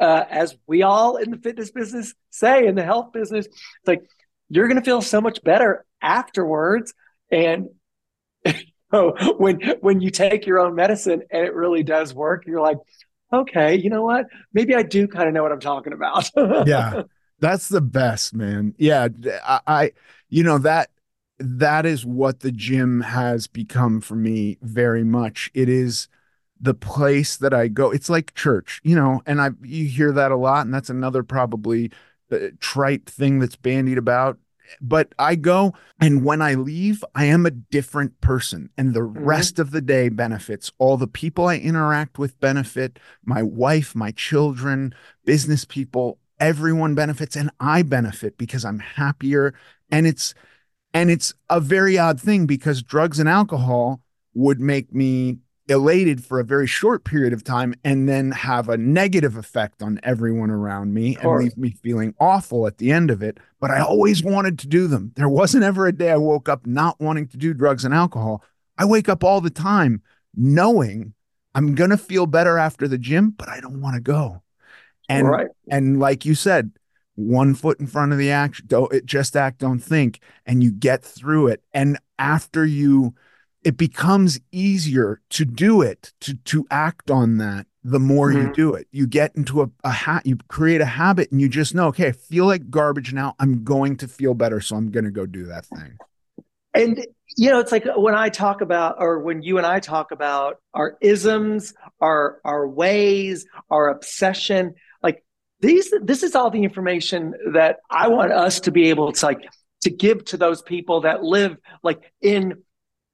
uh, 0.00 0.24
as 0.28 0.56
we 0.66 0.82
all 0.82 1.16
in 1.16 1.30
the 1.30 1.38
fitness 1.38 1.70
business 1.70 2.14
say 2.30 2.66
in 2.66 2.74
the 2.74 2.84
health 2.84 3.12
business 3.12 3.46
it's 3.46 3.86
like 3.86 4.02
you're 4.50 4.68
going 4.68 4.78
to 4.78 4.84
feel 4.84 5.00
so 5.00 5.22
much 5.22 5.42
better 5.42 5.86
afterwards 6.02 6.92
and 7.30 7.68
when 9.38 9.60
when 9.80 10.00
you 10.00 10.10
take 10.10 10.46
your 10.46 10.58
own 10.58 10.74
medicine 10.74 11.22
and 11.30 11.44
it 11.44 11.54
really 11.54 11.82
does 11.82 12.14
work, 12.14 12.44
you're 12.46 12.60
like, 12.60 12.78
okay, 13.32 13.76
you 13.76 13.90
know 13.90 14.02
what? 14.02 14.26
Maybe 14.52 14.74
I 14.74 14.82
do 14.82 15.08
kind 15.08 15.28
of 15.28 15.34
know 15.34 15.42
what 15.42 15.52
I'm 15.52 15.60
talking 15.60 15.92
about. 15.92 16.30
yeah. 16.66 17.02
That's 17.38 17.68
the 17.68 17.82
best, 17.82 18.34
man. 18.34 18.74
Yeah, 18.78 19.08
I, 19.46 19.60
I 19.66 19.92
you 20.28 20.42
know 20.42 20.58
that 20.58 20.90
that 21.38 21.84
is 21.84 22.06
what 22.06 22.40
the 22.40 22.52
gym 22.52 23.02
has 23.02 23.46
become 23.46 24.00
for 24.00 24.16
me 24.16 24.56
very 24.62 25.04
much. 25.04 25.50
It 25.52 25.68
is 25.68 26.08
the 26.58 26.72
place 26.72 27.36
that 27.36 27.52
I 27.52 27.68
go. 27.68 27.90
It's 27.90 28.08
like 28.08 28.34
church, 28.34 28.80
you 28.84 28.96
know, 28.96 29.20
and 29.26 29.40
I 29.40 29.50
you 29.62 29.84
hear 29.86 30.12
that 30.12 30.32
a 30.32 30.36
lot 30.36 30.64
and 30.64 30.72
that's 30.72 30.88
another 30.88 31.22
probably 31.22 31.90
uh, 32.32 32.38
trite 32.58 33.06
thing 33.06 33.38
that's 33.38 33.56
bandied 33.56 33.98
about 33.98 34.38
but 34.80 35.12
I 35.18 35.34
go 35.34 35.74
and 36.00 36.24
when 36.24 36.42
I 36.42 36.54
leave, 36.54 37.04
I 37.14 37.26
am 37.26 37.46
a 37.46 37.50
different 37.50 38.20
person 38.20 38.70
and 38.76 38.94
the 38.94 39.00
mm-hmm. 39.00 39.24
rest 39.24 39.58
of 39.58 39.70
the 39.70 39.80
day 39.80 40.08
benefits. 40.08 40.72
All 40.78 40.96
the 40.96 41.06
people 41.06 41.46
I 41.46 41.56
interact 41.56 42.18
with 42.18 42.40
benefit, 42.40 42.98
my 43.24 43.42
wife, 43.42 43.94
my 43.94 44.10
children, 44.12 44.94
business 45.24 45.64
people, 45.64 46.18
everyone 46.38 46.94
benefits 46.94 47.36
and 47.36 47.50
I 47.60 47.82
benefit 47.82 48.38
because 48.38 48.64
I'm 48.64 48.78
happier 48.78 49.54
and 49.90 50.06
it's 50.06 50.34
and 50.92 51.10
it's 51.10 51.34
a 51.50 51.60
very 51.60 51.98
odd 51.98 52.20
thing 52.20 52.46
because 52.46 52.82
drugs 52.82 53.18
and 53.18 53.28
alcohol 53.28 54.00
would 54.34 54.60
make 54.60 54.94
me 54.94 55.38
elated 55.68 56.24
for 56.24 56.38
a 56.38 56.44
very 56.44 56.66
short 56.66 57.04
period 57.04 57.32
of 57.32 57.42
time 57.42 57.74
and 57.84 58.08
then 58.08 58.30
have 58.30 58.68
a 58.68 58.76
negative 58.76 59.36
effect 59.36 59.82
on 59.82 59.98
everyone 60.02 60.50
around 60.50 60.94
me 60.94 61.16
and 61.16 61.38
leave 61.38 61.56
me 61.56 61.70
feeling 61.70 62.14
awful 62.20 62.66
at 62.66 62.78
the 62.78 62.92
end 62.92 63.10
of 63.10 63.22
it. 63.22 63.38
But 63.60 63.70
I 63.70 63.80
always 63.80 64.22
wanted 64.22 64.58
to 64.60 64.68
do 64.68 64.86
them. 64.86 65.12
There 65.16 65.28
wasn't 65.28 65.64
ever 65.64 65.86
a 65.86 65.92
day 65.92 66.10
I 66.12 66.16
woke 66.16 66.48
up 66.48 66.66
not 66.66 67.00
wanting 67.00 67.26
to 67.28 67.36
do 67.36 67.52
drugs 67.52 67.84
and 67.84 67.92
alcohol. 67.92 68.44
I 68.78 68.84
wake 68.84 69.08
up 69.08 69.24
all 69.24 69.40
the 69.40 69.50
time 69.50 70.02
knowing 70.34 71.14
I'm 71.54 71.74
going 71.74 71.90
to 71.90 71.96
feel 71.96 72.26
better 72.26 72.58
after 72.58 72.86
the 72.86 72.98
gym, 72.98 73.30
but 73.30 73.48
I 73.48 73.60
don't 73.60 73.80
want 73.80 73.94
to 73.94 74.00
go. 74.00 74.42
And 75.08 75.28
right. 75.28 75.48
and 75.70 75.98
like 75.98 76.24
you 76.24 76.34
said, 76.34 76.72
one 77.14 77.54
foot 77.54 77.80
in 77.80 77.86
front 77.86 78.12
of 78.12 78.18
the 78.18 78.30
action, 78.30 78.66
don't 78.68 79.04
just 79.06 79.36
act, 79.36 79.58
don't 79.58 79.78
think, 79.80 80.20
and 80.44 80.62
you 80.62 80.70
get 80.70 81.02
through 81.02 81.48
it. 81.48 81.62
And 81.72 81.98
after 82.18 82.64
you 82.64 83.14
it 83.66 83.76
becomes 83.76 84.38
easier 84.52 85.20
to 85.28 85.44
do 85.44 85.82
it 85.82 86.12
to 86.20 86.34
to 86.44 86.64
act 86.70 87.10
on 87.10 87.38
that 87.38 87.66
the 87.82 87.98
more 87.98 88.30
mm-hmm. 88.30 88.46
you 88.46 88.54
do 88.54 88.74
it 88.74 88.86
you 88.92 89.08
get 89.08 89.34
into 89.34 89.60
a, 89.60 89.68
a 89.82 89.90
hat 89.90 90.24
you 90.24 90.36
create 90.46 90.80
a 90.80 90.86
habit 90.86 91.32
and 91.32 91.40
you 91.40 91.48
just 91.48 91.74
know 91.74 91.88
okay 91.88 92.06
i 92.06 92.12
feel 92.12 92.46
like 92.46 92.70
garbage 92.70 93.12
now 93.12 93.34
i'm 93.40 93.64
going 93.64 93.96
to 93.96 94.06
feel 94.06 94.34
better 94.34 94.60
so 94.60 94.76
i'm 94.76 94.92
going 94.92 95.04
to 95.04 95.10
go 95.10 95.26
do 95.26 95.46
that 95.46 95.66
thing 95.66 95.98
and 96.74 97.04
you 97.36 97.50
know 97.50 97.58
it's 97.58 97.72
like 97.72 97.84
when 97.96 98.14
i 98.14 98.28
talk 98.28 98.60
about 98.60 98.96
or 99.00 99.18
when 99.18 99.42
you 99.42 99.58
and 99.58 99.66
i 99.66 99.80
talk 99.80 100.12
about 100.12 100.58
our 100.72 100.96
isms 101.00 101.74
our 102.00 102.40
our 102.44 102.68
ways 102.68 103.46
our 103.68 103.88
obsession 103.88 104.74
like 105.02 105.24
these 105.58 105.92
this 106.02 106.22
is 106.22 106.36
all 106.36 106.50
the 106.50 106.62
information 106.62 107.34
that 107.52 107.78
i 107.90 108.06
want 108.06 108.30
us 108.30 108.60
to 108.60 108.70
be 108.70 108.90
able 108.90 109.10
to 109.10 109.26
like 109.26 109.40
to 109.82 109.90
give 109.90 110.24
to 110.24 110.36
those 110.36 110.62
people 110.62 111.00
that 111.00 111.24
live 111.24 111.56
like 111.82 112.12
in 112.20 112.62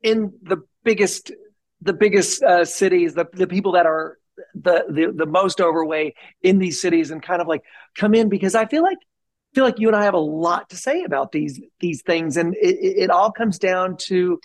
in 0.02 0.32
the 0.42 0.58
biggest 0.84 1.32
the 1.80 1.92
biggest 1.92 2.42
uh, 2.42 2.64
cities, 2.64 3.14
the 3.14 3.26
the 3.32 3.46
people 3.46 3.72
that 3.72 3.86
are 3.86 4.18
the, 4.54 4.84
the 4.88 5.12
the 5.14 5.26
most 5.26 5.60
overweight 5.60 6.14
in 6.42 6.58
these 6.58 6.80
cities, 6.80 7.10
and 7.10 7.22
kind 7.22 7.40
of 7.40 7.48
like 7.48 7.62
come 7.96 8.14
in 8.14 8.28
because 8.28 8.54
I 8.54 8.66
feel 8.66 8.82
like 8.82 8.98
feel 9.54 9.64
like 9.64 9.78
you 9.78 9.88
and 9.88 9.96
I 9.96 10.04
have 10.04 10.14
a 10.14 10.18
lot 10.18 10.70
to 10.70 10.76
say 10.76 11.02
about 11.04 11.32
these 11.32 11.60
these 11.80 12.02
things, 12.02 12.36
and 12.36 12.54
it, 12.54 12.76
it 13.02 13.10
all 13.10 13.32
comes 13.32 13.58
down 13.58 13.96
to 14.08 14.40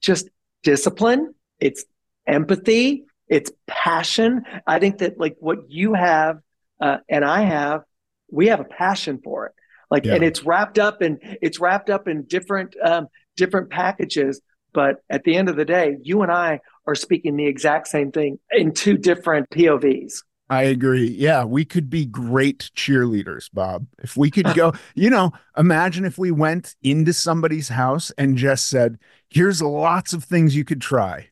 just 0.00 0.28
discipline. 0.62 1.34
It's 1.60 1.84
empathy. 2.26 3.04
It's 3.28 3.50
passion. 3.66 4.44
I 4.66 4.78
think 4.78 4.98
that 4.98 5.18
like 5.18 5.36
what 5.38 5.70
you 5.70 5.94
have 5.94 6.38
uh, 6.80 6.98
and 7.08 7.24
I 7.24 7.42
have, 7.42 7.82
we 8.30 8.46
have 8.48 8.60
a 8.60 8.64
passion 8.64 9.20
for 9.22 9.46
it. 9.46 9.52
Like, 9.90 10.04
yeah. 10.04 10.14
and 10.14 10.24
it's 10.24 10.44
wrapped 10.44 10.78
up 10.78 11.02
in 11.02 11.18
it's 11.22 11.60
wrapped 11.60 11.90
up 11.90 12.08
in 12.08 12.24
different 12.24 12.76
um, 12.82 13.08
different 13.36 13.70
packages 13.70 14.40
but 14.78 15.02
at 15.10 15.24
the 15.24 15.34
end 15.34 15.48
of 15.48 15.56
the 15.56 15.64
day, 15.64 15.96
you 16.02 16.22
and 16.22 16.30
I 16.30 16.60
are 16.86 16.94
speaking 16.94 17.34
the 17.34 17.46
exact 17.46 17.88
same 17.88 18.12
thing 18.12 18.38
in 18.52 18.72
two 18.72 18.96
different 18.96 19.50
POVs. 19.50 20.22
I 20.48 20.62
agree. 20.62 21.08
Yeah, 21.08 21.42
we 21.42 21.64
could 21.64 21.90
be 21.90 22.06
great 22.06 22.70
cheerleaders, 22.76 23.50
Bob. 23.52 23.88
If 23.98 24.16
we 24.16 24.30
could 24.30 24.54
go, 24.54 24.74
you 24.94 25.10
know, 25.10 25.32
imagine 25.56 26.04
if 26.04 26.16
we 26.16 26.30
went 26.30 26.76
into 26.80 27.12
somebody's 27.12 27.68
house 27.68 28.12
and 28.18 28.36
just 28.36 28.66
said, 28.66 29.00
here's 29.28 29.60
lots 29.60 30.12
of 30.12 30.22
things 30.22 30.54
you 30.54 30.64
could 30.64 30.80
try 30.80 31.30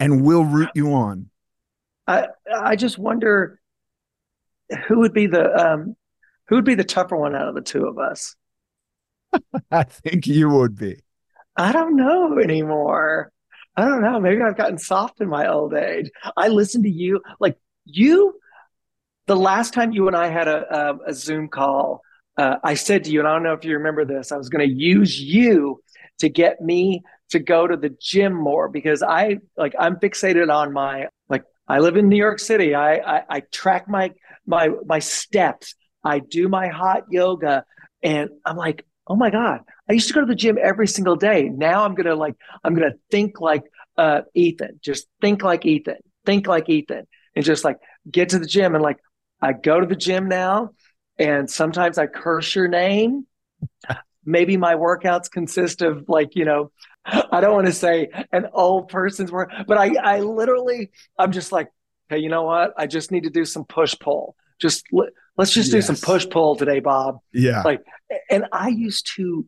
and 0.00 0.24
we'll 0.24 0.44
root 0.44 0.70
you 0.74 0.92
on. 0.92 1.30
I 2.08 2.26
I 2.52 2.74
just 2.74 2.98
wonder 2.98 3.60
who 4.88 4.98
would 4.98 5.12
be 5.12 5.28
the 5.28 5.54
um 5.54 5.94
who 6.48 6.56
would 6.56 6.64
be 6.64 6.74
the 6.74 6.82
tougher 6.82 7.16
one 7.16 7.36
out 7.36 7.46
of 7.46 7.54
the 7.54 7.60
two 7.60 7.86
of 7.86 8.00
us? 8.00 8.34
I 9.70 9.84
think 9.84 10.26
you 10.26 10.48
would 10.48 10.76
be. 10.76 11.02
I 11.60 11.72
don't 11.72 11.94
know 11.94 12.38
anymore. 12.38 13.30
I 13.76 13.84
don't 13.84 14.00
know. 14.00 14.18
Maybe 14.18 14.40
I've 14.40 14.56
gotten 14.56 14.78
soft 14.78 15.20
in 15.20 15.28
my 15.28 15.46
old 15.46 15.74
age. 15.74 16.10
I 16.34 16.48
listen 16.48 16.82
to 16.84 16.90
you 16.90 17.20
like 17.38 17.58
you. 17.84 18.40
The 19.26 19.36
last 19.36 19.74
time 19.74 19.92
you 19.92 20.06
and 20.06 20.16
I 20.16 20.28
had 20.28 20.48
a, 20.48 20.74
a, 20.74 20.98
a 21.08 21.12
Zoom 21.12 21.48
call, 21.48 22.00
uh, 22.38 22.56
I 22.64 22.74
said 22.74 23.04
to 23.04 23.10
you, 23.10 23.18
and 23.18 23.28
I 23.28 23.34
don't 23.34 23.42
know 23.42 23.52
if 23.52 23.64
you 23.66 23.74
remember 23.74 24.06
this, 24.06 24.32
I 24.32 24.38
was 24.38 24.48
going 24.48 24.66
to 24.66 24.74
use 24.74 25.20
you 25.20 25.82
to 26.20 26.30
get 26.30 26.62
me 26.62 27.02
to 27.28 27.38
go 27.38 27.66
to 27.66 27.76
the 27.76 27.94
gym 28.00 28.32
more 28.34 28.70
because 28.70 29.02
I 29.02 29.38
like 29.58 29.74
I'm 29.78 29.96
fixated 29.96 30.50
on 30.52 30.72
my 30.72 31.08
like 31.28 31.44
I 31.68 31.80
live 31.80 31.98
in 31.98 32.08
New 32.08 32.16
York 32.16 32.38
City. 32.38 32.74
I 32.74 32.94
I, 32.94 33.22
I 33.28 33.40
track 33.52 33.86
my 33.86 34.12
my 34.46 34.70
my 34.86 34.98
steps. 34.98 35.74
I 36.02 36.20
do 36.20 36.48
my 36.48 36.68
hot 36.68 37.04
yoga, 37.10 37.64
and 38.02 38.30
I'm 38.46 38.56
like, 38.56 38.86
oh 39.06 39.16
my 39.16 39.28
god, 39.28 39.60
I 39.90 39.94
used 39.94 40.06
to 40.06 40.14
go 40.14 40.20
to 40.20 40.26
the 40.26 40.36
gym 40.36 40.56
every 40.62 40.86
single 40.86 41.16
day. 41.16 41.48
Now 41.48 41.84
I'm 41.84 41.96
gonna 41.96 42.14
like 42.14 42.36
I'm 42.62 42.74
gonna 42.74 42.94
think 43.10 43.40
like 43.40 43.64
uh, 43.98 44.20
Ethan. 44.34 44.78
Just 44.80 45.08
think 45.20 45.42
like 45.42 45.66
Ethan. 45.66 45.96
Think 46.24 46.46
like 46.46 46.68
Ethan, 46.68 47.08
and 47.34 47.44
just 47.44 47.64
like 47.64 47.78
get 48.08 48.28
to 48.28 48.38
the 48.38 48.46
gym 48.46 48.76
and 48.76 48.84
like 48.84 48.98
I 49.42 49.52
go 49.52 49.80
to 49.80 49.86
the 49.86 49.96
gym 49.96 50.28
now, 50.28 50.70
and 51.18 51.50
sometimes 51.50 51.98
I 51.98 52.06
curse 52.06 52.54
your 52.54 52.68
name. 52.68 53.26
Maybe 54.24 54.56
my 54.56 54.74
workouts 54.74 55.28
consist 55.28 55.82
of 55.82 56.04
like 56.08 56.36
you 56.36 56.44
know 56.44 56.70
I 57.04 57.40
don't 57.40 57.54
want 57.54 57.66
to 57.66 57.72
say 57.72 58.10
an 58.30 58.46
old 58.52 58.90
person's 58.90 59.32
work, 59.32 59.50
but 59.66 59.76
I, 59.76 59.96
I 59.96 60.20
literally, 60.20 60.90
I'm 61.18 61.32
just 61.32 61.50
like, 61.50 61.68
hey, 62.08 62.18
you 62.18 62.28
know 62.28 62.42
what? 62.42 62.74
I 62.76 62.86
just 62.86 63.10
need 63.10 63.24
to 63.24 63.30
do 63.30 63.44
some 63.44 63.64
push 63.64 63.96
pull. 63.98 64.36
Just 64.60 64.84
let's 65.36 65.52
just 65.52 65.72
yes. 65.72 65.72
do 65.72 65.82
some 65.82 65.96
push 65.96 66.28
pull 66.28 66.56
today, 66.56 66.80
Bob. 66.80 67.18
Yeah. 67.32 67.62
Like, 67.62 67.80
and 68.30 68.44
I 68.52 68.68
used 68.68 69.10
to, 69.16 69.46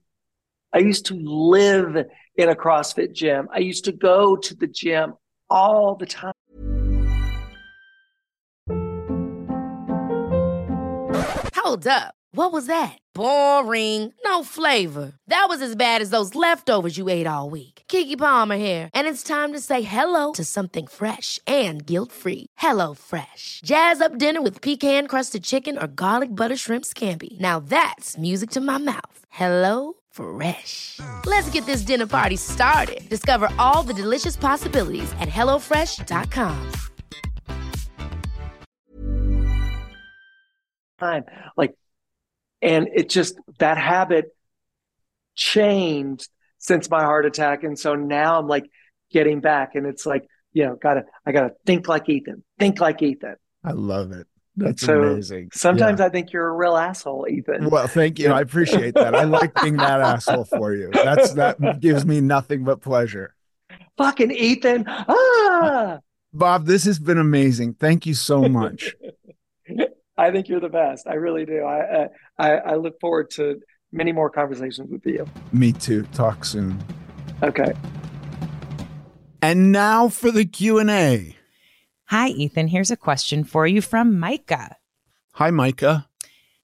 I 0.75 0.79
used 0.79 1.05
to 1.07 1.15
live 1.15 2.07
in 2.37 2.49
a 2.49 2.55
CrossFit 2.55 3.13
gym. 3.13 3.49
I 3.53 3.59
used 3.59 3.85
to 3.85 3.93
go 3.93 4.37
to 4.37 4.55
the 4.55 4.67
gym 4.67 5.15
all 5.51 5.97
the 5.97 6.07
time. 6.07 6.33
Hold 11.55 11.87
up. 11.87 12.15
What 12.35 12.51
was 12.51 12.65
that? 12.67 12.97
Boring. 13.15 14.15
No 14.25 14.43
flavor. 14.43 15.13
That 15.27 15.45
was 15.51 15.61
as 15.61 15.77
bad 15.77 16.01
as 16.01 16.09
those 16.09 16.35
leftovers 16.35 16.97
you 16.97 17.11
ate 17.11 17.27
all 17.27 17.51
week. 17.51 17.83
Keke 17.89 18.17
Palmer 18.17 18.57
here, 18.57 18.89
and 18.95 19.07
it's 19.07 19.23
time 19.23 19.53
to 19.53 19.61
say 19.61 19.83
hello 19.83 20.33
to 20.33 20.45
something 20.45 20.87
fresh 20.87 21.39
and 21.47 21.85
guilt-free. 21.87 22.47
Hello 22.57 22.95
Fresh. 22.95 23.61
Jazz 23.65 24.01
up 24.01 24.17
dinner 24.17 24.41
with 24.41 24.63
pecan-crusted 24.63 25.45
chicken 25.45 25.79
or 25.79 25.87
garlic 25.87 26.35
butter 26.35 26.57
shrimp 26.57 26.85
scampi. 26.85 27.39
Now 27.39 27.61
that's 27.61 28.17
music 28.17 28.51
to 28.53 28.61
my 28.61 28.79
mouth. 28.79 29.27
Hello 29.29 29.95
Fresh. 30.13 31.01
Let's 31.27 31.51
get 31.51 31.67
this 31.67 31.83
dinner 31.83 32.07
party 32.07 32.37
started. 32.37 33.09
Discover 33.09 33.49
all 33.59 33.83
the 33.83 33.95
delicious 33.95 34.37
possibilities 34.37 35.11
at 35.21 35.29
hellofresh.com. 35.29 36.73
Time 41.01 41.25
like 41.57 41.75
and 42.63 42.89
it 42.95 43.11
just 43.11 43.37
that 43.59 43.77
habit 43.77 44.35
changed 45.35 46.29
since 46.59 46.89
my 46.89 47.03
heart 47.03 47.27
attack 47.27 47.65
and 47.65 47.79
so 47.79 47.95
now 47.95 48.39
i'm 48.39 48.47
like 48.47 48.65
getting 49.11 49.41
back 49.41 49.75
and 49.75 49.87
it's 49.87 50.07
like 50.07 50.27
you 50.53 50.65
know 50.65 50.77
gotta 50.77 51.05
i 51.27 51.33
gotta 51.33 51.53
think 51.67 51.89
like 51.89 52.09
ethan 52.09 52.45
think 52.59 52.81
like 52.81 53.03
ethan 53.03 53.37
i 53.65 53.73
love 53.73 54.13
it 54.13 54.27
that's 54.57 54.83
so 54.83 55.03
amazing 55.03 55.49
sometimes 55.53 55.99
yeah. 55.99 56.07
i 56.07 56.09
think 56.09 56.33
you're 56.33 56.49
a 56.49 56.55
real 56.55 56.77
asshole 56.77 57.27
ethan 57.29 57.71
well 57.71 57.87
thank 57.87 58.19
you 58.19 58.31
i 58.31 58.41
appreciate 58.41 58.95
that 58.95 59.15
i 59.15 59.25
like 59.25 59.55
being 59.63 59.77
that 59.77 60.01
asshole 60.01 60.45
for 60.45 60.75
you 60.75 60.91
that's 60.93 61.33
that 61.33 61.81
gives 61.81 62.05
me 62.05 62.21
nothing 62.21 62.63
but 62.63 62.81
pleasure 62.81 63.35
fucking 63.97 64.31
ethan 64.31 64.85
ah 64.87 65.99
bob 66.35 66.67
this 66.67 66.85
has 66.85 66.99
been 66.99 67.19
amazing 67.19 67.73
thank 67.75 68.05
you 68.05 68.15
so 68.15 68.43
much 68.43 68.95
I 70.19 70.31
think 70.31 70.49
you're 70.49 70.61
the 70.61 70.69
best. 70.69 71.07
I 71.09 71.15
really 71.15 71.45
do. 71.45 71.65
I, 71.65 72.09
I 72.39 72.51
I 72.51 72.75
look 72.77 73.01
forward 73.01 73.31
to 73.33 73.61
many 73.93 74.13
more 74.13 74.31
conversations 74.31 74.91
with 74.91 75.05
you. 75.07 75.27
Me 75.53 75.73
too. 75.73 76.03
Talk 76.13 76.45
soon. 76.45 76.83
Okay. 77.43 77.73
And 79.41 79.73
now 79.73 80.09
for 80.09 80.31
the 80.31 80.45
Q&A. 80.45 81.37
Hi 82.13 82.29
Ethan, 82.29 82.69
here's 82.69 82.91
a 82.91 82.97
question 82.99 83.43
for 83.43 83.67
you 83.67 83.81
from 83.81 84.21
Micah. 84.21 84.77
Hi 85.33 85.51
Micah. 85.51 86.11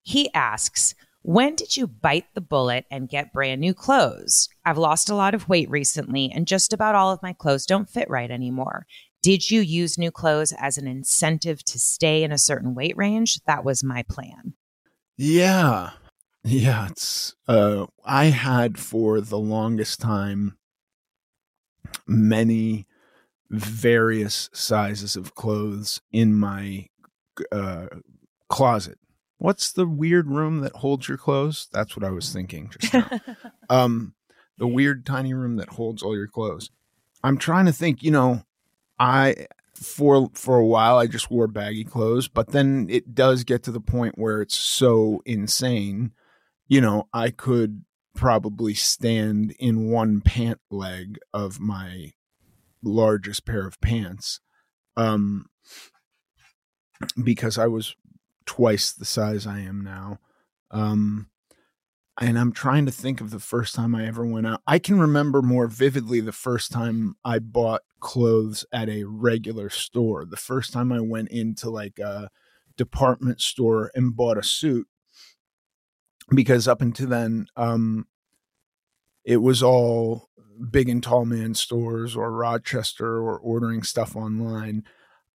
He 0.02 0.30
asks, 0.34 0.94
when 1.22 1.54
did 1.54 1.74
you 1.74 1.86
bite 1.86 2.26
the 2.34 2.42
bullet 2.42 2.84
and 2.90 3.08
get 3.08 3.32
brand 3.32 3.62
new 3.62 3.72
clothes? 3.72 4.50
I've 4.66 4.76
lost 4.76 5.08
a 5.08 5.14
lot 5.14 5.34
of 5.34 5.48
weight 5.48 5.70
recently 5.70 6.30
and 6.30 6.46
just 6.46 6.74
about 6.74 6.94
all 6.94 7.10
of 7.10 7.22
my 7.22 7.32
clothes 7.32 7.64
don't 7.64 7.88
fit 7.88 8.10
right 8.10 8.30
anymore. 8.30 8.84
Did 9.22 9.50
you 9.50 9.62
use 9.62 9.96
new 9.96 10.10
clothes 10.10 10.52
as 10.58 10.76
an 10.76 10.86
incentive 10.86 11.64
to 11.64 11.78
stay 11.78 12.22
in 12.22 12.30
a 12.30 12.36
certain 12.36 12.74
weight 12.74 12.98
range? 12.98 13.40
That 13.46 13.64
was 13.64 13.82
my 13.82 14.02
plan. 14.02 14.52
Yeah. 15.16 15.92
Yeah, 16.44 16.88
it's 16.90 17.34
uh 17.46 17.86
I 18.04 18.26
had 18.26 18.78
for 18.78 19.22
the 19.22 19.38
longest 19.38 19.98
time 19.98 20.58
many 22.06 22.86
various 23.50 24.50
sizes 24.52 25.16
of 25.16 25.34
clothes 25.34 26.00
in 26.12 26.34
my 26.34 26.86
uh 27.52 27.86
closet. 28.48 28.98
What's 29.38 29.72
the 29.72 29.86
weird 29.86 30.28
room 30.28 30.60
that 30.60 30.76
holds 30.76 31.08
your 31.08 31.18
clothes? 31.18 31.68
That's 31.72 31.96
what 31.96 32.04
I 32.04 32.10
was 32.10 32.32
thinking 32.32 32.70
just 32.78 32.94
now. 32.94 33.08
um 33.70 34.14
the 34.58 34.66
weird 34.66 35.06
tiny 35.06 35.34
room 35.34 35.56
that 35.56 35.70
holds 35.70 36.02
all 36.02 36.16
your 36.16 36.26
clothes. 36.26 36.70
I'm 37.22 37.38
trying 37.38 37.66
to 37.66 37.72
think, 37.72 38.02
you 38.02 38.10
know, 38.10 38.42
I 38.98 39.46
for 39.74 40.28
for 40.34 40.58
a 40.58 40.66
while 40.66 40.98
I 40.98 41.06
just 41.06 41.30
wore 41.30 41.46
baggy 41.46 41.84
clothes, 41.84 42.28
but 42.28 42.48
then 42.48 42.86
it 42.90 43.14
does 43.14 43.44
get 43.44 43.62
to 43.64 43.70
the 43.70 43.80
point 43.80 44.18
where 44.18 44.42
it's 44.42 44.56
so 44.56 45.22
insane. 45.24 46.12
You 46.66 46.80
know, 46.80 47.08
I 47.12 47.30
could 47.30 47.84
probably 48.14 48.74
stand 48.74 49.54
in 49.58 49.90
one 49.90 50.20
pant 50.20 50.60
leg 50.70 51.18
of 51.32 51.60
my 51.60 52.12
largest 52.82 53.46
pair 53.46 53.66
of 53.66 53.80
pants. 53.80 54.40
Um 54.96 55.46
because 57.22 57.58
I 57.58 57.66
was 57.66 57.94
twice 58.46 58.92
the 58.92 59.04
size 59.04 59.46
I 59.46 59.60
am 59.60 59.82
now. 59.82 60.18
Um 60.70 61.28
and 62.20 62.36
I'm 62.38 62.50
trying 62.52 62.84
to 62.86 62.92
think 62.92 63.20
of 63.20 63.30
the 63.30 63.38
first 63.38 63.76
time 63.76 63.94
I 63.94 64.04
ever 64.06 64.26
went 64.26 64.46
out. 64.46 64.60
I 64.66 64.80
can 64.80 64.98
remember 64.98 65.40
more 65.40 65.68
vividly 65.68 66.20
the 66.20 66.32
first 66.32 66.72
time 66.72 67.14
I 67.24 67.38
bought 67.38 67.82
clothes 68.00 68.64
at 68.72 68.88
a 68.88 69.04
regular 69.04 69.70
store. 69.70 70.24
The 70.24 70.36
first 70.36 70.72
time 70.72 70.90
I 70.90 71.00
went 71.00 71.28
into 71.28 71.70
like 71.70 72.00
a 72.00 72.28
department 72.76 73.40
store 73.40 73.90
and 73.94 74.16
bought 74.16 74.38
a 74.38 74.42
suit 74.42 74.86
because 76.34 76.68
up 76.68 76.80
until 76.80 77.08
then 77.08 77.46
um 77.56 78.06
it 79.24 79.38
was 79.38 79.62
all 79.62 80.28
big 80.70 80.88
and 80.88 81.02
tall 81.02 81.24
man 81.24 81.54
stores 81.54 82.16
or 82.16 82.32
Rochester 82.32 83.16
or 83.18 83.38
ordering 83.38 83.82
stuff 83.82 84.16
online. 84.16 84.84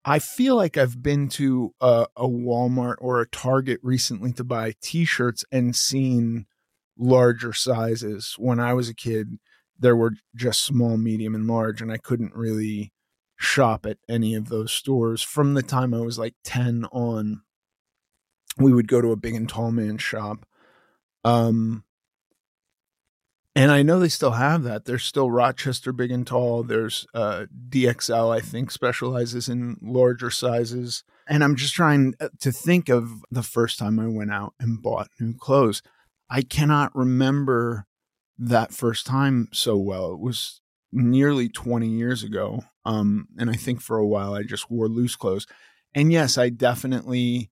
I 0.05 0.19
feel 0.19 0.55
like 0.55 0.77
I've 0.77 1.01
been 1.01 1.29
to 1.29 1.73
a, 1.79 2.07
a 2.15 2.27
Walmart 2.27 2.95
or 2.99 3.21
a 3.21 3.27
Target 3.27 3.79
recently 3.81 4.33
to 4.33 4.43
buy 4.43 4.73
t-shirts 4.81 5.45
and 5.51 5.75
seen 5.75 6.45
larger 6.97 7.53
sizes. 7.53 8.35
When 8.37 8.59
I 8.59 8.73
was 8.73 8.89
a 8.89 8.93
kid, 8.93 9.39
there 9.79 9.95
were 9.95 10.13
just 10.35 10.63
small, 10.63 10.97
medium, 10.97 11.35
and 11.35 11.47
large, 11.47 11.81
and 11.81 11.91
I 11.91 11.97
couldn't 11.97 12.35
really 12.35 12.91
shop 13.37 13.85
at 13.85 13.97
any 14.09 14.35
of 14.35 14.49
those 14.49 14.71
stores. 14.71 15.21
From 15.21 15.53
the 15.53 15.63
time 15.63 15.93
I 15.93 16.01
was 16.01 16.19
like 16.19 16.35
10 16.43 16.85
on, 16.91 17.41
we 18.57 18.73
would 18.73 18.87
go 18.87 19.01
to 19.01 19.11
a 19.11 19.17
big 19.17 19.35
and 19.35 19.47
tall 19.47 19.71
man 19.71 19.97
shop. 19.97 20.45
Um, 21.23 21.85
and 23.55 23.71
I 23.71 23.83
know 23.83 23.99
they 23.99 24.09
still 24.09 24.31
have 24.31 24.63
that. 24.63 24.85
There's 24.85 25.03
still 25.03 25.29
Rochester 25.29 25.93
Big 25.93 26.11
and 26.11 26.25
Tall. 26.25 26.63
There's 26.63 27.05
uh, 27.13 27.45
DXL, 27.69 28.35
I 28.35 28.39
think, 28.39 28.71
specializes 28.71 29.47
in 29.47 29.77
larger 29.81 30.31
sizes. 30.31 31.03
And 31.27 31.43
I'm 31.43 31.55
just 31.55 31.75
trying 31.75 32.15
uh, 32.19 32.29
to 32.39 32.51
think 32.51 32.89
of 32.89 33.23
the 33.29 33.43
first 33.43 33.77
time 33.77 33.99
I 33.99 34.07
went 34.07 34.31
out 34.31 34.55
and 34.59 34.81
bought 34.81 35.09
new 35.19 35.35
clothes. 35.35 35.83
I 36.29 36.41
cannot 36.41 36.95
remember 36.95 37.85
that 38.39 38.73
first 38.73 39.05
time 39.05 39.49
so 39.53 39.77
well. 39.77 40.13
It 40.13 40.19
was 40.19 40.61
nearly 40.91 41.47
20 41.47 41.87
years 41.87 42.23
ago. 42.23 42.63
Um, 42.85 43.27
and 43.37 43.51
I 43.51 43.53
think 43.53 43.81
for 43.81 43.97
a 43.97 44.07
while 44.07 44.33
I 44.33 44.41
just 44.41 44.71
wore 44.71 44.87
loose 44.87 45.15
clothes. 45.15 45.45
And 45.93 46.11
yes, 46.11 46.39
I 46.39 46.49
definitely 46.49 47.51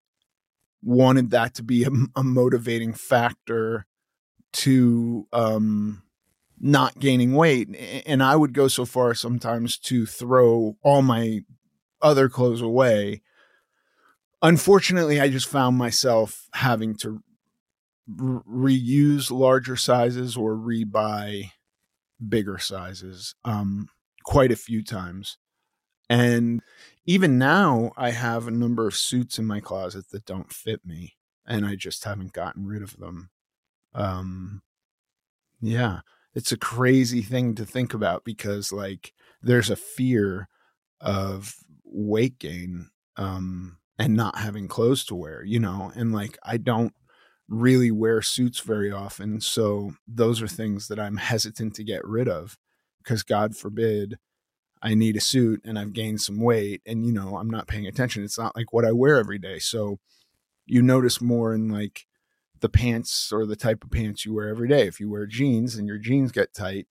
wanted 0.82 1.30
that 1.30 1.54
to 1.56 1.64
be 1.64 1.84
a, 1.84 1.92
a 2.16 2.24
motivating 2.24 2.94
factor 2.94 3.86
to 4.54 5.28
um, 5.34 6.04
not 6.60 7.00
gaining 7.00 7.34
weight. 7.34 7.70
And 8.06 8.22
I 8.24 8.36
would 8.36 8.54
go 8.54 8.68
so 8.68 8.86
far 8.86 9.14
sometimes 9.14 9.78
to 9.80 10.06
throw 10.06 10.78
all 10.84 11.02
my 11.02 11.42
other 12.02 12.30
clothes 12.30 12.62
away. 12.62 13.22
Unfortunately, 14.42 15.20
I 15.20 15.30
just 15.30 15.48
found 15.48 15.78
myself 15.78 16.48
having 16.54 16.96
to 16.98 17.22
reuse 18.10 19.32
larger 19.32 19.76
sizes 19.76 20.36
or 20.36 20.56
rebuy 20.56 21.52
bigger 22.28 22.58
sizes 22.58 23.36
um, 23.46 23.88
quite 24.24 24.52
a 24.52 24.56
few 24.56 24.84
times. 24.84 25.38
And 26.10 26.62
even 27.06 27.38
now, 27.38 27.92
I 27.96 28.12
have 28.12 28.48
a 28.48 28.52
number 28.52 28.88
of 28.88 28.96
suits 28.96 29.40
in 29.40 29.46
my 29.46 29.60
closet 29.60 30.10
that 30.10 30.26
don't 30.26 30.52
fit 30.52 30.86
me, 30.86 31.16
and 31.46 31.66
I 31.66 31.76
just 31.76 32.04
haven't 32.04 32.34
gotten 32.34 32.66
rid 32.66 32.84
of 32.84 32.98
them. 32.98 33.30
Um, 33.94 34.62
yeah. 35.62 36.02
it's 36.34 36.52
a 36.52 36.58
crazy 36.58 37.22
thing 37.22 37.56
to 37.56 37.66
think 37.66 37.94
about 37.94 38.24
because 38.26 38.72
like 38.72 39.14
there's 39.42 39.70
a 39.70 39.76
fear 39.76 40.48
of 41.02 41.56
weight 41.84 42.40
gain 42.40 42.90
um 43.18 43.78
and 44.00 44.16
not 44.16 44.38
having 44.38 44.68
clothes 44.68 45.06
to 45.06 45.16
wear, 45.16 45.44
you 45.44 45.60
know, 45.60 45.92
and 45.96 46.12
like 46.14 46.38
I 46.44 46.58
don't 46.58 46.94
really 47.50 47.92
wear 47.92 48.22
suits 48.22 48.60
very 48.62 48.92
often. 48.92 49.42
So 49.42 49.94
those 50.08 50.42
are 50.42 50.48
things 50.48 50.88
that 50.88 51.00
I'm 51.00 51.18
hesitant 51.18 51.76
to 51.76 51.84
get 51.84 52.06
rid 52.08 52.28
of 52.30 52.58
because 53.04 53.24
God 53.24 53.56
forbid 53.56 54.18
I 54.82 54.96
need 54.96 55.16
a 55.18 55.22
suit 55.22 55.62
and 55.66 55.78
I've 55.80 55.94
gained 55.94 56.22
some 56.22 56.40
weight 56.42 56.82
and 56.86 57.06
you 57.06 57.12
know, 57.14 57.38
I'm 57.38 57.50
not 57.50 57.68
paying 57.68 57.88
attention. 57.88 58.24
It's 58.24 58.40
not 58.40 58.56
like 58.56 58.74
what 58.74 58.86
I 58.86 58.92
wear 58.92 59.18
every 59.20 59.40
day. 59.40 59.60
So 59.60 60.00
you 60.66 60.82
notice 60.82 61.22
more 61.22 61.54
in 61.54 61.70
like 61.70 62.06
the 62.62 62.70
pants 62.70 63.32
or 63.32 63.46
the 63.46 63.56
type 63.56 63.84
of 63.84 63.92
pants 63.92 64.26
you 64.26 64.34
wear 64.34 64.48
every 64.48 64.68
day. 64.68 64.88
If 64.88 65.00
you 65.00 65.10
wear 65.10 65.26
jeans 65.26 65.76
and 65.76 65.88
your 65.88 65.98
jeans 65.98 66.32
get 66.32 66.54
tight, 66.54 66.88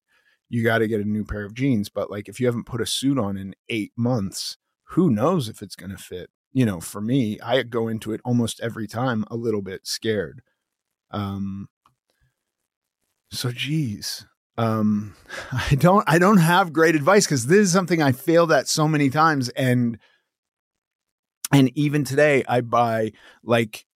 you 0.48 0.64
got 0.64 0.78
to 0.78 0.88
get 0.88 1.00
a 1.00 1.08
new 1.08 1.24
pair 1.24 1.44
of 1.44 1.54
jeans. 1.54 1.88
But 1.88 2.10
like 2.10 2.28
if 2.28 2.40
you 2.40 2.46
haven't 2.46 2.66
put 2.66 2.80
a 2.80 2.86
suit 2.86 3.18
on 3.18 3.36
in 3.36 3.54
eight 3.68 3.92
months, 3.96 4.58
who 4.90 5.10
knows 5.10 5.48
if 5.48 5.62
it's 5.62 5.76
going 5.76 5.90
to 5.90 5.96
fit? 5.96 6.30
You 6.52 6.66
know, 6.66 6.80
for 6.80 7.00
me, 7.00 7.38
I 7.40 7.62
go 7.62 7.86
into 7.86 8.12
it 8.12 8.20
almost 8.24 8.60
every 8.60 8.88
time 8.88 9.24
a 9.30 9.36
little 9.36 9.62
bit 9.62 9.86
scared. 9.86 10.42
Um, 11.12 11.68
so 13.30 13.52
geez, 13.52 14.26
um, 14.58 15.14
I 15.52 15.76
don't, 15.76 16.04
I 16.08 16.18
don't 16.18 16.38
have 16.38 16.72
great 16.72 16.96
advice 16.96 17.26
because 17.26 17.46
this 17.46 17.60
is 17.60 17.72
something 17.72 18.02
I 18.02 18.10
failed 18.10 18.50
at 18.50 18.68
so 18.68 18.88
many 18.88 19.08
times. 19.08 19.48
And, 19.50 19.98
and 21.52 21.70
even 21.76 22.02
today 22.02 22.44
I 22.48 22.60
buy 22.60 23.12
like 23.44 23.86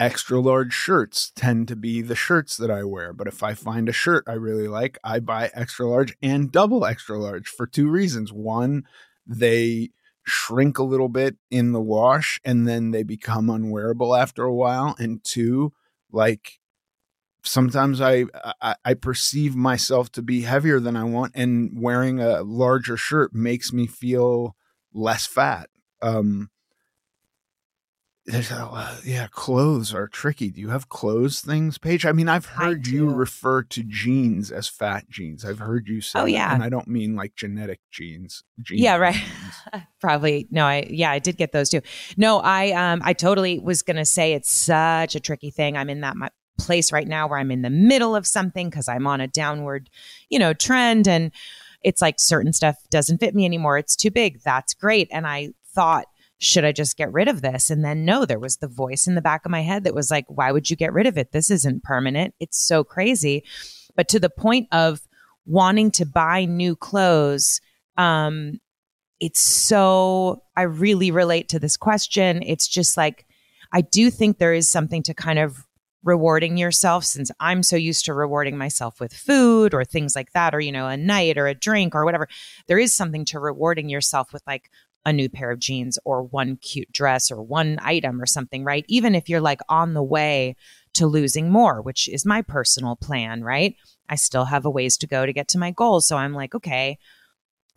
extra 0.00 0.40
large 0.40 0.72
shirts 0.72 1.32
tend 1.34 1.68
to 1.68 1.76
be 1.76 2.02
the 2.02 2.14
shirts 2.14 2.56
that 2.56 2.70
I 2.70 2.84
wear. 2.84 3.12
But 3.12 3.26
if 3.26 3.42
I 3.42 3.54
find 3.54 3.88
a 3.88 3.92
shirt 3.92 4.24
I 4.26 4.32
really 4.32 4.68
like, 4.68 4.98
I 5.02 5.20
buy 5.20 5.50
extra 5.54 5.86
large 5.86 6.16
and 6.22 6.52
double 6.52 6.84
extra 6.84 7.18
large 7.18 7.48
for 7.48 7.66
two 7.66 7.88
reasons. 7.88 8.32
One, 8.32 8.84
they 9.26 9.90
shrink 10.24 10.78
a 10.78 10.84
little 10.84 11.08
bit 11.08 11.36
in 11.50 11.72
the 11.72 11.80
wash 11.80 12.38
and 12.44 12.68
then 12.68 12.90
they 12.90 13.02
become 13.02 13.48
unwearable 13.48 14.14
after 14.14 14.44
a 14.44 14.54
while. 14.54 14.94
And 14.98 15.22
two, 15.24 15.72
like 16.12 16.58
sometimes 17.42 18.00
I, 18.00 18.26
I, 18.60 18.76
I 18.84 18.94
perceive 18.94 19.56
myself 19.56 20.12
to 20.12 20.22
be 20.22 20.42
heavier 20.42 20.80
than 20.80 20.96
I 20.96 21.04
want, 21.04 21.32
and 21.34 21.80
wearing 21.80 22.20
a 22.20 22.42
larger 22.42 22.96
shirt 22.96 23.34
makes 23.34 23.72
me 23.72 23.86
feel 23.86 24.54
less 24.92 25.26
fat. 25.26 25.70
Um, 26.02 26.50
there's 28.28 28.50
a, 28.50 28.56
uh, 28.56 28.96
yeah, 29.04 29.26
clothes 29.30 29.94
are 29.94 30.06
tricky. 30.06 30.50
Do 30.50 30.60
you 30.60 30.68
have 30.68 30.88
clothes 30.88 31.40
things, 31.40 31.78
Paige? 31.78 32.04
I 32.04 32.12
mean, 32.12 32.28
I've 32.28 32.44
heard 32.44 32.86
you 32.86 33.08
refer 33.08 33.62
to 33.62 33.82
jeans 33.82 34.50
as 34.50 34.68
fat 34.68 35.08
jeans. 35.08 35.44
I've 35.44 35.58
heard 35.58 35.88
you 35.88 36.00
say, 36.00 36.20
Oh, 36.20 36.24
yeah. 36.26 36.48
that, 36.48 36.54
and 36.54 36.62
I 36.62 36.68
don't 36.68 36.88
mean 36.88 37.16
like 37.16 37.34
genetic 37.34 37.80
genes. 37.90 38.44
Jeans 38.60 38.80
Yeah, 38.82 38.96
right. 38.96 39.16
Probably 40.00 40.46
no. 40.50 40.66
I 40.66 40.86
yeah, 40.90 41.10
I 41.10 41.18
did 41.18 41.38
get 41.38 41.52
those 41.52 41.70
too. 41.70 41.80
No, 42.16 42.40
I 42.40 42.72
um 42.72 43.00
I 43.02 43.14
totally 43.14 43.58
was 43.58 43.82
gonna 43.82 44.04
say 44.04 44.34
it's 44.34 44.52
such 44.52 45.14
a 45.14 45.20
tricky 45.20 45.50
thing. 45.50 45.76
I'm 45.76 45.88
in 45.88 46.02
that 46.02 46.16
my, 46.16 46.28
place 46.58 46.92
right 46.92 47.08
now 47.08 47.28
where 47.28 47.38
I'm 47.38 47.50
in 47.50 47.62
the 47.62 47.70
middle 47.70 48.14
of 48.14 48.26
something 48.26 48.68
because 48.68 48.88
I'm 48.88 49.06
on 49.06 49.20
a 49.20 49.26
downward, 49.26 49.88
you 50.28 50.38
know, 50.38 50.52
trend 50.52 51.08
and 51.08 51.32
it's 51.82 52.02
like 52.02 52.20
certain 52.20 52.52
stuff 52.52 52.76
doesn't 52.90 53.18
fit 53.18 53.34
me 53.34 53.44
anymore. 53.44 53.78
It's 53.78 53.96
too 53.96 54.10
big. 54.10 54.40
That's 54.42 54.74
great. 54.74 55.08
And 55.12 55.26
I 55.26 55.50
thought, 55.74 56.06
should 56.38 56.64
I 56.64 56.72
just 56.72 56.96
get 56.96 57.12
rid 57.12 57.28
of 57.28 57.42
this? 57.42 57.68
And 57.68 57.84
then 57.84 58.04
no, 58.04 58.24
there 58.24 58.38
was 58.38 58.58
the 58.58 58.68
voice 58.68 59.06
in 59.06 59.16
the 59.16 59.20
back 59.22 59.44
of 59.44 59.50
my 59.50 59.62
head 59.62 59.84
that 59.84 59.94
was 59.94 60.10
like, 60.10 60.24
why 60.28 60.52
would 60.52 60.70
you 60.70 60.76
get 60.76 60.92
rid 60.92 61.06
of 61.06 61.18
it? 61.18 61.32
This 61.32 61.50
isn't 61.50 61.82
permanent. 61.82 62.34
It's 62.38 62.58
so 62.58 62.84
crazy. 62.84 63.44
But 63.96 64.08
to 64.08 64.20
the 64.20 64.30
point 64.30 64.68
of 64.70 65.00
wanting 65.46 65.90
to 65.92 66.06
buy 66.06 66.44
new 66.44 66.76
clothes, 66.76 67.60
um, 67.96 68.60
it's 69.18 69.40
so, 69.40 70.44
I 70.56 70.62
really 70.62 71.10
relate 71.10 71.48
to 71.48 71.58
this 71.58 71.76
question. 71.76 72.42
It's 72.44 72.68
just 72.68 72.96
like, 72.96 73.26
I 73.72 73.80
do 73.80 74.10
think 74.10 74.38
there 74.38 74.54
is 74.54 74.70
something 74.70 75.02
to 75.02 75.14
kind 75.14 75.40
of 75.40 75.66
rewarding 76.04 76.56
yourself 76.56 77.04
since 77.04 77.32
I'm 77.40 77.64
so 77.64 77.74
used 77.74 78.04
to 78.04 78.14
rewarding 78.14 78.56
myself 78.56 79.00
with 79.00 79.12
food 79.12 79.74
or 79.74 79.84
things 79.84 80.14
like 80.14 80.32
that, 80.32 80.54
or, 80.54 80.60
you 80.60 80.70
know, 80.70 80.86
a 80.86 80.96
night 80.96 81.36
or 81.36 81.48
a 81.48 81.54
drink 81.54 81.96
or 81.96 82.04
whatever. 82.04 82.28
There 82.68 82.78
is 82.78 82.94
something 82.94 83.24
to 83.26 83.40
rewarding 83.40 83.88
yourself 83.88 84.32
with 84.32 84.42
like 84.46 84.70
a 85.04 85.12
new 85.12 85.28
pair 85.28 85.50
of 85.50 85.58
jeans 85.58 85.98
or 86.04 86.22
one 86.22 86.56
cute 86.56 86.90
dress 86.92 87.30
or 87.30 87.42
one 87.42 87.78
item 87.82 88.20
or 88.20 88.26
something, 88.26 88.64
right? 88.64 88.84
Even 88.88 89.14
if 89.14 89.28
you're 89.28 89.40
like 89.40 89.60
on 89.68 89.94
the 89.94 90.02
way 90.02 90.56
to 90.94 91.06
losing 91.06 91.50
more, 91.50 91.80
which 91.80 92.08
is 92.08 92.26
my 92.26 92.42
personal 92.42 92.96
plan, 92.96 93.42
right? 93.42 93.74
I 94.08 94.16
still 94.16 94.44
have 94.44 94.64
a 94.64 94.70
ways 94.70 94.96
to 94.98 95.06
go 95.06 95.24
to 95.24 95.32
get 95.32 95.48
to 95.48 95.58
my 95.58 95.70
goals. 95.70 96.06
So 96.06 96.16
I'm 96.16 96.34
like, 96.34 96.54
okay, 96.54 96.98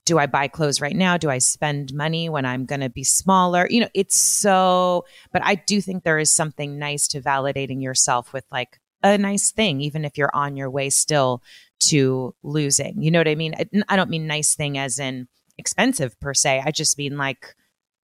do 0.06 0.18
I 0.18 0.26
buy 0.26 0.48
clothes 0.48 0.82
right 0.82 0.96
now? 0.96 1.18
Do 1.18 1.30
I 1.30 1.38
spend 1.38 1.94
money 1.94 2.28
when 2.28 2.46
I'm 2.46 2.66
going 2.66 2.82
to 2.82 2.90
be 2.90 3.04
smaller? 3.04 3.68
You 3.70 3.82
know, 3.82 3.90
it's 3.94 4.20
so, 4.20 5.06
but 5.32 5.44
I 5.46 5.56
do 5.56 5.80
think 5.80 6.04
there 6.04 6.20
is 6.20 6.34
something 6.34 6.80
nice 6.80 7.08
to 7.10 7.22
validating 7.22 7.82
yourself 7.84 8.34
with 8.34 8.46
like 8.52 8.80
a 9.04 9.18
nice 9.18 9.52
thing, 9.52 9.82
even 9.82 10.04
if 10.04 10.18
you're 10.18 10.36
on 10.36 10.58
your 10.58 10.70
way 10.70 10.90
still 10.90 11.44
to 11.82 12.36
losing. 12.44 13.02
You 13.02 13.12
know 13.12 13.20
what 13.20 13.28
I 13.28 13.36
mean? 13.36 13.54
I, 13.58 13.66
I 13.90 13.96
don't 13.96 14.10
mean 14.10 14.28
nice 14.28 14.56
thing 14.56 14.78
as 14.78 15.00
in 15.00 15.28
expensive 15.62 16.20
per 16.20 16.34
se. 16.34 16.62
I 16.66 16.72
just 16.72 16.98
mean 16.98 17.18
like, 17.18 17.56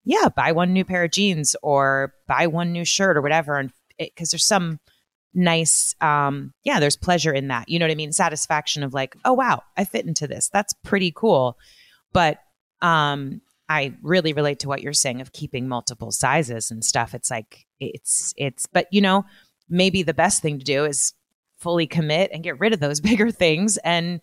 yeah, 0.06 0.30
buy 0.34 0.54
one 0.54 0.72
new 0.72 0.86
pair 0.86 1.04
of 1.04 1.12
jeans 1.12 1.56
or 1.62 2.14
buy 2.28 2.48
one 2.48 2.72
new 2.72 2.86
shirt 2.86 3.18
or 3.18 3.22
whatever. 3.22 3.58
And 3.58 3.72
because 3.98 4.32
there's 4.32 4.46
some 4.46 4.80
nice, 5.34 5.94
um, 6.00 6.54
yeah, 6.64 6.80
there's 6.80 6.96
pleasure 6.96 7.34
in 7.34 7.50
that. 7.50 7.68
You 7.68 7.80
know 7.80 7.86
what 7.86 7.92
I 7.92 7.96
mean? 7.96 8.14
Satisfaction 8.14 8.84
of 8.84 8.94
like, 8.94 9.18
oh, 9.26 9.34
wow, 9.34 9.64
I 9.76 9.84
fit 9.84 10.06
into 10.06 10.28
this. 10.28 10.50
That's 10.50 10.74
pretty 10.84 11.12
cool. 11.14 11.58
But 12.14 12.40
um, 12.82 13.42
I 13.70 13.94
really 14.02 14.34
relate 14.34 14.60
to 14.60 14.68
what 14.68 14.82
you're 14.82 14.94
saying 14.94 15.20
of 15.22 15.34
keeping 15.34 15.68
multiple 15.68 16.12
sizes 16.12 16.72
and 16.72 16.86
stuff. 16.86 17.14
It's 17.14 17.30
like 17.30 17.66
it's 17.80 18.34
it's 18.38 18.66
but 18.66 18.88
you 18.92 19.02
know, 19.02 19.26
maybe 19.70 20.04
the 20.04 20.14
best 20.14 20.42
thing 20.42 20.60
to 20.60 20.66
do 20.66 20.86
is 20.86 21.14
fully 21.58 21.88
commit 21.88 22.32
and 22.32 22.44
get 22.44 22.60
rid 22.60 22.74
of 22.74 22.80
those 22.80 23.02
bigger 23.10 23.32
things 23.32 23.78
and 23.78 24.22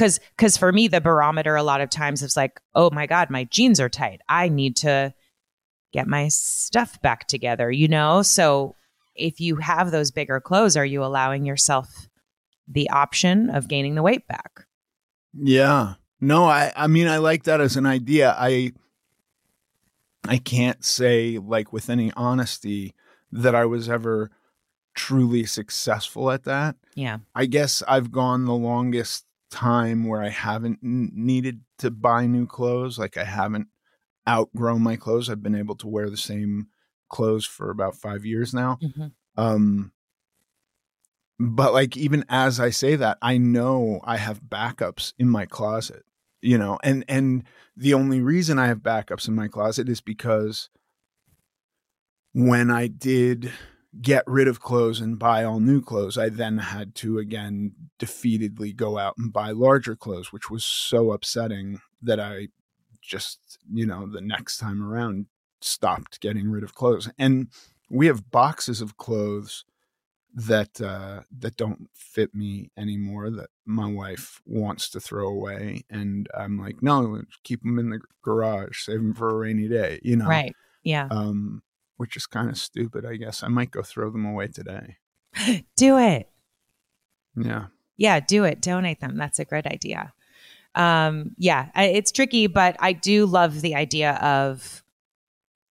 cuz 0.00 0.18
cuz 0.38 0.56
for 0.56 0.72
me 0.72 0.88
the 0.88 1.00
barometer 1.00 1.56
a 1.56 1.62
lot 1.62 1.80
of 1.80 1.90
times 1.90 2.22
is 2.22 2.36
like, 2.36 2.60
"Oh 2.74 2.90
my 2.90 3.06
god, 3.06 3.30
my 3.30 3.44
jeans 3.44 3.78
are 3.80 3.88
tight. 3.88 4.20
I 4.28 4.48
need 4.48 4.76
to 4.76 5.14
get 5.92 6.06
my 6.06 6.28
stuff 6.28 7.00
back 7.02 7.26
together," 7.28 7.70
you 7.70 7.88
know? 7.88 8.22
So 8.22 8.74
if 9.14 9.40
you 9.40 9.56
have 9.56 9.90
those 9.90 10.10
bigger 10.10 10.40
clothes, 10.40 10.76
are 10.76 10.84
you 10.84 11.04
allowing 11.04 11.44
yourself 11.44 12.08
the 12.66 12.88
option 12.90 13.50
of 13.50 13.68
gaining 13.68 13.94
the 13.94 14.02
weight 14.02 14.26
back? 14.26 14.66
Yeah. 15.34 15.94
No, 16.20 16.44
I 16.44 16.72
I 16.74 16.86
mean 16.86 17.06
I 17.06 17.18
like 17.18 17.44
that 17.44 17.60
as 17.60 17.76
an 17.76 17.86
idea. 17.86 18.34
I 18.38 18.72
I 20.28 20.38
can't 20.38 20.84
say 20.84 21.38
like 21.38 21.72
with 21.72 21.90
any 21.90 22.12
honesty 22.16 22.94
that 23.32 23.54
I 23.54 23.64
was 23.64 23.88
ever 23.88 24.30
truly 24.94 25.44
successful 25.44 26.30
at 26.30 26.44
that. 26.44 26.76
Yeah. 26.94 27.18
I 27.34 27.46
guess 27.46 27.82
I've 27.88 28.10
gone 28.10 28.44
the 28.44 28.54
longest 28.54 29.24
time 29.50 30.04
where 30.06 30.22
I 30.22 30.28
haven't 30.28 30.78
n- 30.82 31.10
needed 31.14 31.60
to 31.78 31.90
buy 31.90 32.26
new 32.26 32.46
clothes. 32.46 32.98
Like 32.98 33.16
I 33.16 33.24
haven't 33.24 33.68
outgrown 34.28 34.82
my 34.82 34.96
clothes. 34.96 35.28
I've 35.28 35.42
been 35.42 35.54
able 35.54 35.76
to 35.76 35.88
wear 35.88 36.08
the 36.10 36.16
same 36.16 36.68
clothes 37.08 37.44
for 37.44 37.70
about 37.70 37.96
5 37.96 38.24
years 38.24 38.54
now. 38.54 38.78
Mm-hmm. 38.82 39.06
Um 39.36 39.92
but 41.42 41.72
like 41.72 41.96
even 41.96 42.24
as 42.28 42.60
I 42.60 42.68
say 42.68 42.96
that, 42.96 43.16
I 43.22 43.38
know 43.38 44.00
I 44.04 44.18
have 44.18 44.42
backups 44.42 45.14
in 45.18 45.28
my 45.28 45.46
closet 45.46 46.04
you 46.42 46.56
know 46.56 46.78
and 46.82 47.04
and 47.08 47.44
the 47.76 47.94
only 47.94 48.20
reason 48.20 48.58
i 48.58 48.66
have 48.66 48.78
backups 48.78 49.28
in 49.28 49.34
my 49.34 49.48
closet 49.48 49.88
is 49.88 50.00
because 50.00 50.68
when 52.32 52.70
i 52.70 52.86
did 52.86 53.52
get 54.00 54.22
rid 54.26 54.46
of 54.46 54.60
clothes 54.60 55.00
and 55.00 55.18
buy 55.18 55.42
all 55.42 55.58
new 55.58 55.80
clothes 55.82 56.16
i 56.16 56.28
then 56.28 56.58
had 56.58 56.94
to 56.94 57.18
again 57.18 57.72
defeatedly 57.98 58.74
go 58.74 58.98
out 58.98 59.14
and 59.18 59.32
buy 59.32 59.50
larger 59.50 59.96
clothes 59.96 60.32
which 60.32 60.48
was 60.48 60.64
so 60.64 61.12
upsetting 61.12 61.80
that 62.00 62.20
i 62.20 62.46
just 63.02 63.58
you 63.72 63.84
know 63.84 64.06
the 64.06 64.20
next 64.20 64.58
time 64.58 64.82
around 64.82 65.26
stopped 65.60 66.20
getting 66.20 66.48
rid 66.48 66.62
of 66.62 66.74
clothes 66.74 67.10
and 67.18 67.48
we 67.90 68.06
have 68.06 68.30
boxes 68.30 68.80
of 68.80 68.96
clothes 68.96 69.64
that 70.34 70.80
uh, 70.80 71.22
that 71.38 71.56
don't 71.56 71.88
fit 71.94 72.34
me 72.34 72.70
anymore 72.76 73.30
that 73.30 73.50
my 73.66 73.90
wife 73.90 74.40
wants 74.46 74.88
to 74.90 75.00
throw 75.00 75.28
away, 75.28 75.84
and 75.90 76.28
I'm 76.36 76.58
like, 76.58 76.82
no, 76.82 77.22
keep 77.42 77.62
them 77.62 77.78
in 77.78 77.90
the 77.90 78.00
garage, 78.22 78.84
save 78.84 78.98
them 78.98 79.14
for 79.14 79.30
a 79.30 79.34
rainy 79.34 79.68
day, 79.68 80.00
you 80.02 80.16
know? 80.16 80.26
Right. 80.28 80.54
Yeah. 80.82 81.08
Um, 81.10 81.62
which 82.00 82.16
is 82.16 82.26
kind 82.26 82.48
of 82.48 82.56
stupid, 82.56 83.04
I 83.04 83.16
guess. 83.16 83.42
I 83.42 83.48
might 83.48 83.70
go 83.70 83.82
throw 83.82 84.08
them 84.08 84.24
away 84.24 84.46
today. 84.46 84.96
do 85.76 85.98
it. 85.98 86.30
Yeah. 87.36 87.66
Yeah, 87.98 88.20
do 88.20 88.44
it. 88.44 88.62
Donate 88.62 89.00
them. 89.00 89.18
That's 89.18 89.38
a 89.38 89.44
great 89.44 89.66
idea. 89.66 90.14
Um, 90.74 91.32
yeah, 91.36 91.68
it's 91.76 92.10
tricky, 92.10 92.46
but 92.46 92.76
I 92.80 92.94
do 92.94 93.26
love 93.26 93.60
the 93.60 93.74
idea 93.74 94.12
of 94.12 94.82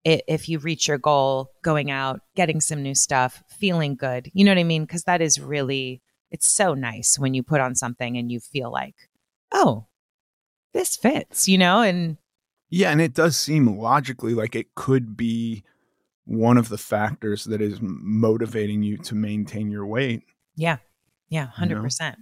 it, 0.02 0.24
if 0.26 0.48
you 0.48 0.58
reach 0.58 0.88
your 0.88 0.98
goal, 0.98 1.52
going 1.62 1.92
out, 1.92 2.22
getting 2.34 2.60
some 2.60 2.82
new 2.82 2.96
stuff, 2.96 3.44
feeling 3.48 3.94
good. 3.94 4.28
You 4.34 4.44
know 4.44 4.50
what 4.50 4.58
I 4.58 4.64
mean? 4.64 4.82
Because 4.82 5.04
that 5.04 5.22
is 5.22 5.38
really 5.38 6.02
it's 6.32 6.48
so 6.48 6.74
nice 6.74 7.20
when 7.20 7.34
you 7.34 7.44
put 7.44 7.60
on 7.60 7.76
something 7.76 8.16
and 8.16 8.32
you 8.32 8.40
feel 8.40 8.72
like, 8.72 8.96
oh, 9.52 9.86
this 10.74 10.96
fits, 10.96 11.46
you 11.46 11.56
know, 11.56 11.82
and 11.82 12.16
Yeah, 12.68 12.90
and 12.90 13.00
it 13.00 13.14
does 13.14 13.36
seem 13.36 13.78
logically 13.78 14.34
like 14.34 14.56
it 14.56 14.74
could 14.74 15.16
be 15.16 15.62
one 16.26 16.58
of 16.58 16.68
the 16.68 16.78
factors 16.78 17.44
that 17.44 17.60
is 17.60 17.78
motivating 17.80 18.82
you 18.82 18.98
to 18.98 19.14
maintain 19.14 19.70
your 19.70 19.86
weight. 19.86 20.22
yeah, 20.56 20.78
yeah, 21.28 21.48
You 21.60 21.66
know? 21.66 21.82
100%. 21.82 22.16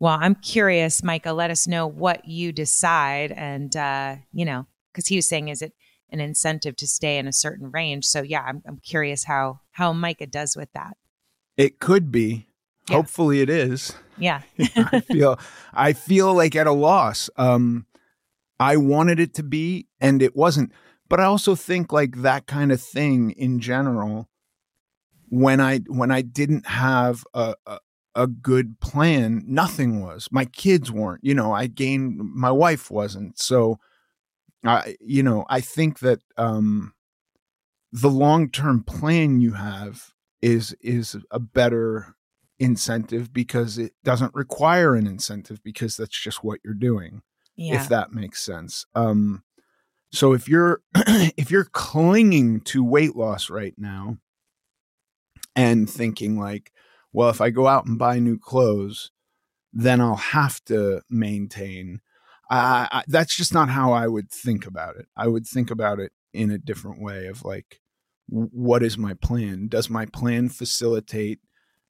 Well, 0.00 0.16
I'm 0.20 0.34
curious, 0.34 1.02
Micah, 1.02 1.32
let 1.32 1.50
us 1.50 1.66
know 1.66 1.86
what 1.86 2.24
you 2.26 2.52
decide. 2.52 3.32
And, 3.32 3.74
uh, 3.76 4.16
you 4.32 4.44
know, 4.44 4.66
because 4.92 5.06
he 5.08 5.16
was 5.16 5.28
saying, 5.28 5.48
is 5.48 5.60
it 5.60 5.72
an 6.10 6.20
incentive 6.20 6.76
to 6.76 6.86
stay 6.86 7.18
in 7.18 7.26
a 7.26 7.32
certain 7.32 7.70
range? 7.70 8.04
So, 8.06 8.22
yeah, 8.22 8.42
I'm, 8.42 8.62
I'm 8.66 8.78
curious 8.78 9.24
how, 9.24 9.60
how 9.72 9.92
Micah 9.92 10.26
does 10.26 10.56
with 10.56 10.72
that. 10.72 10.96
It 11.56 11.80
could 11.80 12.12
be. 12.12 12.46
Yeah. 12.88 12.96
Hopefully 12.96 13.40
it 13.40 13.50
is. 13.50 13.92
Yeah. 14.16 14.42
I 14.76 15.00
feel 15.00 15.38
I 15.74 15.92
feel 15.92 16.32
like 16.32 16.56
at 16.56 16.66
a 16.66 16.72
loss. 16.72 17.28
Um 17.36 17.84
I 18.58 18.76
wanted 18.76 19.20
it 19.20 19.34
to 19.34 19.42
be 19.42 19.88
and 20.00 20.22
it 20.22 20.34
wasn't. 20.34 20.72
But 21.08 21.20
I 21.20 21.24
also 21.24 21.54
think 21.54 21.92
like 21.92 22.16
that 22.22 22.46
kind 22.46 22.70
of 22.72 22.82
thing 22.82 23.30
in 23.32 23.60
general 23.60 24.28
when 25.28 25.60
I 25.60 25.78
when 25.86 26.10
I 26.10 26.22
didn't 26.22 26.66
have 26.66 27.24
a, 27.34 27.54
a 27.66 27.78
a 28.14 28.26
good 28.26 28.80
plan, 28.80 29.44
nothing 29.46 30.00
was. 30.00 30.28
My 30.32 30.44
kids 30.44 30.90
weren't, 30.90 31.22
you 31.22 31.34
know, 31.34 31.52
I 31.52 31.66
gained 31.66 32.18
my 32.18 32.50
wife 32.50 32.90
wasn't. 32.90 33.38
So 33.38 33.78
I 34.64 34.96
you 35.00 35.22
know, 35.22 35.46
I 35.48 35.60
think 35.60 36.00
that 36.00 36.20
um 36.36 36.94
the 37.92 38.10
long-term 38.10 38.84
plan 38.84 39.40
you 39.40 39.52
have 39.52 40.12
is 40.42 40.74
is 40.80 41.16
a 41.30 41.38
better 41.40 42.14
incentive 42.58 43.32
because 43.32 43.78
it 43.78 43.92
doesn't 44.04 44.34
require 44.34 44.94
an 44.94 45.06
incentive 45.06 45.62
because 45.62 45.96
that's 45.96 46.20
just 46.20 46.42
what 46.42 46.58
you're 46.64 46.74
doing 46.74 47.22
Yeah. 47.56 47.76
if 47.76 47.88
that 47.88 48.12
makes 48.12 48.42
sense 48.42 48.84
um 48.96 49.44
so 50.12 50.32
if 50.32 50.48
you're 50.48 50.80
if 50.94 51.50
you're 51.50 51.68
clinging 51.72 52.60
to 52.60 52.84
weight 52.84 53.16
loss 53.16 53.50
right 53.50 53.74
now 53.76 54.18
and 55.54 55.88
thinking 55.88 56.38
like 56.38 56.72
well 57.12 57.28
if 57.28 57.40
i 57.40 57.50
go 57.50 57.66
out 57.66 57.86
and 57.86 57.98
buy 57.98 58.18
new 58.18 58.38
clothes 58.38 59.10
then 59.72 60.00
i'll 60.00 60.16
have 60.16 60.62
to 60.64 61.02
maintain 61.10 62.00
I, 62.50 62.88
I, 62.90 63.04
that's 63.06 63.36
just 63.36 63.52
not 63.52 63.68
how 63.68 63.92
i 63.92 64.06
would 64.06 64.30
think 64.30 64.66
about 64.66 64.96
it. 64.96 65.06
I 65.16 65.28
would 65.28 65.46
think 65.46 65.70
about 65.70 66.00
it 66.00 66.12
in 66.32 66.50
a 66.50 66.58
different 66.58 67.00
way 67.00 67.26
of 67.26 67.44
like 67.44 67.80
what 68.30 68.82
is 68.82 68.98
my 68.98 69.14
plan? 69.14 69.68
Does 69.68 69.88
my 69.88 70.04
plan 70.04 70.50
facilitate 70.50 71.40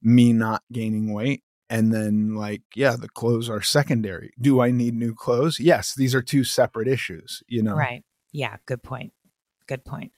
me 0.00 0.32
not 0.32 0.62
gaining 0.72 1.12
weight? 1.12 1.42
And 1.70 1.92
then 1.92 2.34
like 2.34 2.62
yeah 2.74 2.96
the 2.96 3.08
clothes 3.08 3.48
are 3.50 3.62
secondary. 3.62 4.32
Do 4.40 4.60
i 4.60 4.70
need 4.70 4.94
new 4.94 5.14
clothes? 5.14 5.60
Yes 5.60 5.94
these 5.94 6.14
are 6.14 6.22
two 6.22 6.44
separate 6.44 6.88
issues 6.88 7.42
you 7.46 7.62
know? 7.62 7.74
Right. 7.74 8.04
Yeah. 8.32 8.56
Good 8.66 8.82
point. 8.82 9.12
Good 9.66 9.84
point. 9.84 10.12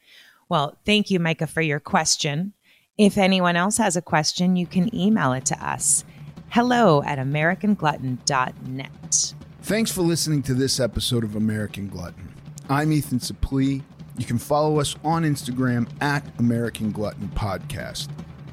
Well, 0.49 0.77
thank 0.85 1.11
you, 1.11 1.21
Micah, 1.21 1.47
for 1.47 1.61
your 1.61 1.81
question. 1.81 2.55
If 2.99 3.19
anyone 3.19 3.57
else 3.57 3.79
has 3.79 3.97
a 3.97 4.03
question, 4.03 4.57
you 4.57 4.67
can 4.67 4.95
email 4.95 5.33
it 5.33 5.47
to 5.47 5.67
us. 5.67 6.05
Hello 6.51 7.03
at 7.05 7.19
AmericanGlutton.net. 7.19 9.35
thanks 9.63 9.93
for 9.93 10.03
listening 10.03 10.43
to 10.43 10.55
this 10.55 10.81
episode 10.81 11.23
of 11.23 11.37
american 11.37 11.87
glutton 11.87 12.33
i'm 12.69 12.91
ethan 12.93 13.19
suplee 13.19 13.83
you 14.17 14.25
can 14.25 14.39
follow 14.39 14.81
us 14.81 14.97
on 15.05 15.23
instagram 15.23 15.87
at 16.01 16.25
american 16.41 16.91
glutton 16.91 17.29
podcast 17.35 18.09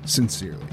sincerely 0.05 0.67